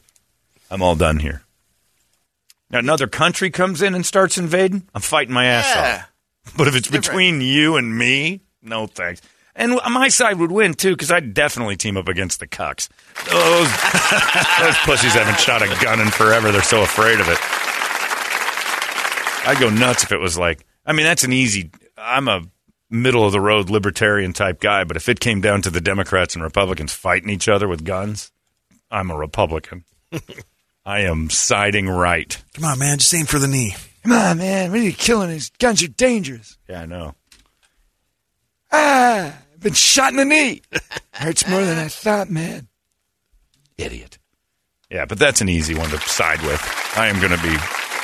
I'm 0.71 0.83
all 0.83 0.95
done 0.95 1.19
here. 1.19 1.43
Now, 2.71 2.79
another 2.81 3.07
country 3.07 3.51
comes 3.51 3.83
in 3.83 3.95
and 3.95 4.05
starts 4.05 4.39
invading, 4.39 4.89
I'm 4.95 5.03
fighting 5.03 5.35
my 5.35 5.47
ass 5.47 5.75
Yeah. 5.75 6.03
off. 6.05 6.57
But 6.57 6.69
if 6.69 6.75
it's 6.77 6.89
between 6.89 7.41
you 7.41 7.77
and 7.77 7.97
me, 7.97 8.41
no 8.63 8.87
thanks. 8.87 9.21
And 9.55 9.79
my 9.91 10.09
side 10.09 10.39
would 10.39 10.51
win 10.51 10.75
too, 10.75 10.93
because 10.93 11.11
I'd 11.11 11.35
definitely 11.35 11.77
team 11.77 11.97
up 11.99 12.09
against 12.09 12.41
the 12.41 12.47
cucks. 12.47 12.89
Those, 13.29 13.69
those 14.61 14.77
pussies 14.85 15.13
haven't 15.13 15.39
shot 15.39 15.61
a 15.63 15.67
gun 15.85 16.01
in 16.01 16.09
forever. 16.11 16.51
They're 16.51 16.63
so 16.63 16.83
afraid 16.83 17.21
of 17.21 17.29
it. 17.29 17.39
I'd 19.45 19.59
go 19.59 19.71
nuts 19.71 20.05
if 20.05 20.13
it 20.13 20.21
was 20.21 20.39
like. 20.39 20.65
I 20.85 20.93
mean, 20.93 21.05
that's 21.05 21.25
an 21.25 21.33
easy. 21.33 21.71
I'm 21.97 22.29
a 22.29 22.43
middle 22.91 23.25
of 23.25 23.33
the 23.33 23.41
road 23.41 23.71
libertarian 23.71 24.33
type 24.33 24.61
guy, 24.61 24.85
but 24.85 24.97
if 24.97 25.09
it 25.09 25.21
came 25.21 25.41
down 25.41 25.63
to 25.63 25.71
the 25.71 25.81
Democrats 25.81 26.35
and 26.35 26.45
Republicans 26.45 26.93
fighting 26.93 27.31
each 27.31 27.49
other 27.49 27.67
with 27.67 27.85
guns, 27.85 28.31
I'm 28.91 29.11
a 29.11 29.17
Republican. 29.17 29.85
I 30.85 31.01
am 31.01 31.31
siding 31.31 31.89
right. 31.89 32.37
Come 32.55 32.65
on, 32.65 32.79
man. 32.79 32.99
Just 32.99 33.15
aim 33.15 33.27
for 33.27 33.39
the 33.39 33.49
knee. 33.49 33.75
Come 34.03 34.13
on, 34.13 34.39
man. 34.39 34.73
We 34.73 34.81
need 34.81 34.99
killing 34.99 35.31
these 35.31 35.51
guns 35.51 35.83
are 35.83 35.89
dangerous. 35.89 36.59
Yeah, 36.69 36.83
I 36.83 36.87
know. 36.87 37.15
Ah, 38.73 39.37
I've 39.55 39.61
been 39.61 39.75
shot 39.75 40.11
in 40.11 40.17
the 40.17 40.25
knee. 40.25 40.63
Hurts 41.13 41.47
more 41.49 41.65
than 41.65 41.79
I 41.79 41.89
thought, 41.89 42.31
man. 42.31 42.69
Idiot. 43.79 44.19
Yeah, 44.91 45.07
but 45.07 45.19
that's 45.19 45.41
an 45.41 45.49
easy 45.49 45.75
one 45.75 45.89
to 45.91 45.99
side 45.99 46.43
with. 46.43 46.61
I 46.97 47.07
am 47.07 47.21
going 47.21 47.37
to 47.37 47.43
be 47.43 47.57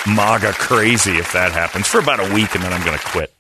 MAGA 0.07 0.53
crazy 0.55 1.19
if 1.19 1.33
that 1.33 1.53
happens 1.53 1.87
for 1.87 1.99
about 1.99 2.21
a 2.21 2.33
week, 2.35 2.55
and 2.55 2.63
then 2.65 2.73
I'm 2.73 2.85
going 2.85 2.99
to 2.99 3.05
quit. 3.07 3.33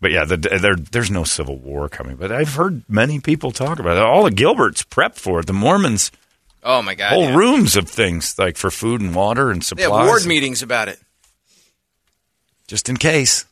But 0.00 0.10
yeah, 0.10 0.24
the, 0.24 0.36
there, 0.36 0.76
there's 0.76 1.10
no 1.10 1.24
civil 1.24 1.56
war 1.58 1.88
coming. 1.88 2.16
But 2.16 2.30
I've 2.30 2.54
heard 2.54 2.82
many 2.88 3.18
people 3.20 3.50
talk 3.50 3.78
about 3.78 3.96
it. 3.96 4.02
All 4.02 4.24
the 4.24 4.30
Gilberts 4.30 4.88
prep 4.88 5.16
for 5.16 5.40
it. 5.40 5.46
The 5.46 5.52
Mormons, 5.54 6.12
Oh, 6.62 6.82
my 6.82 6.94
God. 6.94 7.10
whole 7.12 7.22
yeah. 7.30 7.36
rooms 7.36 7.76
of 7.76 7.88
things 7.88 8.38
like 8.38 8.56
for 8.58 8.70
food 8.70 9.00
and 9.00 9.14
water 9.14 9.50
and 9.50 9.62
They 9.62 9.66
supplies. 9.66 9.90
have 10.00 10.06
ward 10.06 10.26
meetings 10.26 10.62
about 10.62 10.88
it. 10.88 10.98
just 12.68 12.88
in 12.88 12.96
case. 12.96 13.46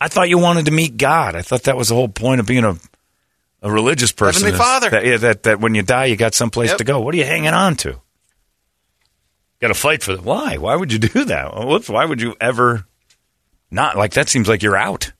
I 0.00 0.08
thought 0.08 0.28
you 0.28 0.38
wanted 0.38 0.66
to 0.66 0.70
meet 0.72 0.96
God. 0.96 1.34
I 1.34 1.42
thought 1.42 1.62
that 1.64 1.76
was 1.76 1.88
the 1.88 1.94
whole 1.94 2.08
point 2.08 2.40
of 2.40 2.46
being 2.46 2.64
a 2.64 2.76
a 3.60 3.72
religious 3.72 4.12
person. 4.12 4.42
Heavenly 4.44 4.58
Father. 4.58 4.90
That, 4.90 5.04
yeah, 5.04 5.16
that 5.16 5.42
that 5.44 5.58
when 5.60 5.74
you 5.74 5.82
die, 5.82 6.04
you 6.04 6.14
got 6.16 6.34
someplace 6.34 6.68
Yep. 6.70 6.78
to 6.78 6.84
go. 6.84 7.00
What 7.00 7.12
are 7.14 7.18
you 7.18 7.24
hanging 7.24 7.48
on 7.54 7.74
to? 7.76 8.00
Got 9.60 9.68
to 9.68 9.74
fight 9.74 10.02
for 10.02 10.14
the 10.16 10.22
why? 10.22 10.56
Why 10.56 10.76
would 10.76 10.92
you 10.92 10.98
do 10.98 11.24
that? 11.24 11.54
Whoops! 11.54 11.88
Why 11.88 12.04
would 12.04 12.20
you 12.20 12.36
ever 12.40 12.86
not 13.70 13.96
like 13.96 14.12
that? 14.14 14.28
Seems 14.28 14.48
like 14.48 14.62
you're 14.62 14.76
out. 14.76 15.12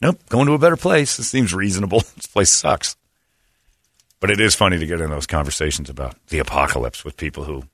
Nope, 0.00 0.20
going 0.28 0.46
to 0.46 0.52
a 0.52 0.58
better 0.58 0.76
place. 0.76 1.10
Seems 1.10 1.54
reasonable. 1.54 2.02
This 2.16 2.26
place 2.26 2.50
sucks. 2.50 2.96
But 4.20 4.30
it 4.30 4.40
is 4.40 4.54
funny 4.54 4.78
to 4.78 4.86
get 4.86 5.00
in 5.00 5.10
those 5.10 5.26
conversations 5.26 5.88
about 5.88 6.16
the 6.28 6.40
apocalypse 6.40 7.04
with 7.04 7.16
people 7.16 7.44
who 7.44 7.64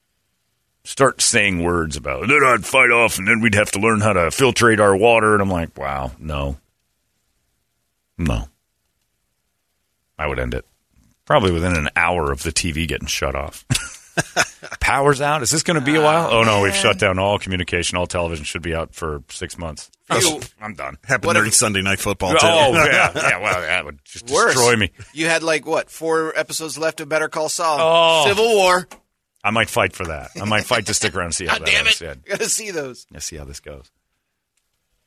start 0.84 1.22
saying 1.22 1.62
words 1.62 1.96
about 1.96 2.28
then 2.28 2.44
I'd 2.44 2.66
fight 2.66 2.90
off 2.90 3.18
and 3.18 3.26
then 3.26 3.40
we'd 3.40 3.54
have 3.54 3.70
to 3.72 3.78
learn 3.78 4.02
how 4.02 4.12
to 4.12 4.20
filtrate 4.20 4.80
our 4.80 4.94
water 4.94 5.32
and 5.32 5.40
I'm 5.40 5.50
like, 5.50 5.76
wow, 5.78 6.12
no. 6.18 6.58
No. 8.18 8.48
I 10.18 10.26
would 10.26 10.38
end 10.38 10.52
it. 10.54 10.66
Probably 11.24 11.50
within 11.50 11.74
an 11.74 11.88
hour 11.96 12.30
of 12.30 12.42
the 12.42 12.52
TV 12.52 12.86
getting 12.86 13.08
shut 13.08 13.34
off. 13.34 13.64
Power's 14.80 15.20
out. 15.20 15.42
Is 15.42 15.50
this 15.50 15.62
going 15.62 15.78
to 15.78 15.84
be 15.84 15.94
a 15.96 16.02
while? 16.02 16.26
Ah, 16.30 16.38
oh 16.38 16.42
no, 16.44 16.60
we've 16.62 16.74
shut 16.74 16.98
down 16.98 17.18
all 17.18 17.38
communication. 17.38 17.96
All 17.98 18.06
television 18.06 18.44
should 18.44 18.62
be 18.62 18.74
out 18.74 18.94
for 18.94 19.22
six 19.30 19.56
months. 19.58 19.90
You- 20.10 20.18
oh, 20.22 20.40
I'm 20.60 20.74
done. 20.74 20.98
Happened 21.04 21.26
What 21.26 21.32
during 21.34 21.48
if- 21.48 21.54
Sunday 21.54 21.82
night 21.82 21.98
football, 21.98 22.32
oh, 22.32 22.38
too. 22.38 22.46
Oh 22.46 22.72
yeah, 22.84 23.10
yeah. 23.14 23.38
Well, 23.40 23.60
that 23.60 23.84
would 23.84 23.98
just 24.04 24.30
Worse. 24.30 24.54
destroy 24.54 24.76
me. 24.76 24.90
You 25.12 25.26
had 25.26 25.42
like 25.42 25.66
what 25.66 25.90
four 25.90 26.32
episodes 26.38 26.76
left 26.78 27.00
of 27.00 27.08
Better 27.08 27.28
Call 27.28 27.48
Saul. 27.48 27.78
Oh. 27.80 28.28
Civil 28.28 28.54
War. 28.54 28.86
I 29.42 29.50
might 29.50 29.68
fight 29.68 29.92
for 29.94 30.04
that. 30.06 30.30
I 30.40 30.44
might 30.44 30.64
fight 30.64 30.86
to 30.86 30.94
stick 30.94 31.14
around 31.14 31.26
and 31.26 31.34
see 31.34 31.46
how 31.46 31.58
God 31.58 31.66
that 31.66 31.70
damn 31.70 31.86
ends. 31.86 32.00
it! 32.00 32.04
Yeah. 32.26 32.34
I 32.34 32.36
gotta 32.38 32.48
see 32.50 32.70
those. 32.70 33.06
Let's 33.10 33.26
see 33.26 33.36
how 33.36 33.44
this 33.44 33.60
goes. 33.60 33.90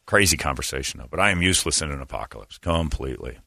Crazy 0.05 0.38
conversation, 0.38 0.99
though. 0.99 1.08
But 1.10 1.20
I 1.20 1.32
am 1.32 1.41
useless 1.41 1.82
in 1.82 1.91
an 1.91 2.01
apocalypse 2.01 2.58
completely. 2.58 3.39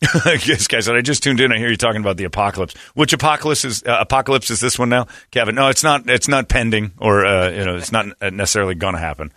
this 0.24 0.68
guy 0.68 0.80
said, 0.80 0.94
"I 0.94 1.00
just 1.00 1.22
tuned 1.22 1.40
in. 1.40 1.52
I 1.52 1.58
hear 1.58 1.70
you 1.70 1.76
talking 1.76 2.02
about 2.02 2.18
the 2.18 2.24
apocalypse. 2.24 2.74
Which 2.94 3.12
apocalypse 3.14 3.64
is 3.64 3.82
uh, 3.82 3.96
apocalypse 3.98 4.50
is 4.50 4.60
this 4.60 4.78
one 4.78 4.90
now, 4.90 5.06
Kevin? 5.30 5.54
No, 5.54 5.68
it's 5.68 5.82
not. 5.82 6.08
It's 6.10 6.28
not 6.28 6.48
pending, 6.48 6.92
or 6.98 7.24
uh, 7.24 7.50
you 7.50 7.64
know, 7.64 7.76
it's 7.76 7.92
not 7.92 8.06
necessarily 8.32 8.74
going 8.74 8.92
to 8.94 9.00
happen. 9.00 9.32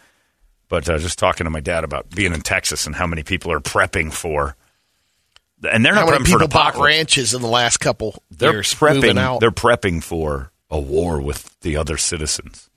But 0.68 0.90
uh, 0.90 0.98
just 1.00 1.18
talking 1.18 1.46
to 1.46 1.50
my 1.50 1.62
dad 1.62 1.84
about 1.86 2.10
being 2.10 2.34
in 2.34 2.42
Texas 2.42 2.86
and 2.86 2.96
how 2.96 3.08
many 3.08 3.24
people 3.24 3.52
are 3.54 3.62
prepping 3.62 4.12
for, 4.12 4.56
and 5.64 5.84
they're 5.86 5.96
not 5.96 6.06
many 6.06 6.18
prepping 6.18 6.22
for 6.26 6.26
people 6.26 6.44
an 6.44 6.50
bought 6.50 6.76
ranches 6.78 7.34
in 7.34 7.42
the 7.42 7.48
last 7.48 7.78
couple 7.78 8.22
They're 8.30 8.52
years? 8.52 8.74
prepping. 8.74 9.18
out. 9.18 9.40
They're 9.40 9.52
prepping 9.52 10.04
for 10.04 10.52
a 10.70 10.80
war 10.80 11.22
with 11.22 11.58
the 11.62 11.78
other 11.78 11.96
citizens. 11.98 12.70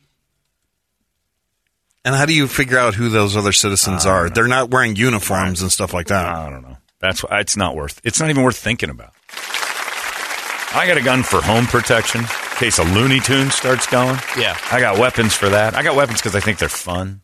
And 2.04 2.14
how 2.14 2.26
do 2.26 2.34
you 2.34 2.48
figure 2.48 2.78
out 2.78 2.94
who 2.94 3.08
those 3.08 3.36
other 3.36 3.52
citizens 3.52 4.06
are? 4.06 4.30
They're 4.30 4.48
not 4.48 4.70
wearing 4.70 4.96
uniforms 4.96 5.62
and 5.62 5.70
stuff 5.70 5.92
like 5.92 6.06
that. 6.08 6.26
I 6.26 6.48
don't 6.50 6.62
know. 6.62 6.76
That's 7.02 7.22
why 7.22 7.40
it's 7.40 7.56
not 7.56 7.74
worth. 7.74 8.00
It's 8.04 8.20
not 8.20 8.30
even 8.30 8.44
worth 8.44 8.56
thinking 8.56 8.88
about. 8.88 9.12
I 10.74 10.86
got 10.86 10.96
a 10.96 11.02
gun 11.02 11.22
for 11.22 11.42
home 11.42 11.66
protection 11.66 12.20
in 12.22 12.26
case 12.56 12.78
a 12.78 12.84
Looney 12.84 13.20
Tune 13.20 13.50
starts 13.50 13.86
going. 13.88 14.16
Yeah. 14.38 14.56
I 14.70 14.80
got 14.80 14.98
weapons 14.98 15.34
for 15.34 15.48
that. 15.50 15.74
I 15.74 15.82
got 15.82 15.96
weapons 15.96 16.20
because 16.20 16.36
I 16.36 16.40
think 16.40 16.58
they're 16.58 16.68
fun. 16.70 17.20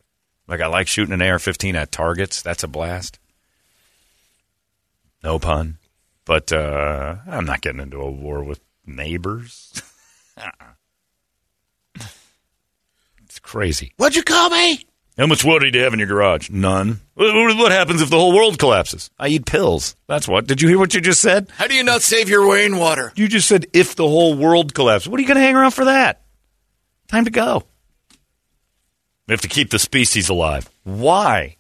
Like 0.49 0.61
I 0.61 0.67
like 0.67 0.89
shooting 0.89 1.15
an 1.15 1.23
AR-15 1.23 1.75
at 1.75 1.93
targets. 1.93 2.43
That's 2.43 2.65
a 2.65 2.69
blast. 2.69 3.19
No 5.23 5.39
pun. 5.39 5.79
But 6.25 6.53
uh, 6.53 7.17
I'm 7.27 7.47
not 7.47 7.61
getting 7.63 7.81
into 7.81 8.01
a 8.01 8.11
war 8.11 8.43
with 8.45 8.61
neighbors. 8.85 9.81
It's 13.25 13.39
crazy. 13.41 13.93
What'd 13.99 14.17
you 14.17 14.23
call 14.23 14.49
me? 14.49 14.85
How 15.19 15.27
much 15.27 15.45
water 15.45 15.69
do 15.69 15.77
you 15.77 15.83
have 15.83 15.93
in 15.93 15.99
your 15.99 16.07
garage? 16.07 16.49
None. 16.49 17.01
What 17.15 17.57
what 17.57 17.73
happens 17.73 18.01
if 18.01 18.09
the 18.09 18.17
whole 18.17 18.33
world 18.33 18.57
collapses? 18.57 19.11
I 19.19 19.27
eat 19.29 19.47
pills. 19.47 19.97
That's 20.07 20.29
what. 20.29 20.47
Did 20.47 20.63
you 20.63 20.69
hear 20.69 20.79
what 20.79 20.95
you 20.95 21.01
just 21.01 21.21
said? 21.21 21.51
How 21.57 21.67
do 21.67 21.75
you 21.75 21.83
not 21.83 22.03
save 22.03 22.29
your 22.29 22.53
rainwater? 22.53 23.13
You 23.17 23.27
just 23.27 23.49
said 23.49 23.67
if 23.73 23.97
the 23.97 24.07
whole 24.07 24.37
world 24.37 24.75
collapses. 24.75 25.09
What 25.09 25.19
are 25.19 25.23
you 25.23 25.27
going 25.27 25.39
to 25.39 25.43
hang 25.43 25.57
around 25.57 25.73
for 25.73 25.87
that? 25.87 26.23
Time 27.09 27.25
to 27.25 27.33
go. 27.33 27.65
We 29.27 29.33
have 29.33 29.41
to 29.41 29.49
keep 29.49 29.71
the 29.71 29.81
species 29.81 30.29
alive. 30.29 30.71
Why? 30.85 31.57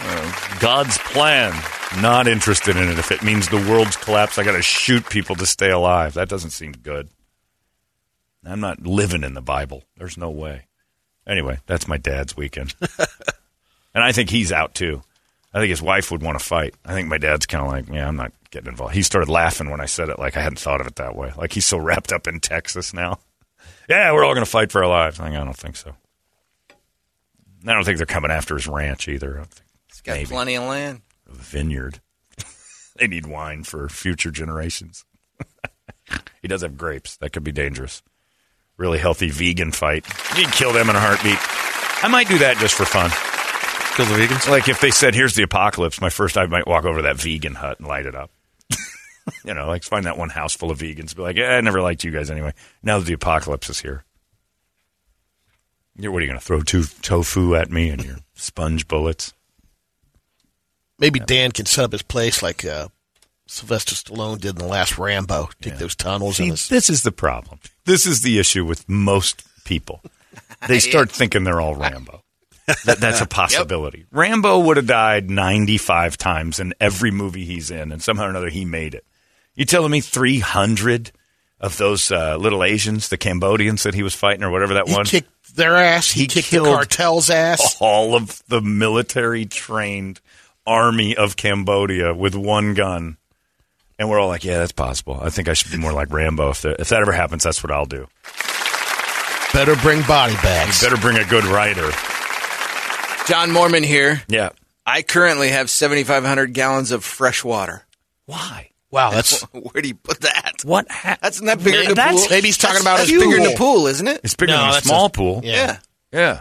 Uh, 0.00 0.58
God's 0.58 0.96
plan. 0.98 1.52
Not 2.00 2.26
interested 2.26 2.76
in 2.76 2.88
it. 2.88 2.98
If 2.98 3.12
it 3.12 3.22
means 3.22 3.48
the 3.48 3.56
world's 3.70 3.96
collapse, 3.96 4.38
I 4.38 4.44
got 4.44 4.52
to 4.52 4.62
shoot 4.62 5.08
people 5.10 5.36
to 5.36 5.46
stay 5.46 5.70
alive. 5.70 6.14
That 6.14 6.30
doesn't 6.30 6.50
seem 6.50 6.72
good. 6.72 7.10
I'm 8.44 8.60
not 8.60 8.86
living 8.86 9.22
in 9.22 9.34
the 9.34 9.42
Bible. 9.42 9.84
There's 9.98 10.16
no 10.16 10.30
way. 10.30 10.67
Anyway, 11.28 11.58
that's 11.66 11.86
my 11.86 11.98
dad's 11.98 12.36
weekend. 12.36 12.74
and 13.94 14.02
I 14.02 14.12
think 14.12 14.30
he's 14.30 14.50
out 14.50 14.74
too. 14.74 15.02
I 15.52 15.60
think 15.60 15.70
his 15.70 15.82
wife 15.82 16.10
would 16.10 16.22
want 16.22 16.38
to 16.38 16.44
fight. 16.44 16.74
I 16.84 16.92
think 16.94 17.08
my 17.08 17.18
dad's 17.18 17.46
kind 17.46 17.64
of 17.64 17.70
like, 17.70 17.88
yeah, 17.88 18.08
I'm 18.08 18.16
not 18.16 18.32
getting 18.50 18.68
involved. 18.68 18.94
He 18.94 19.02
started 19.02 19.28
laughing 19.30 19.70
when 19.70 19.80
I 19.80 19.86
said 19.86 20.08
it, 20.08 20.18
like 20.18 20.36
I 20.36 20.40
hadn't 20.40 20.58
thought 20.58 20.80
of 20.80 20.86
it 20.86 20.96
that 20.96 21.14
way. 21.16 21.32
Like 21.36 21.52
he's 21.52 21.66
so 21.66 21.78
wrapped 21.78 22.12
up 22.12 22.26
in 22.26 22.40
Texas 22.40 22.94
now. 22.94 23.18
yeah, 23.88 24.10
we're 24.12 24.24
all 24.24 24.34
going 24.34 24.44
to 24.44 24.50
fight 24.50 24.72
for 24.72 24.82
our 24.82 24.88
lives. 24.90 25.20
I'm 25.20 25.32
Like, 25.32 25.40
I 25.40 25.44
don't 25.44 25.56
think 25.56 25.76
so. 25.76 25.94
I 27.66 27.74
don't 27.74 27.84
think 27.84 27.98
they're 27.98 28.06
coming 28.06 28.30
after 28.30 28.54
his 28.54 28.66
ranch 28.66 29.08
either. 29.08 29.40
I 29.40 29.44
think 29.44 29.62
He's 29.88 30.00
got 30.00 30.12
Maybe. 30.16 30.26
plenty 30.26 30.54
of 30.54 30.64
land. 30.64 31.00
a 31.28 31.34
vineyard. 31.34 32.00
they 32.96 33.06
need 33.08 33.26
wine 33.26 33.64
for 33.64 33.88
future 33.88 34.30
generations. 34.30 35.04
he 36.40 36.48
does 36.48 36.62
have 36.62 36.78
grapes. 36.78 37.16
That 37.16 37.32
could 37.32 37.42
be 37.44 37.52
dangerous. 37.52 38.02
Really 38.78 38.98
healthy 38.98 39.28
vegan 39.30 39.72
fight. 39.72 40.06
You'd 40.36 40.52
kill 40.52 40.72
them 40.72 40.88
in 40.88 40.96
a 40.96 41.00
heartbeat. 41.00 41.38
I 42.02 42.08
might 42.08 42.28
do 42.28 42.38
that 42.38 42.56
just 42.58 42.74
for 42.74 42.84
fun. 42.84 43.10
Kill 43.96 44.06
the 44.06 44.22
vegans. 44.22 44.48
Like 44.48 44.68
if 44.68 44.80
they 44.80 44.92
said, 44.92 45.14
"Here's 45.14 45.34
the 45.34 45.42
apocalypse," 45.42 46.00
my 46.00 46.10
first 46.10 46.38
I 46.38 46.46
might 46.46 46.68
walk 46.68 46.84
over 46.84 46.98
to 46.98 47.02
that 47.02 47.20
vegan 47.20 47.56
hut 47.56 47.80
and 47.80 47.88
light 47.88 48.06
it 48.06 48.14
up. 48.14 48.30
you 49.44 49.52
know, 49.52 49.66
like 49.66 49.82
find 49.82 50.06
that 50.06 50.16
one 50.16 50.28
house 50.28 50.54
full 50.54 50.70
of 50.70 50.78
vegans. 50.78 51.16
Be 51.16 51.22
like, 51.22 51.36
eh, 51.36 51.44
I 51.44 51.60
never 51.60 51.82
liked 51.82 52.04
you 52.04 52.12
guys 52.12 52.30
anyway. 52.30 52.54
Now 52.82 53.00
that 53.00 53.06
the 53.06 53.14
apocalypse 53.14 53.68
is 53.68 53.80
here, 53.80 54.04
you're, 55.96 56.12
what 56.12 56.18
are 56.18 56.24
you 56.24 56.28
going 56.28 56.38
to 56.38 56.44
throw 56.44 56.62
to- 56.62 57.02
tofu 57.02 57.56
at 57.56 57.70
me 57.70 57.90
and 57.90 58.04
your 58.04 58.16
sponge 58.34 58.86
bullets? 58.86 59.34
Maybe 61.00 61.18
Dan 61.18 61.50
can 61.50 61.66
set 61.66 61.84
up 61.84 61.92
his 61.92 62.02
place 62.02 62.42
like 62.42 62.64
uh, 62.64 62.88
Sylvester 63.48 63.94
Stallone 63.94 64.38
did 64.40 64.50
in 64.50 64.56
the 64.56 64.66
last 64.66 64.98
Rambo. 64.98 65.48
Take 65.60 65.78
those 65.78 65.94
tunnels 65.96 66.36
See, 66.36 66.48
his. 66.48 66.68
this 66.68 66.88
is 66.90 67.02
the 67.02 67.12
problem. 67.12 67.60
This 67.84 68.06
is 68.06 68.20
the 68.22 68.38
issue 68.38 68.64
with 68.64 68.88
most 68.88 69.44
people. 69.64 70.00
They 70.66 70.78
start 70.80 71.10
thinking 71.10 71.44
they're 71.44 71.60
all 71.60 71.76
Rambo. 71.76 72.22
That, 72.84 72.98
that's 72.98 73.20
a 73.20 73.26
possibility. 73.42 74.06
Rambo 74.10 74.58
would 74.60 74.76
have 74.76 74.86
died 74.88 75.30
95 75.30 76.16
times 76.16 76.58
in 76.58 76.74
every 76.80 77.10
movie 77.12 77.44
he's 77.44 77.70
in, 77.70 77.92
and 77.92 78.02
somehow 78.02 78.24
or 78.26 78.30
another 78.30 78.48
he 78.48 78.64
made 78.64 78.94
it. 78.94 79.04
You 79.54 79.64
telling 79.64 79.90
me 79.92 80.00
300 80.00 81.12
of 81.60 81.76
those 81.76 82.10
uh, 82.10 82.36
little 82.38 82.64
Asians, 82.64 83.08
the 83.08 83.16
Cambodians 83.18 83.82
that 83.84 83.94
he 83.94 84.02
was 84.02 84.14
fighting 84.14 84.42
or 84.42 84.50
whatever 84.50 84.74
that 84.74 84.88
He 84.88 84.94
one, 84.94 85.04
kicked 85.04 85.54
their 85.54 85.76
ass. 85.76 86.10
He, 86.10 86.22
He 86.22 86.26
kicked 86.26 86.50
the 86.50 86.56
killed- 86.56 86.74
cartel's 86.74 87.30
ass. 87.30 87.76
all 87.80 88.14
of 88.16 88.42
the 88.48 88.60
military 88.60 89.44
trained 89.46 90.20
army 90.66 91.14
of 91.14 91.36
Cambodia 91.36 92.14
with 92.14 92.34
one 92.34 92.74
gun. 92.74 93.17
And 93.98 94.08
we're 94.08 94.20
all 94.20 94.28
like, 94.28 94.44
yeah, 94.44 94.58
that's 94.58 94.72
possible. 94.72 95.18
I 95.20 95.30
think 95.30 95.48
I 95.48 95.54
should 95.54 95.72
be 95.72 95.78
more 95.78 95.92
like 95.92 96.12
Rambo. 96.12 96.50
If, 96.50 96.62
that 96.62 96.80
if 96.80 96.88
that 96.90 97.00
ever 97.00 97.12
happens, 97.12 97.42
that's 97.42 97.62
what 97.64 97.72
I'll 97.72 97.84
do. 97.86 98.06
Better 99.52 99.74
bring 99.76 100.02
body 100.02 100.34
bags. 100.34 100.80
You 100.82 100.88
Better 100.90 101.00
bring 101.00 101.16
a 101.16 101.24
good 101.24 101.44
writer. 101.44 101.90
John 103.26 103.50
Mormon 103.50 103.82
here. 103.82 104.22
Yeah. 104.28 104.50
I 104.86 105.02
currently 105.02 105.48
have 105.48 105.68
7,500 105.68 106.52
gallons 106.54 106.92
of 106.92 107.04
fresh 107.04 107.42
water. 107.44 107.84
Why? 108.26 108.70
Wow, 108.90 109.10
that's 109.10 109.42
Where 109.52 109.82
do 109.82 109.88
you 109.88 109.94
put 109.96 110.20
that? 110.22 110.60
What? 110.64 110.90
Ha- 110.90 111.18
That's 111.20 111.42
not 111.42 111.62
bigger 111.62 111.78
than 111.78 111.88
the 111.88 111.94
That's- 111.94 112.20
pool. 112.26 112.30
maybe 112.30 112.48
he's 112.48 112.56
talking 112.56 112.80
about 112.80 112.98
that's 112.98 113.10
his 113.10 113.20
bigger 113.22 113.36
than 113.36 113.44
pool. 113.44 113.50
the 113.52 113.58
pool, 113.58 113.86
isn't 113.88 114.08
it? 114.08 114.20
it's 114.24 114.34
bigger 114.34 114.52
No, 114.52 114.60
than 114.60 114.68
a 114.78 114.80
small 114.80 115.06
a- 115.06 115.10
pool. 115.10 115.40
yeah. 115.44 115.52
Yeah. 115.54 115.78
Yeah. 116.12 116.40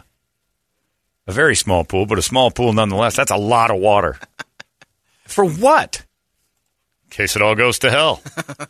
A 1.28 1.34
very 1.34 1.58
small 1.58 1.84
pool, 1.84 2.06
but 2.06 2.18
a 2.18 2.22
small 2.22 2.50
pool 2.52 2.72
nonetheless. 2.72 3.18
That's 3.18 3.32
a 3.32 3.36
lot 3.38 3.70
of 3.70 3.78
water. 3.82 4.18
For 5.26 5.44
what? 5.46 6.06
In 7.08 7.12
case 7.12 7.36
it 7.36 7.42
all 7.42 7.56
goes 7.56 7.80
to 7.80 7.90
hell. 7.92 8.22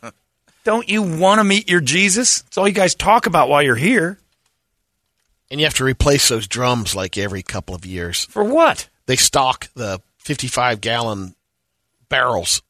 Don't 0.64 0.88
you 0.88 1.02
want 1.02 1.38
to 1.40 1.44
meet 1.44 1.68
your 1.68 1.80
Jesus? 1.80 2.42
It's 2.46 2.58
all 2.58 2.68
you 2.68 2.74
guys 2.74 2.94
talk 2.94 3.26
about 3.26 3.48
while 3.48 3.62
you're 3.62 3.74
here. 3.76 4.18
and 5.50 5.58
you 5.60 5.66
have 5.66 5.74
to 5.74 5.84
replace 5.84 6.28
those 6.28 6.46
drums 6.46 6.94
like 6.94 7.16
every 7.16 7.42
couple 7.42 7.74
of 7.74 7.86
years. 7.86 8.24
For 8.26 8.44
what? 8.44 8.88
They 9.06 9.16
stock 9.16 9.68
the 9.74 10.00
55 10.18 10.80
gallon 10.80 11.34
barrels. 12.08 12.62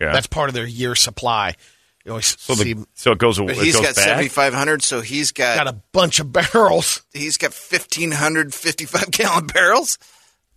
Yeah. 0.00 0.12
That's 0.12 0.26
part 0.26 0.48
of 0.48 0.54
their 0.54 0.66
year 0.66 0.94
supply. 0.94 1.56
You 2.04 2.12
always 2.12 2.38
so, 2.40 2.54
see 2.54 2.74
the, 2.74 2.86
so 2.94 3.12
it 3.12 3.18
goes. 3.18 3.38
away. 3.38 3.52
it 3.52 3.58
he's 3.58 3.74
goes 3.74 3.86
got 3.86 3.96
bad? 3.96 4.04
7,500, 4.04 4.82
so 4.82 5.00
he's 5.00 5.32
got, 5.32 5.56
got 5.56 5.68
a 5.68 5.76
bunch 5.92 6.20
of 6.20 6.32
barrels. 6.32 7.02
he's 7.12 7.36
got 7.36 7.52
1,500 7.52 8.54
55 8.54 9.10
gallon 9.10 9.46
barrels. 9.46 9.98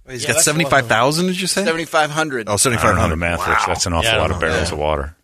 He's 0.09 0.23
Yeah, 0.23 0.29
got 0.29 0.33
that's 0.35 0.47
a 0.47 0.51
lot. 0.51 0.55
75,000, 0.55 1.27
did 1.27 1.39
you 1.41 1.47
say? 1.47 1.63
7,500. 1.63 2.39
Oh, 2.39 2.41
I 2.41 2.43
don't 2.43 2.49
know 2.49 2.53
the 2.55 2.57
7,500. 2.59 3.15
math 3.15 3.47
works. 3.47 3.65
That's 3.65 3.85
an 3.85 3.93
awful 3.93 4.11
Yeah, 4.11 4.17
lot 4.17 4.31
of 4.31 4.39
barrels 4.39 4.69
Yeah. 4.69 4.73
of 4.73 4.79
water. 4.79 5.15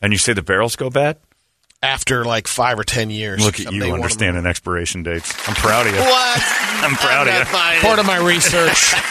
And 0.00 0.12
you 0.12 0.18
say 0.18 0.32
the 0.32 0.42
barrels 0.42 0.74
go 0.76 0.88
bad? 0.90 1.18
After 1.82 2.24
like 2.24 2.46
five 2.46 2.78
or 2.78 2.84
ten 2.84 3.10
years. 3.10 3.44
Look 3.44 3.58
at 3.58 3.72
you 3.72 3.80
want 3.80 3.88
'em- 3.88 3.94
understanding 3.96 4.46
expiration 4.46 5.02
dates. 5.02 5.34
I'm 5.48 5.54
proud 5.56 5.86
of 5.88 5.92
you. 5.94 6.00
What? 6.00 6.40
I'm 6.84 6.94
proud 6.94 7.26
of 7.28 7.34
you. 7.34 7.44
Part 7.82 7.98
of 7.98 8.06
my 8.06 8.18
research. 8.18 8.94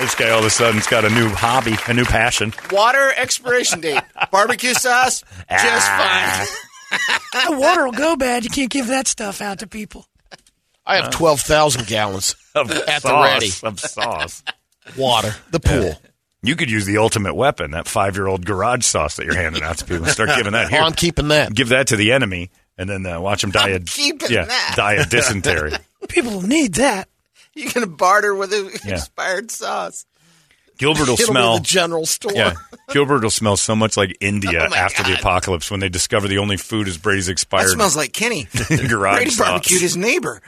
This 0.00 0.16
guy 0.16 0.30
all 0.30 0.40
of 0.40 0.44
a 0.44 0.50
sudden's 0.50 0.88
got 0.88 1.04
a 1.04 1.08
new 1.10 1.28
hobby, 1.28 1.76
a 1.86 1.94
new 1.94 2.04
passion. 2.04 2.52
Water 2.72 3.12
expiration 3.16 3.80
date. 3.80 4.02
Barbecue 4.32 4.74
sauce, 4.74 5.22
just 5.48 5.88
Ah. 5.88 6.46
fine. 6.90 7.46
The 7.52 7.56
water 7.60 7.84
will 7.84 7.92
go 7.92 8.16
bad. 8.16 8.42
You 8.42 8.50
can't 8.50 8.70
give 8.70 8.88
that 8.88 9.06
stuff 9.06 9.40
out 9.40 9.60
to 9.60 9.68
people. 9.68 10.08
I 10.84 10.96
have 10.96 11.10
12,000 11.12 11.86
gallons 11.86 12.34
Of 12.54 12.70
at 12.70 12.86
the 12.86 13.00
sauce, 13.00 13.24
ready. 13.24 13.50
Of 13.62 13.80
sauce. 13.80 14.42
Water. 14.96 15.34
The 15.50 15.60
pool. 15.60 16.00
You 16.42 16.56
could 16.56 16.70
use 16.70 16.84
the 16.84 16.98
ultimate 16.98 17.34
weapon, 17.34 17.70
that 17.70 17.88
five 17.88 18.16
year 18.16 18.26
old 18.26 18.44
garage 18.44 18.84
sauce 18.84 19.16
that 19.16 19.24
you're 19.24 19.34
handing 19.36 19.62
out 19.62 19.78
to 19.78 19.84
people. 19.86 20.06
Start 20.06 20.30
giving 20.36 20.52
that 20.52 20.66
Oh, 20.66 20.68
here. 20.68 20.80
I'm 20.82 20.92
keeping 20.92 21.28
that. 21.28 21.54
Give 21.54 21.70
that 21.70 21.86
to 21.88 21.96
the 21.96 22.12
enemy, 22.12 22.50
and 22.76 22.88
then 22.88 23.06
uh, 23.06 23.18
watch 23.20 23.40
them 23.40 23.50
die 23.50 23.70
I'm 23.70 23.76
of 23.76 23.86
keeping 23.86 24.30
yeah, 24.30 24.44
that. 24.44 24.74
die 24.76 24.94
of 24.94 25.08
dysentery. 25.08 25.72
People 26.08 26.42
need 26.42 26.74
that. 26.74 27.08
You're 27.54 27.72
going 27.72 27.86
to 27.86 27.90
barter 27.92 28.34
with 28.34 28.52
a 28.52 28.78
Yeah. 28.84 28.94
expired 28.96 29.50
sauce. 29.50 30.04
Gilbert 30.76 31.06
will 31.06 31.14
It'll 31.14 31.26
smell. 31.26 31.54
be 31.54 31.58
the 31.60 31.64
general 31.66 32.04
store. 32.04 32.32
Yeah, 32.34 32.54
Gilbert 32.90 33.22
will 33.22 33.30
smell 33.30 33.56
so 33.56 33.74
much 33.76 33.96
like 33.96 34.16
India 34.20 34.64
Oh, 34.66 34.68
my 34.70 34.76
after 34.76 35.02
the 35.04 35.14
apocalypse 35.14 35.70
when 35.70 35.78
they 35.80 35.88
discover 35.88 36.26
the 36.28 36.38
only 36.38 36.56
food 36.56 36.88
is 36.88 36.98
Brady's 36.98 37.28
expired. 37.28 37.60
That 37.60 37.66
expired 37.68 37.76
smells 37.92 37.96
like 37.96 38.12
Kenny. 38.12 38.48
garage 38.88 39.16
Brady 39.18 39.30
sauce. 39.30 39.48
barbecued 39.48 39.80
his 39.82 39.96
neighbor. 39.96 40.42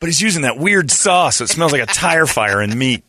But 0.00 0.06
he's 0.08 0.20
using 0.20 0.42
that 0.42 0.56
weird 0.58 0.90
sauce. 0.90 1.36
So 1.36 1.44
it 1.44 1.48
smells 1.50 1.72
like 1.72 1.82
a 1.82 1.86
tire 1.86 2.26
fire 2.26 2.60
and 2.60 2.74
meat. 2.76 3.04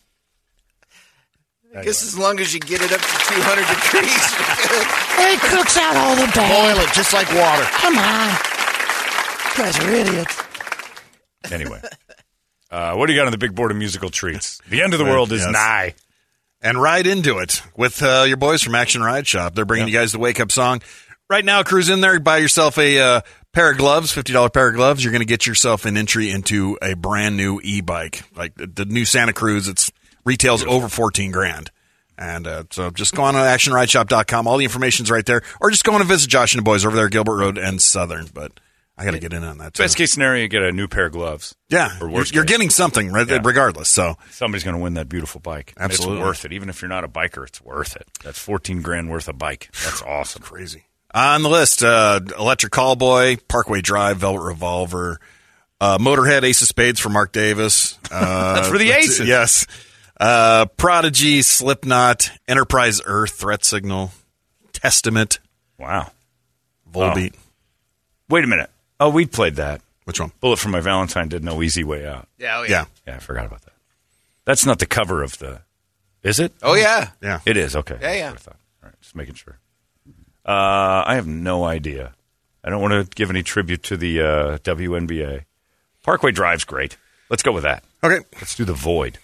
I 1.76 1.84
guess 1.86 2.04
as 2.04 2.18
long 2.18 2.38
as 2.42 2.54
you 2.54 2.60
get 2.60 2.82
it 2.82 2.92
up 2.92 3.00
to 3.00 3.08
200 3.08 3.66
degrees. 3.68 4.98
It 5.24 5.40
cooks 5.40 5.78
out 5.78 5.96
all 5.96 6.16
the 6.16 6.26
bad. 6.34 6.76
Boil 6.76 6.84
it 6.84 6.92
just 6.94 7.14
like 7.14 7.28
water. 7.36 7.64
Come 7.66 7.96
on. 7.98 8.30
You 8.30 9.64
guys 9.64 9.80
are 9.80 9.90
idiots. 9.92 10.44
Anyway, 11.52 11.80
Uh, 12.72 12.96
what 12.96 13.06
do 13.06 13.14
you 13.14 13.20
got 13.20 13.28
on 13.28 13.32
the 13.32 13.38
big 13.38 13.54
board 13.54 13.70
of 13.72 13.78
musical 13.78 14.10
treats? 14.10 14.60
The 14.68 14.82
end 14.82 14.94
of 14.94 15.00
the 15.00 15.06
world 15.06 15.32
is 15.32 15.42
Yes. 15.42 15.52
nigh. 15.52 15.94
and 16.64 16.82
ride 16.82 17.06
into 17.08 17.38
it 17.40 17.62
with 17.78 18.02
uh, 18.04 18.24
your 18.28 18.38
boys 18.38 18.62
from 18.64 18.74
Action 18.76 19.02
Ride 19.04 19.28
Shop. 19.28 19.54
They're 19.54 19.66
bringing 19.66 19.88
you 19.88 19.94
guys 19.94 20.12
the 20.12 20.20
wake 20.20 20.40
up 20.40 20.52
song. 20.52 20.82
Right 21.30 21.46
now, 21.46 21.62
cruise 21.64 21.90
in 21.90 22.02
there, 22.02 22.20
buy 22.20 22.38
yourself 22.38 22.78
a 22.80 23.00
uh, 23.00 23.22
pair 23.54 23.72
of 23.72 23.78
gloves, 23.78 24.12
fifty 24.12 24.34
dollar 24.34 24.50
pair 24.50 24.70
of 24.70 24.76
gloves. 24.76 25.04
You're 25.04 25.12
going 25.12 25.22
to 25.22 25.26
get 25.26 25.46
yourself 25.46 25.86
an 25.86 25.98
entry 25.98 26.32
into 26.32 26.78
a 26.82 26.94
brand 26.96 27.38
new 27.38 27.60
e 27.64 27.82
bike, 27.82 28.24
like 28.36 28.56
the, 28.56 28.68
the 28.68 28.86
new 28.86 29.06
Santa 29.06 29.34
Cruz. 29.34 29.68
It's 29.68 29.92
retails 30.26 30.64
over 30.64 30.88
fourteen 30.90 31.32
grand. 31.32 31.72
And 32.18 32.46
uh, 32.46 32.64
so 32.70 32.92
just 32.92 33.16
go 33.16 33.24
on 33.24 33.34
to 33.34 33.40
actionrideshop.com. 33.40 34.46
All 34.48 34.58
the 34.58 34.64
information's 34.66 35.10
right 35.10 35.26
there. 35.26 35.42
Or 35.60 35.72
just 35.72 35.84
go 35.84 35.94
on 35.94 36.02
and 36.02 36.08
visit 36.08 36.30
Josh 36.30 36.54
and 36.54 36.60
the 36.60 36.64
boys 36.64 36.86
over 36.86 36.96
there, 36.96 37.10
Gilbert 37.10 37.38
Road 37.38 37.58
and 37.58 37.82
Southern. 37.82 38.28
But 38.32 38.60
I 38.96 39.06
got 39.06 39.12
to 39.12 39.20
get 39.20 39.34
in 39.34 39.44
on 39.44 39.58
that. 39.58 39.74
Too. 39.74 39.82
Best 39.82 39.98
case 39.98 40.12
scenario, 40.12 40.44
you 40.44 40.48
get 40.48 40.62
a 40.62 40.72
new 40.72 40.88
pair 40.88 41.08
of 41.08 41.14
gloves. 41.14 41.56
Yeah, 41.70 41.98
Or 42.00 42.12
you're, 42.12 42.26
you're 42.26 42.44
getting 42.44 42.70
something 42.70 43.12
right, 43.12 43.28
Yeah. 43.28 43.40
regardless. 43.44 43.90
So 43.90 44.18
Somebody's 44.30 44.64
going 44.64 44.76
to 44.76 44.82
win 44.84 44.94
that 44.96 45.10
beautiful 45.10 45.42
bike. 45.42 45.74
Absolutely. 45.80 46.18
It's 46.20 46.26
worth 46.28 46.46
it. 46.46 46.54
Even 46.54 46.70
if 46.70 46.80
you're 46.84 46.90
not 46.90 47.04
a 47.04 47.08
biker, 47.08 47.48
it's 47.48 47.60
worth 47.60 47.96
it. 47.96 48.08
That's 48.24 48.38
14 48.38 48.84
grand 48.84 49.10
worth 49.10 49.28
of 49.28 49.40
bike. 49.40 49.70
That's 49.84 50.02
awesome. 50.08 50.44
crazy. 50.44 50.84
On 51.14 51.42
the 51.44 51.50
list, 51.50 51.84
uh, 51.84 52.20
Electric 52.40 52.72
Callboy, 52.72 53.40
Parkway 53.48 53.82
Drive, 53.82 54.18
Velvet 54.18 54.42
Revolver, 54.44 55.20
uh, 55.82 55.98
Motorhead, 55.98 56.44
Ace 56.44 56.62
of 56.62 56.68
Spades 56.70 57.00
for 57.00 57.10
Mark 57.10 57.32
Davis. 57.32 57.98
Uh, 58.12 58.56
That's 58.56 58.68
for 58.68 58.78
the 58.78 58.88
that's- 58.90 59.06
Aces. 59.06 59.28
Yes. 59.28 59.66
Uh, 60.20 60.66
Prodigy, 60.78 61.42
Slipknot, 61.42 62.30
Enterprise 62.46 63.02
Earth, 63.06 63.32
Threat 63.32 63.64
Signal, 63.64 64.12
Testament, 64.74 65.40
Wow. 65.80 66.12
Volbeat. 66.94 67.34
Wait 68.30 68.44
a 68.44 68.48
minute. 68.48 68.70
Oh, 69.00 69.10
we 69.10 69.26
played 69.26 69.56
that. 69.56 69.80
Which 70.04 70.20
one? 70.20 70.34
Bullet 70.42 70.60
for 70.60 70.68
My 70.68 70.82
Valentine 70.82 71.30
did 71.30 71.42
No 71.44 71.62
Easy 71.64 71.86
Way 71.86 72.06
Out. 72.06 72.28
Yeah, 72.38 72.60
oh, 72.60 72.64
yeah. 72.64 72.70
Yeah. 72.70 72.86
Yeah, 73.08 73.16
I 73.16 73.20
forgot 73.20 73.46
about 73.46 73.62
that. 73.62 73.74
That's 74.44 74.66
not 74.66 74.80
the 74.80 74.86
cover 74.86 75.24
of 75.24 75.38
the. 75.40 75.62
Is 76.22 76.40
it? 76.42 76.52
Oh, 76.62 76.74
yeah. 76.76 77.12
Yeah. 77.22 77.40
It 77.46 77.56
is. 77.56 77.76
Okay. 77.78 77.98
Yeah, 78.02 78.14
yeah. 78.14 78.32
I 78.32 78.36
thought. 78.36 78.58
All 78.84 78.90
right. 78.90 79.02
Just 79.02 79.16
making 79.16 79.36
sure. 79.36 79.58
Uh, 80.52 81.04
I 81.08 81.16
have 81.16 81.28
no 81.28 81.64
idea. 81.64 82.14
I 82.62 82.70
don't 82.70 82.82
want 82.82 82.94
to 82.94 83.16
give 83.16 83.30
any 83.30 83.42
tribute 83.42 83.84
to 83.84 83.96
the 83.96 84.20
uh, 84.20 84.58
WNBA. 84.60 85.46
Parkway 86.04 86.32
Drive's 86.32 86.66
great. 86.66 86.98
Let's 87.30 87.42
go 87.42 87.54
with 87.54 87.64
that. 87.64 87.86
Okay. 88.04 88.20
Let's 88.36 88.56
do 88.56 88.66
the 88.66 88.74
void 88.74 89.18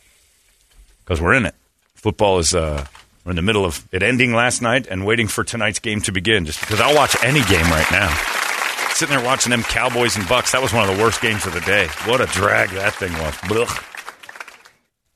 because 1.03 1.19
we're 1.19 1.33
in 1.33 1.45
it. 1.45 1.53
Football 1.95 2.39
is 2.39 2.55
uh, 2.55 2.85
we're 3.25 3.31
in 3.31 3.35
the 3.35 3.41
middle 3.41 3.65
of 3.65 3.85
it 3.91 4.03
ending 4.03 4.33
last 4.33 4.61
night 4.61 4.87
and 4.87 5.05
waiting 5.05 5.27
for 5.27 5.43
tonight's 5.43 5.79
game 5.79 5.99
to 6.01 6.13
begin. 6.13 6.45
Just 6.45 6.61
because 6.61 6.79
I'll 6.79 6.95
watch 6.95 7.17
any 7.21 7.43
game 7.43 7.65
right 7.65 7.91
now. 7.91 8.15
Sitting 8.91 9.13
there 9.13 9.25
watching 9.25 9.49
them 9.49 9.63
Cowboys 9.63 10.15
and 10.15 10.23
Bucs. 10.25 10.51
That 10.53 10.61
was 10.61 10.73
one 10.73 10.87
of 10.89 10.95
the 10.95 11.03
worst 11.03 11.21
games 11.21 11.45
of 11.45 11.53
the 11.53 11.61
day. 11.61 11.87
What 12.05 12.21
a 12.21 12.25
drag 12.27 12.69
that 12.69 12.93
thing 12.93 13.11
was. 13.11 13.33
Blech. 13.49 13.83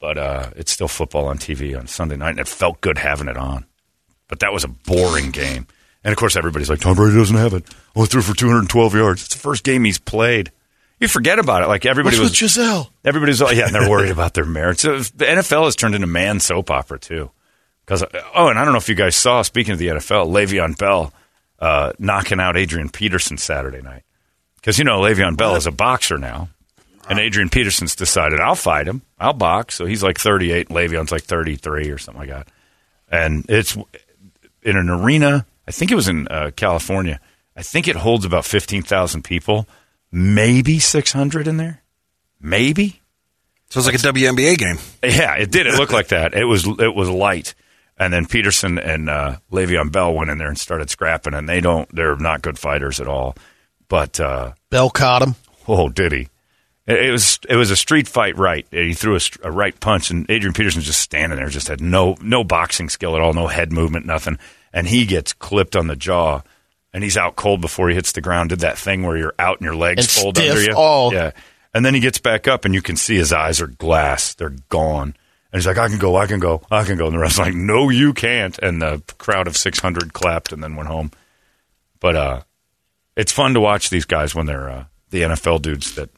But 0.01 0.17
uh, 0.17 0.49
it's 0.57 0.73
still 0.73 0.89
football 0.89 1.27
on 1.27 1.37
TV 1.37 1.77
on 1.79 1.87
Sunday 1.87 2.17
night, 2.17 2.31
and 2.31 2.39
it 2.39 2.49
felt 2.49 2.81
good 2.81 2.97
having 2.97 3.29
it 3.29 3.37
on. 3.37 3.65
But 4.27 4.41
that 4.41 4.51
was 4.51 4.65
a 4.65 4.67
boring 4.67 5.31
game. 5.31 5.67
And 6.03 6.11
of 6.11 6.17
course, 6.17 6.35
everybody's 6.35 6.69
like, 6.69 6.79
Tom 6.79 6.95
Brady 6.95 7.17
doesn't 7.17 7.35
have 7.35 7.53
it. 7.53 7.63
Only 7.95 8.07
threw 8.07 8.21
for 8.21 8.35
212 8.35 8.95
yards. 8.95 9.25
It's 9.25 9.35
the 9.35 9.39
first 9.39 9.63
game 9.63 9.83
he's 9.83 9.99
played. 9.99 10.51
You 10.99 11.07
forget 11.07 11.39
about 11.39 11.63
it. 11.63 11.67
Like 11.67 11.85
everybody 11.85 12.17
What's 12.17 12.31
was 12.31 12.41
with 12.41 12.55
Gisele? 12.55 12.91
Everybody's 13.03 13.41
all, 13.41 13.51
yeah, 13.51 13.65
and 13.65 13.75
they're 13.75 13.89
worried 13.89 14.11
about 14.11 14.33
their 14.33 14.45
marriage. 14.45 14.79
So 14.79 14.99
the 14.99 15.25
NFL 15.25 15.65
has 15.65 15.75
turned 15.75 15.95
into 15.95 16.07
man 16.07 16.39
soap 16.39 16.69
opera 16.69 16.99
too. 16.99 17.31
Because 17.85 18.03
oh, 18.35 18.47
and 18.47 18.57
I 18.57 18.63
don't 18.63 18.73
know 18.73 18.77
if 18.77 18.87
you 18.87 18.95
guys 18.95 19.15
saw. 19.15 19.41
Speaking 19.41 19.73
of 19.73 19.79
the 19.79 19.87
NFL, 19.87 20.27
Le'Veon 20.27 20.77
Bell 20.77 21.11
uh, 21.59 21.93
knocking 21.97 22.39
out 22.39 22.55
Adrian 22.55 22.89
Peterson 22.89 23.37
Saturday 23.37 23.81
night. 23.81 24.03
Because 24.55 24.77
you 24.77 24.85
know 24.85 25.01
Le'Veon 25.01 25.35
Bell 25.35 25.55
is 25.55 25.65
a 25.65 25.71
boxer 25.71 26.19
now, 26.19 26.49
and 27.09 27.19
Adrian 27.19 27.49
Peterson's 27.49 27.95
decided 27.95 28.39
I'll 28.39 28.53
fight 28.55 28.87
him. 28.87 29.01
I'll 29.19 29.33
box. 29.33 29.75
So 29.75 29.85
he's 29.85 30.03
like 30.03 30.19
38. 30.19 30.69
Le'Veon's 30.69 31.11
like 31.11 31.23
33 31.23 31.89
or 31.89 31.97
something 31.97 32.21
like 32.21 32.29
that. 32.29 32.47
And 33.09 33.45
it's 33.49 33.75
in 34.61 34.77
an 34.77 34.89
arena. 34.89 35.47
I 35.67 35.71
think 35.71 35.91
it 35.91 35.95
was 35.95 36.07
in 36.07 36.27
uh, 36.27 36.51
California. 36.55 37.19
I 37.55 37.61
think 37.61 37.87
it 37.87 37.95
holds 37.95 38.25
about 38.25 38.45
15,000 38.45 39.23
people. 39.23 39.67
Maybe 40.11 40.79
600 40.79 41.47
in 41.47 41.57
there. 41.57 41.81
Maybe. 42.39 43.01
So 43.69 43.79
it's 43.79 43.87
like 43.87 43.95
a 43.95 43.97
WNBA 43.99 44.57
game. 44.57 44.77
Yeah, 45.03 45.35
it 45.35 45.51
did. 45.51 45.67
It 45.67 45.75
looked 45.75 45.93
like 45.93 46.07
that. 46.09 46.33
It 46.33 46.45
was 46.45 46.67
it 46.67 46.93
was 46.93 47.09
light, 47.09 47.53
and 47.97 48.11
then 48.11 48.25
Peterson 48.25 48.77
and 48.77 49.09
uh, 49.09 49.37
Le'Veon 49.51 49.91
Bell 49.91 50.13
went 50.13 50.29
in 50.29 50.37
there 50.37 50.49
and 50.49 50.57
started 50.59 50.89
scrapping, 50.89 51.33
and 51.33 51.47
they 51.47 51.61
don't. 51.61 51.87
They're 51.95 52.17
not 52.17 52.41
good 52.41 52.59
fighters 52.59 52.99
at 52.99 53.07
all. 53.07 53.35
But 53.87 54.19
uh, 54.19 54.53
Bell 54.69 54.89
caught 54.89 55.21
him. 55.21 55.35
oh, 55.67 55.87
did 55.87 56.11
he? 56.11 56.27
It, 56.87 57.05
it 57.05 57.11
was 57.11 57.39
it 57.47 57.55
was 57.55 57.71
a 57.71 57.77
street 57.77 58.09
fight, 58.09 58.37
right? 58.37 58.67
He 58.71 58.93
threw 58.93 59.15
a, 59.15 59.21
a 59.43 59.51
right 59.51 59.79
punch, 59.79 60.09
and 60.11 60.29
Adrian 60.29 60.53
Peterson 60.53 60.81
just 60.81 60.99
standing 60.99 61.37
there, 61.37 61.47
just 61.47 61.69
had 61.69 61.79
no 61.79 62.17
no 62.21 62.43
boxing 62.43 62.89
skill 62.89 63.15
at 63.15 63.21
all, 63.21 63.33
no 63.33 63.47
head 63.47 63.71
movement, 63.71 64.05
nothing, 64.05 64.37
and 64.73 64.87
he 64.87 65.05
gets 65.05 65.33
clipped 65.33 65.75
on 65.75 65.87
the 65.87 65.95
jaw. 65.95 66.41
And 66.93 67.05
he's 67.05 67.15
out 67.15 67.37
cold 67.37 67.61
before 67.61 67.87
he 67.87 67.95
hits 67.95 68.11
the 68.11 68.19
ground. 68.19 68.49
Did 68.49 68.59
that 68.59 68.77
thing 68.77 69.03
where 69.03 69.15
you're 69.15 69.33
out 69.39 69.59
and 69.59 69.65
your 69.65 69.77
legs 69.77 70.03
And 70.03 70.23
fold 70.23 70.37
under 70.37 70.61
you? 70.61 70.73
Oh. 70.75 71.13
yeah. 71.13 71.31
And 71.73 71.85
then 71.85 71.93
he 71.93 72.01
gets 72.01 72.17
back 72.17 72.49
up, 72.49 72.65
and 72.65 72.73
you 72.73 72.81
can 72.81 72.97
see 72.97 73.15
his 73.15 73.31
eyes 73.31 73.61
are 73.61 73.67
glass. 73.67 74.33
They're 74.33 74.55
gone. 74.67 75.15
And 75.51 75.61
he's 75.61 75.67
like, 75.67 75.77
I 75.77 75.87
can 75.87 75.99
go, 75.99 76.15
I 76.15 76.27
can 76.27 76.39
go, 76.39 76.61
I 76.69 76.83
can 76.83 76.97
go. 76.97 77.05
And 77.05 77.13
the 77.15 77.19
rest 77.19 77.37
like, 77.37 77.53
no, 77.53 77.89
you 77.89 78.13
can't. 78.13 78.57
And 78.59 78.81
the 78.81 79.01
crowd 79.17 79.47
of 79.47 79.57
600 79.57 80.13
clapped 80.13 80.51
and 80.51 80.63
then 80.63 80.75
went 80.75 80.87
home. 80.89 81.11
But 81.99 82.15
uh, 82.15 82.41
it's 83.15 83.31
fun 83.31 83.53
to 83.53 83.59
watch 83.61 83.89
these 83.89 84.05
guys 84.05 84.33
when 84.33 84.45
they're 84.45 84.69
uh, 84.69 84.85
the 85.09 85.23
NFL 85.23 85.61
dudes 85.61 85.95
that 85.95 86.09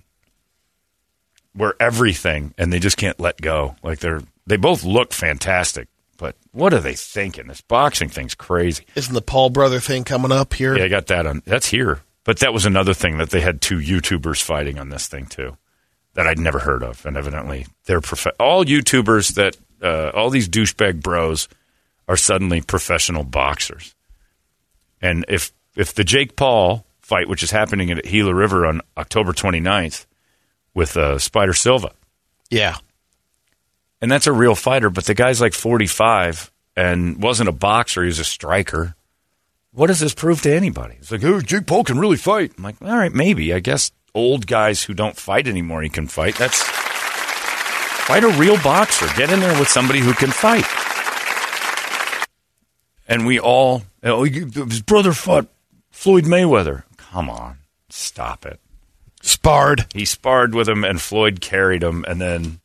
were 1.56 1.76
everything 1.80 2.54
and 2.58 2.72
they 2.72 2.80
just 2.80 2.98
can't 2.98 3.20
let 3.20 3.42
go. 3.42 3.76
Like 3.84 4.00
they're, 4.00 4.22
they 4.46 4.58
both 4.58 4.84
look 4.84 5.14
fantastic, 5.14 5.88
but 6.24 6.38
what 6.54 6.74
are 6.74 6.80
they 6.80 6.94
thinking? 6.96 7.48
This 7.48 7.60
boxing 7.60 8.08
thing's 8.08 8.34
crazy. 8.34 8.86
Isn't 8.96 9.14
the 9.14 9.22
Paul 9.22 9.50
brother 9.50 9.82
thing 9.82 10.06
coming 10.06 10.32
up 10.32 10.54
here? 10.54 10.78
Yeah, 10.78 10.86
I 10.86 10.88
got 10.88 11.08
that 11.08 11.28
on. 11.28 11.42
That's 11.46 11.68
here. 11.68 12.00
But 12.24 12.40
that 12.40 12.54
was 12.54 12.66
another 12.66 12.94
thing 12.94 13.18
that 13.18 13.30
they 13.32 13.42
had 13.42 13.60
two 13.60 13.80
YouTubers 13.80 14.42
fighting 14.42 14.80
on 14.80 14.88
this 14.88 15.10
thing 15.10 15.26
too, 15.26 15.58
that 16.14 16.26
I'd 16.26 16.40
never 16.40 16.60
heard 16.60 16.82
of, 16.82 17.06
and 17.06 17.18
evidently 17.18 17.68
they're 17.84 18.00
prof- 18.00 18.34
all 18.40 18.64
YouTubers 18.64 19.34
that 19.36 19.58
uh, 19.82 20.12
all 20.14 20.30
these 20.30 20.48
douchebag 20.48 21.02
bros 21.04 21.50
are 22.08 22.16
suddenly 22.16 22.62
professional 22.62 23.26
boxers. 23.26 23.94
And 25.02 25.26
if 25.28 25.52
if 25.76 25.94
the 25.94 26.06
Jake 26.06 26.38
Paul 26.38 26.86
fight, 27.02 27.28
which 27.28 27.44
is 27.44 27.52
happening 27.52 27.92
at 27.92 28.06
Gila 28.06 28.34
River 28.34 28.66
on 28.66 28.80
October 28.96 29.34
29th 29.34 30.06
with 30.74 30.96
uh, 30.96 31.20
Spider 31.20 31.54
Silva, 31.54 31.92
Yeah. 32.50 32.78
And 34.04 34.12
that's 34.12 34.28
a 34.28 34.34
real 34.34 34.54
fighter, 34.54 34.90
but 34.90 35.06
the 35.06 35.14
guy's 35.14 35.40
like 35.40 35.54
45 35.54 36.52
and 36.76 37.24
wasn't 37.24 37.48
a 37.48 37.54
boxer, 37.54 38.02
he 38.02 38.08
was 38.08 38.20
a 38.20 38.26
striker. 38.26 38.96
What 39.72 39.88
does 39.88 40.02
this 40.02 40.14
prove 40.14 40.42
to 40.42 40.54
anybody? 40.54 40.96
It's 41.00 41.10
like, 41.10 41.24
oh, 41.24 41.40
Jake 41.40 41.66
Paul 41.68 41.86
can 41.86 41.98
really 41.98 42.18
fight. 42.18 42.52
I'm 42.58 42.66
like, 42.66 42.82
all 42.82 42.98
right, 42.98 43.14
maybe. 43.14 43.54
I 43.54 43.60
guess 43.62 43.94
old 44.14 44.46
guys 44.46 44.84
who 44.84 44.94
don't 44.94 45.16
fight 45.16 45.48
anymore, 45.48 45.84
he 45.84 45.88
can 45.88 46.10
fight. 46.10 46.36
That's 46.36 46.62
fight 46.62 48.26
a 48.26 48.28
real 48.28 48.62
boxer. 48.62 49.08
Get 49.16 49.32
in 49.32 49.40
there 49.40 49.58
with 49.58 49.70
somebody 49.70 50.00
who 50.02 50.14
can 50.14 50.32
fight. 50.32 50.66
And 53.08 53.26
we 53.26 53.40
all, 53.40 53.84
oh, 54.04 54.26
you- 54.26 54.48
his 54.48 54.82
brother 54.82 55.14
fought 55.14 55.48
Floyd 55.92 56.26
Mayweather. 56.26 56.84
Come 56.98 57.30
on, 57.30 57.60
stop 57.90 58.46
it. 58.46 58.60
Sparred. 59.22 59.86
He 59.94 60.04
sparred 60.04 60.54
with 60.54 60.68
him, 60.68 60.84
and 60.84 61.02
Floyd 61.02 61.40
carried 61.40 61.84
him, 61.84 62.04
and 62.06 62.20
then 62.20 62.60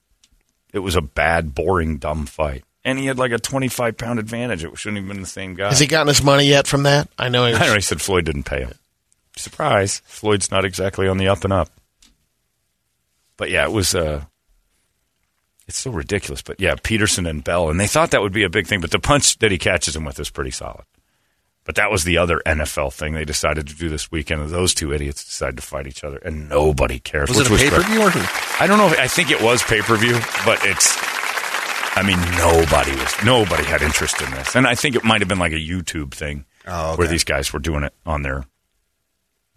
it 0.79 0.83
was 0.83 0.97
a 0.97 1.03
bad, 1.03 1.55
boring, 1.55 1.99
dumb 1.99 2.25
fight. 2.27 2.65
And 2.85 2.99
he 2.99 3.07
had 3.07 3.19
like 3.19 3.33
a 3.33 3.39
25 3.39 3.97
pound 3.97 4.19
advantage. 4.19 4.65
It 4.65 4.79
shouldn't 4.79 5.03
have 5.03 5.09
been 5.09 5.21
the 5.21 5.27
same 5.27 5.55
guy. 5.55 5.69
Has 5.69 5.81
he 5.81 5.87
gotten 5.87 6.09
his 6.09 6.23
money 6.23 6.47
yet 6.47 6.67
from 6.67 6.85
that? 6.85 7.09
I 7.19 7.29
know 7.29 7.45
he 7.47 7.55
I 7.55 7.67
know 7.67 7.75
he 7.75 7.81
said 7.81 8.01
Floyd 8.01 8.25
didn't 8.25 8.45
pay 8.45 8.61
him. 8.61 8.73
Surprise. 9.37 10.01
Floyd's 10.07 10.51
not 10.51 10.65
exactly 10.65 11.09
on 11.09 11.19
the 11.19 11.29
up 11.29 11.45
and 11.45 11.53
up. 11.53 11.69
But 13.37 13.51
yeah, 13.51 13.65
it 13.65 13.73
was 13.73 13.95
uh 13.95 14.25
it's 15.67 15.79
so 15.79 15.91
ridiculous. 15.91 16.41
But 16.41 16.61
yeah, 16.61 16.77
Peterson 16.83 17.27
and 17.27 17.45
Bell, 17.45 17.69
and 17.69 17.79
they 17.79 17.87
thought 17.87 18.13
that 18.13 18.23
would 18.23 18.33
be 18.33 18.45
a 18.45 18.49
big 18.49 18.67
thing, 18.67 18.81
but 18.81 18.91
the 18.91 18.99
punch 18.99 19.39
that 19.39 19.51
he 19.51 19.59
catches 19.59 19.95
him 19.95 20.05
with 20.05 20.19
is 20.19 20.31
pretty 20.31 20.51
solid. 20.53 20.85
But 21.69 21.75
that 21.75 21.91
was 21.91 22.05
the 22.05 22.17
other 22.17 22.41
NFL 22.47 22.95
thing 22.95 23.13
they 23.13 23.27
decided 23.27 23.67
to 23.67 23.75
do 23.75 23.91
this 23.91 24.11
weekend. 24.11 24.41
and 24.41 24.49
Those 24.51 24.73
two 24.73 24.91
idiots 24.91 25.23
decided 25.23 25.57
to 25.57 25.63
fight 25.63 25.87
each 25.87 26.03
other, 26.03 26.17
and 26.17 26.49
nobody 26.49 26.99
cares. 26.99 27.29
Was 27.29 27.41
it 27.41 27.47
a 27.47 27.57
pay 27.57 27.69
per 27.69 27.83
view 27.83 28.01
or? 28.01 28.11
I 28.59 28.67
don't 28.67 28.79
know. 28.79 28.87
If, 28.87 28.99
I 28.99 29.07
think 29.07 29.31
it 29.31 29.43
was 29.43 29.63
pay 29.63 29.83
per 29.83 29.97
view, 29.99 30.15
but 30.47 30.59
it's. 30.65 30.97
I 31.95 32.03
mean, 32.03 32.19
nobody 32.39 32.93
was. 32.93 33.15
Nobody 33.23 33.65
had 33.65 33.83
interest 33.83 34.23
in 34.23 34.31
this, 34.31 34.57
and 34.57 34.67
I 34.67 34.75
think 34.77 34.97
it 34.97 35.05
might 35.05 35.21
have 35.21 35.29
been 35.29 35.39
like 35.39 35.53
a 35.53 35.57
YouTube 35.57 36.13
thing 36.15 36.47
Oh, 36.67 36.93
okay. 36.93 36.99
where 37.01 37.09
these 37.09 37.25
guys 37.25 37.53
were 37.53 37.59
doing 37.59 37.85
it 37.85 37.93
on 38.07 38.23
their 38.23 38.45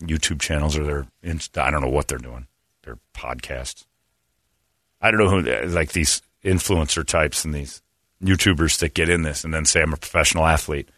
YouTube 0.02 0.42
channels 0.42 0.78
or 0.78 0.84
their. 0.84 1.08
Inst- 1.24 1.58
I 1.58 1.72
don't 1.72 1.80
know 1.82 1.88
what 1.90 2.10
they're 2.10 2.18
doing. 2.18 2.46
Their 2.84 2.98
podcasts. 3.16 3.86
I 5.00 5.12
don't 5.12 5.20
know 5.22 5.30
who 5.30 5.66
like 5.68 5.94
these 5.94 6.22
influencer 6.44 7.06
types 7.06 7.46
and 7.46 7.54
these 7.54 7.82
YouTubers 8.22 8.80
that 8.80 8.94
get 8.96 9.08
in 9.08 9.22
this 9.22 9.46
and 9.46 9.54
then 9.54 9.64
say 9.64 9.82
I'm 9.82 9.94
a 9.94 9.98
professional 9.98 10.46
athlete, 10.46 10.90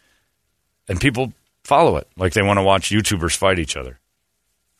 and 0.88 1.00
people 1.00 1.32
follow 1.64 1.96
it 1.96 2.08
like 2.16 2.32
they 2.32 2.42
want 2.42 2.58
to 2.58 2.62
watch 2.62 2.90
YouTubers 2.90 3.36
fight 3.36 3.58
each 3.58 3.76
other. 3.76 3.98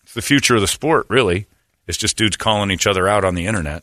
It's 0.02 0.14
the 0.14 0.22
future 0.22 0.54
of 0.54 0.60
the 0.60 0.66
sport, 0.66 1.06
really. 1.08 1.46
It's 1.86 1.98
just 1.98 2.16
dudes 2.16 2.36
calling 2.36 2.70
each 2.70 2.86
other 2.86 3.08
out 3.08 3.24
on 3.24 3.34
the 3.34 3.46
internet. 3.46 3.82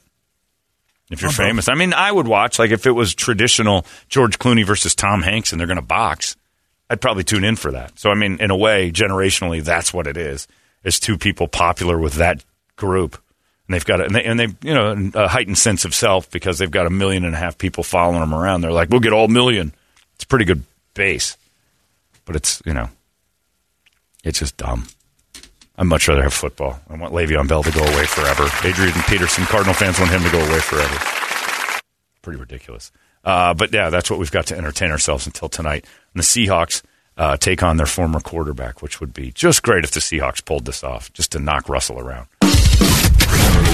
If 1.10 1.22
you're 1.22 1.30
oh, 1.30 1.34
famous, 1.34 1.68
I 1.68 1.76
mean, 1.76 1.94
I 1.94 2.12
would 2.12 2.28
watch. 2.28 2.58
Like 2.58 2.72
if 2.72 2.86
it 2.86 2.92
was 2.92 3.14
traditional 3.14 3.86
George 4.08 4.40
Clooney 4.40 4.66
versus 4.66 4.96
Tom 4.96 5.22
Hanks, 5.22 5.52
and 5.52 5.60
they're 5.60 5.68
going 5.68 5.76
to 5.76 5.82
box, 5.82 6.38
I'd 6.90 7.02
probably 7.02 7.26
tune 7.26 7.44
in 7.44 7.58
for 7.58 7.72
that. 7.72 8.00
So 8.00 8.10
I 8.10 8.16
mean, 8.16 8.38
in 8.40 8.50
a 8.50 8.56
way, 8.56 8.92
generationally, 8.92 9.64
that's 9.64 9.94
what 9.94 10.08
it 10.08 10.16
It's 10.16 10.48
Is 10.84 11.00
two 11.00 11.18
people 11.18 11.50
popular 11.50 11.98
with 11.98 12.14
that 12.14 12.46
group, 12.78 13.22
and 13.68 13.74
they've 13.74 13.86
got 13.86 14.00
a, 14.00 14.06
and 14.06 14.16
they, 14.16 14.24
and 14.24 14.40
they 14.40 14.48
you 14.62 14.74
know 14.74 15.12
a 15.14 15.28
heightened 15.28 15.58
sense 15.58 15.84
of 15.84 15.94
self 15.94 16.32
because 16.32 16.58
they've 16.58 16.72
got 16.72 16.88
a 16.88 16.90
million 16.90 17.26
and 17.26 17.36
a 17.36 17.38
half 17.38 17.58
people 17.58 17.84
following 17.84 18.22
them 18.22 18.34
around. 18.34 18.62
They're 18.62 18.72
like, 18.72 18.90
we'll 18.90 19.02
get 19.02 19.14
all 19.14 19.28
million. 19.28 19.74
It's 20.16 20.24
a 20.24 20.28
pretty 20.28 20.46
good 20.46 20.64
base, 20.94 21.36
but 22.32 22.38
it's 22.38 22.62
you 22.66 22.74
know, 22.74 22.90
it's 24.24 24.40
just 24.40 24.56
dumb. 24.56 24.88
I'd 25.78 25.88
much 25.88 26.08
rather 26.08 26.24
have 26.24 26.34
football. 26.34 26.80
I 26.90 26.96
want 26.96 27.14
Le'Veon 27.14 27.48
Bell 27.48 27.64
to 27.64 27.72
go 27.72 27.82
away 27.82 28.06
forever. 28.06 28.48
Adrian 28.64 28.94
Peterson, 29.08 29.44
Cardinal 29.46 29.74
fans 29.74 30.00
want 30.00 30.12
him 30.12 30.24
to 30.24 30.32
go 30.32 30.40
away 30.40 30.60
forever. 30.60 31.82
Pretty 32.22 32.40
ridiculous. 32.40 32.92
Uh, 33.26 33.54
but 33.54 33.74
yeah, 33.74 33.90
that's 33.90 34.10
what 34.10 34.20
we've 34.20 34.32
got 34.32 34.48
to 34.48 34.58
entertain 34.58 34.92
ourselves 34.92 35.26
until 35.26 35.50
tonight. 35.50 35.86
And 36.14 36.22
the 36.22 36.26
Seahawks 36.26 36.84
uh, 37.18 37.36
take 37.36 37.64
on 37.64 37.78
their 37.78 37.86
former 37.86 38.20
quarterback, 38.20 38.82
which 38.82 39.00
would 39.02 39.14
be 39.14 39.32
just 39.32 39.64
great 39.64 39.84
if 39.84 39.92
the 39.92 40.00
Seahawks 40.00 40.44
pulled 40.44 40.66
this 40.66 40.84
off, 40.84 41.12
just 41.14 41.34
to 41.34 41.40
knock 41.40 41.68
Russell 41.68 42.00
around. 42.00 42.28